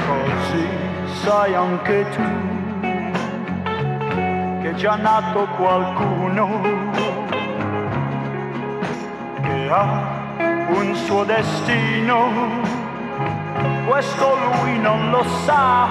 Così 0.07 0.66
sai 1.24 1.53
anche 1.53 2.05
tu 2.11 2.22
che 4.61 4.70
è 4.70 4.74
già 4.76 4.95
nato 4.95 5.47
qualcuno 5.57 6.93
che 9.68 10.74
un 10.74 10.95
suo 10.95 11.24
destino. 11.24 12.30
Questo 13.88 14.36
lui 14.36 14.80
non 14.80 15.09
lo 15.09 15.24
sa. 15.45 15.88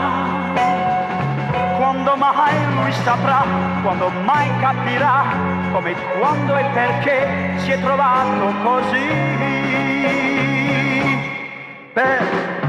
Quando 1.77 2.17
mai 2.17 2.55
lui 2.75 2.93
saprà, 2.93 3.45
quando 3.83 4.11
mai 4.25 4.49
capirà 4.61 5.25
come, 5.73 5.95
quando 6.19 6.57
e 6.57 6.65
perché 6.73 7.55
si 7.59 7.71
è 7.73 7.81
trovato 7.81 8.53
così. 8.63 9.07
Perduce 11.93 12.64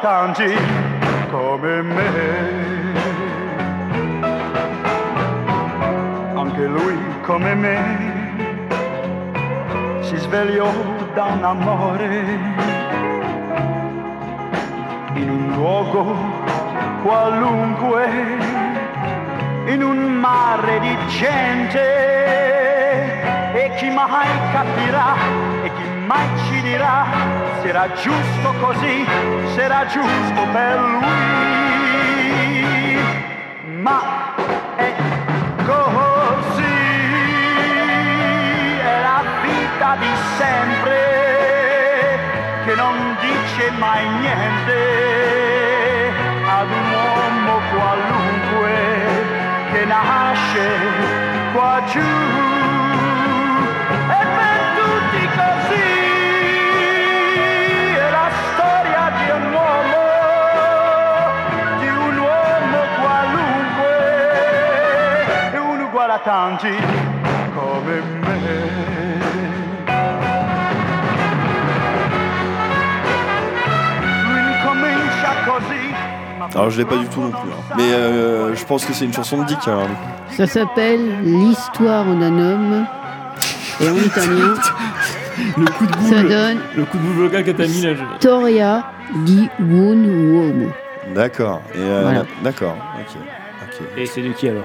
tanti 0.00 0.54
come 1.30 1.82
me. 1.82 2.34
Anche 6.34 6.64
lui 6.66 6.98
come 7.22 7.54
me 7.54 8.04
si 10.00 10.16
svegliò 10.16 10.70
da 11.14 11.24
un 11.24 11.44
amore 11.44 12.54
in 15.14 15.30
un 15.30 15.52
luogo 15.54 16.14
qualunque, 17.02 18.06
in 19.66 19.82
un 19.82 19.98
mare 20.20 20.80
di 20.80 20.96
gente. 21.08 22.15
Chi 23.76 23.90
mai 23.90 24.28
capirà 24.52 25.14
e 25.62 25.70
chi 25.70 25.86
mai 26.06 26.26
ci 26.46 26.62
dirà 26.62 27.04
se 27.60 27.68
era 27.68 27.92
giusto 27.92 28.54
così, 28.58 29.04
se 29.54 29.62
era 29.62 29.84
giusto 29.84 30.46
per 30.50 30.78
lui. 30.80 31.04
Ma 33.82 34.34
è 34.76 34.94
così, 35.66 36.74
è 38.82 39.00
la 39.02 39.22
vita 39.42 39.96
di 39.98 40.12
sempre 40.38 40.98
che 42.64 42.74
non 42.76 43.16
dice 43.20 43.70
mai 43.72 44.08
niente 44.20 44.78
ad 46.48 46.70
un 46.70 46.92
uomo 46.92 47.60
qualunque 47.74 48.72
che 49.70 49.84
nasce 49.84 50.66
qua 51.52 51.82
giù. 51.92 52.55
Come 66.24 67.84
me. 67.86 68.00
Alors 76.54 76.70
je 76.70 76.78
l'ai 76.78 76.84
pas 76.84 76.96
du 76.96 77.06
tout 77.06 77.20
non 77.20 77.30
plus. 77.30 77.50
hein. 77.50 77.74
Mais 77.76 77.92
euh, 77.92 78.54
je 78.54 78.64
pense 78.64 78.84
que 78.84 78.92
c'est 78.92 79.04
une 79.04 79.12
chanson 79.12 79.38
de 79.42 79.44
Dick. 79.46 79.58
Alors, 79.66 79.86
du 79.86 79.92
coup. 79.94 80.34
Ça 80.36 80.46
s'appelle 80.46 81.00
L'histoire 81.22 82.04
d'un 82.04 82.38
homme. 82.38 82.86
Et 83.80 83.88
en 83.90 83.96
italien, 83.96 84.54
Le 85.58 85.66
coup 85.66 85.86
de 85.86 85.92
ça 86.08 86.20
boule, 86.22 86.28
donne 86.30 86.58
le 86.76 86.84
coup 86.86 86.96
de 86.96 87.02
boule 87.02 87.24
vocal 87.26 87.44
que 87.44 87.50
t'as 87.50 87.66
mis 87.66 87.82
là. 87.82 87.94
je- 87.94 88.16
Storia 88.18 88.84
di 89.16 89.48
un 89.60 89.64
uomo. 90.04 90.68
D'accord. 91.14 91.60
Et 91.74 91.78
euh, 91.78 92.00
Voilà. 92.02 92.22
D'accord. 92.42 92.76
Ok. 93.00 93.16
Ok. 93.64 93.86
Et 93.98 94.06
c'est 94.06 94.22
de 94.22 94.32
qui 94.32 94.48
alors? 94.48 94.64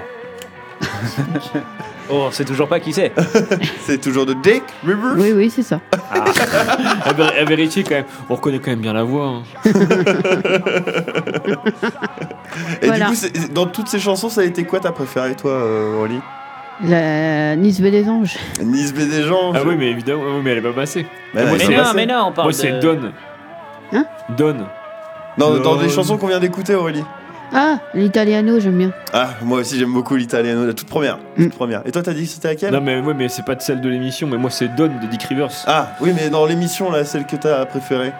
Oh, 2.10 2.28
sait 2.30 2.44
toujours 2.44 2.68
pas 2.68 2.80
qui 2.80 2.92
c'est. 2.92 3.12
C'est 3.86 4.00
toujours 4.00 4.26
de 4.26 4.34
Dick 4.34 4.62
Rivers. 4.84 5.14
Oui, 5.16 5.32
oui, 5.34 5.50
c'est 5.50 5.62
ça. 5.62 5.80
À, 6.10 7.12
vé- 7.12 7.40
à 7.40 7.44
vérifier 7.44 7.84
quand 7.84 7.94
même. 7.94 8.04
On 8.28 8.34
reconnaît 8.34 8.58
quand 8.58 8.70
même 8.72 8.80
bien 8.80 8.92
la 8.92 9.04
voix. 9.04 9.26
hein. 9.26 9.42
Et 12.82 12.86
Voilà. 12.86 13.04
du 13.06 13.10
coup, 13.12 13.16
c'est- 13.16 13.52
dans 13.52 13.66
toutes 13.66 13.88
ces 13.88 13.98
chansons, 13.98 14.28
ça 14.28 14.40
a 14.42 14.44
été 14.44 14.64
quoi 14.64 14.80
ta 14.80 14.92
préférée, 14.92 15.34
toi, 15.34 15.52
euh, 15.52 15.98
Aurélie? 15.98 16.20
La 16.84 17.54
Nice 17.56 17.80
Baie 17.80 17.90
des 17.90 18.08
Anges. 18.08 18.36
Nice 18.62 18.92
B 18.92 18.98
des 19.08 19.22
gens. 19.22 19.52
Ah 19.54 19.60
oui, 19.64 19.76
mais 19.78 19.86
évidemment, 19.90 20.22
oui, 20.26 20.40
mais 20.42 20.50
elle 20.50 20.58
est 20.58 20.62
pas 20.62 20.72
passée. 20.72 21.06
Mais 21.34 21.42
moi, 21.42 21.52
non, 21.52 21.56
Mais 21.58 21.64
c'est 21.64 21.70
non, 21.76 21.82
passé. 21.84 21.92
mais 21.96 22.06
non, 22.06 22.24
on 22.28 22.32
parle 22.32 22.46
Moi, 22.48 22.52
c'est 22.52 22.72
de... 22.72 22.80
Don. 22.80 22.98
Hein? 23.92 24.04
Don. 24.36 24.56
Dans, 25.38 25.58
dans 25.58 25.80
les 25.80 25.88
chansons 25.88 26.18
qu'on 26.18 26.26
vient 26.26 26.40
d'écouter, 26.40 26.74
Aurélie. 26.74 27.04
Ah, 27.54 27.78
l'italiano, 27.94 28.58
j'aime 28.60 28.78
bien. 28.78 28.92
Ah, 29.12 29.30
moi 29.42 29.58
aussi 29.60 29.78
j'aime 29.78 29.92
beaucoup 29.92 30.16
l'italiano, 30.16 30.64
la 30.66 30.72
toute 30.72 30.88
première. 30.88 31.18
Mm. 31.36 31.44
Toute 31.44 31.54
première. 31.54 31.82
Et 31.86 31.92
toi, 31.92 32.02
t'as 32.02 32.14
dit 32.14 32.22
que 32.24 32.28
c'était 32.30 32.48
laquelle 32.48 32.72
Non, 32.72 32.80
mais, 32.80 33.00
ouais, 33.00 33.14
mais 33.14 33.28
c'est 33.28 33.44
pas 33.44 33.54
de 33.54 33.60
celle 33.62 33.80
de 33.80 33.88
l'émission, 33.88 34.26
mais 34.26 34.38
moi, 34.38 34.50
c'est 34.50 34.68
Don 34.74 34.86
de 35.02 35.06
Dick 35.06 35.22
Rivers. 35.24 35.50
Ah, 35.66 35.88
oui, 36.00 36.12
mais 36.16 36.30
dans 36.30 36.46
l'émission, 36.46 36.90
là, 36.90 37.04
celle 37.04 37.26
que 37.26 37.36
t'as 37.36 37.64
préférée. 37.66 38.12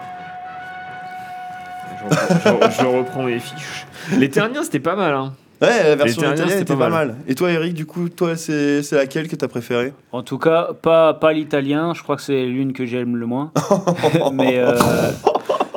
Je, 1.99 2.03
reprends, 2.51 2.69
je- 2.69 2.81
je 2.81 2.85
reprends 2.85 3.23
mes 3.23 3.39
fiches. 3.39 3.85
Les 4.17 4.29
Terniens, 4.29 4.63
c'était 4.63 4.79
pas 4.79 4.95
mal. 4.95 5.13
Hein. 5.13 5.33
Ouais, 5.61 5.69
la 5.83 5.95
version 5.95 6.21
italienne 6.23 6.47
c'était 6.49 6.61
était 6.63 6.73
pas 6.75 6.85
pas 6.85 6.89
mal. 6.89 7.15
Et 7.27 7.35
toi, 7.35 7.49
Eric, 7.49 7.73
du 7.73 7.85
coup, 7.85 8.09
toi, 8.09 8.35
c'est 8.35 8.83
c'est 8.83 8.97
laquelle 8.97 9.29
que 9.29 9.35
t'as 9.37 9.47
préférée? 9.47 9.93
En 10.11 10.21
tout 10.21 10.37
cas, 10.37 10.69
pas, 10.81 11.13
pas 11.13 11.31
l'italien, 11.31 11.93
je 11.93 12.03
crois 12.03 12.17
que 12.17 12.21
c'est 12.21 12.45
l'une 12.45 12.73
que 12.73 12.85
j'aime 12.85 13.15
le 13.15 13.25
moins. 13.25 13.51
mais 14.33 14.57
euh, 14.59 14.77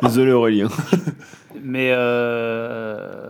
Désolé, 0.03 0.33
Aurélien. 0.33 0.67
mais 1.63 1.91
euh, 1.95 3.26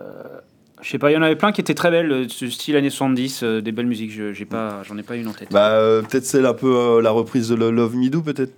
Je 0.83 0.91
sais 0.91 0.99
pas, 0.99 1.11
il 1.11 1.15
y 1.15 1.17
en 1.17 1.23
avait 1.23 1.37
plein 1.37 1.53
qui 1.53 1.61
étaient 1.61 1.75
très 1.75 1.91
belles, 1.91 2.13
euh, 2.13 2.27
ce 2.29 2.49
style 2.49 2.77
années 2.77 2.91
70, 2.91 3.41
euh, 3.43 3.61
des 3.61 3.73
belles 3.73 3.87
musiques. 3.87 4.13
Je- 4.13 4.33
j'ai 4.33 4.45
pas, 4.45 4.83
j'en 4.85 4.97
ai 4.99 5.03
pas 5.03 5.17
une 5.17 5.27
en 5.29 5.33
tête. 5.33 5.49
Bah, 5.51 5.71
euh, 5.73 6.03
peut-être 6.03 6.27
celle 6.27 6.45
un 6.47 6.53
peu 6.55 6.75
euh, 6.77 7.01
la 7.03 7.11
reprise 7.11 7.49
de 7.49 7.55
Lo- 7.55 7.71
Love 7.71 7.97
Me 7.97 8.09
Do, 8.11 8.21
peut-être 8.21 8.53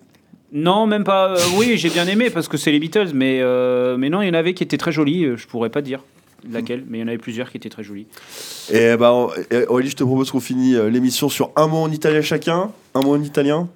Non, 0.53 0.87
même 0.87 1.05
pas. 1.05 1.31
euh, 1.33 1.39
oui, 1.57 1.77
j'ai 1.77 1.91
bien 1.91 2.07
aimé 2.09 2.29
parce 2.31 2.49
que 2.49 2.57
c'est 2.57 2.73
les 2.73 2.81
Beatles, 2.81 3.11
mais, 3.15 3.39
euh, 3.41 3.97
mais 3.97 4.11
non, 4.11 4.21
il 4.23 4.27
y 4.29 4.31
en 4.31 4.35
avait 4.35 4.53
qui 4.55 4.63
étaient 4.65 4.77
très 4.79 4.93
jolies. 4.93 5.25
euh, 5.25 5.37
Je 5.37 5.47
pourrais 5.47 5.71
pas 5.71 5.81
dire 5.81 6.01
laquelle, 6.51 6.85
mais 6.89 6.99
il 6.99 7.01
y 7.01 7.05
en 7.05 7.09
avait 7.09 7.19
plusieurs 7.19 7.51
qui 7.51 7.57
étaient 7.57 7.69
très 7.69 7.83
jolies. 7.85 8.07
Et 8.73 8.97
bah, 8.97 9.13
on- 9.13 9.31
et 9.51 9.67
Aurélie, 9.67 9.91
je 9.91 9.97
te 9.97 10.05
propose 10.05 10.31
qu'on 10.31 10.41
finisse 10.41 10.77
euh, 10.77 10.89
l'émission 10.91 11.29
sur 11.29 11.51
un 11.57 11.67
mot 11.69 11.79
en 11.79 11.91
italien 11.91 12.21
chacun. 12.23 12.71
Un 12.95 13.01
mot 13.03 13.15
en 13.17 13.23
italien 13.23 13.69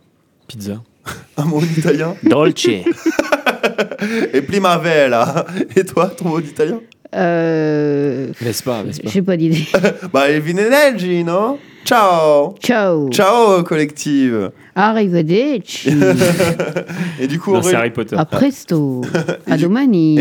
Pizza. 0.49 0.83
Un 1.37 1.45
mot 1.45 1.59
en 1.59 1.63
italien 1.63 2.15
Dolce. 2.25 2.67
Et 4.33 4.43
primavera 4.43 5.47
Et 5.77 5.85
toi, 5.85 6.07
ton 6.09 6.29
mot 6.29 6.41
d'italien 6.41 6.81
Euh, 7.15 8.29
Vespa, 8.41 8.83
Vespa. 8.83 9.09
J'ai 9.09 9.23
pas 9.23 9.37
d'idée. 9.37 9.67
Bah, 10.13 10.31
il 10.31 10.41
Vineneggi, 10.41 11.25
non? 11.25 11.59
Ciao 11.85 12.55
Ciao. 12.63 13.11
Ciao, 13.11 13.63
collective 13.65 14.53
Arrivederci. 14.75 15.91
Et 17.21 17.27
du 17.27 17.39
coup, 17.39 17.53
Non, 17.53 17.61
c'est 17.61 17.69
Aurélie... 17.69 17.77
Harry 17.77 17.91
Potter. 17.91 18.17
A 18.19 18.25
presto. 18.25 19.03
A 19.51 19.57
domani. 19.59 20.19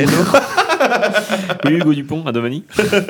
Oui, 1.65 1.71
Hugo 1.73 1.93
Dupont, 1.93 2.23
à 2.25 2.31
Domani. 2.31 2.63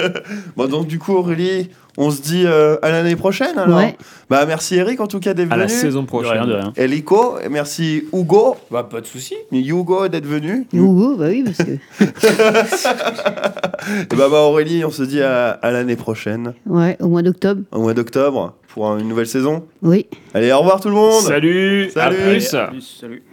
bon, 0.56 0.68
donc, 0.68 0.88
du 0.88 1.00
coup, 1.00 1.16
Aurélie, 1.16 1.70
on 1.98 2.12
se 2.12 2.22
dit 2.22 2.44
euh, 2.46 2.78
à 2.82 2.90
l'année 2.92 3.16
prochaine, 3.16 3.58
alors 3.58 3.78
Ouais. 3.80 3.98
Bah, 4.30 4.46
merci 4.46 4.76
Eric, 4.76 5.00
en 5.02 5.08
tout 5.08 5.20
cas, 5.20 5.34
d'être 5.34 5.52
À 5.52 5.58
la 5.58 5.66
venu. 5.66 5.78
saison 5.78 6.02
De 6.04 6.08
prochaine. 6.08 6.32
rien, 6.34 6.48
de 6.48 6.54
rien. 6.54 6.74
Et 6.78 6.88
Lico, 6.88 7.38
et 7.44 7.50
merci 7.50 8.06
Hugo, 8.14 8.56
Bah, 8.72 8.88
pas 8.90 9.02
de 9.02 9.06
soucis. 9.06 9.36
Hugo 9.52 10.08
d'être 10.08 10.26
venu. 10.26 10.66
Ouh, 10.74 11.16
bah 11.18 11.26
oui, 11.30 11.44
parce 11.44 11.58
que. 11.58 11.72
Et 14.12 14.16
bah, 14.16 14.28
bah, 14.30 14.42
Aurélie, 14.42 14.86
on 14.86 14.92
se 14.92 15.04
dit 15.04 15.22
à, 15.22 15.50
à 15.52 15.72
l'année 15.72 15.96
prochaine, 15.96 16.54
Ouais, 16.66 16.98
au 17.02 17.08
mois 17.08 17.22
d'octobre. 17.24 17.62
au 17.72 17.82
mois 17.82 17.94
d'octobre, 17.94 18.54
pour 18.70 18.96
une 18.98 19.08
nouvelle 19.08 19.28
saison. 19.28 19.66
Oui. 19.82 20.06
Allez, 20.34 20.52
au 20.52 20.60
revoir 20.60 20.80
tout 20.80 20.90
le 20.90 20.96
monde 20.96 21.22
Salut, 21.24 21.90
Salut. 21.94 22.16
à 22.16 22.20
plus. 22.20 22.54
Allez, 22.54 22.64
à 22.64 22.68
plus, 22.68 22.98
salut. 23.02 23.24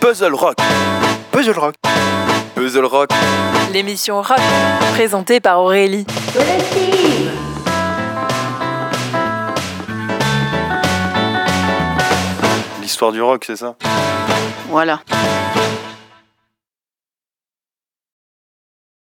Puzzle 0.00 0.34
Rock. 0.34 0.56
Puzzle 1.32 1.58
Rock. 1.58 1.74
Puzzle 2.68 2.84
Rock. 2.84 3.08
L'émission 3.72 4.20
rock 4.20 4.36
présentée 4.92 5.40
par 5.40 5.58
Aurélie. 5.60 6.04
L'histoire 12.82 13.12
du 13.12 13.22
rock, 13.22 13.44
c'est 13.46 13.56
ça? 13.56 13.74
Voilà. 14.68 15.00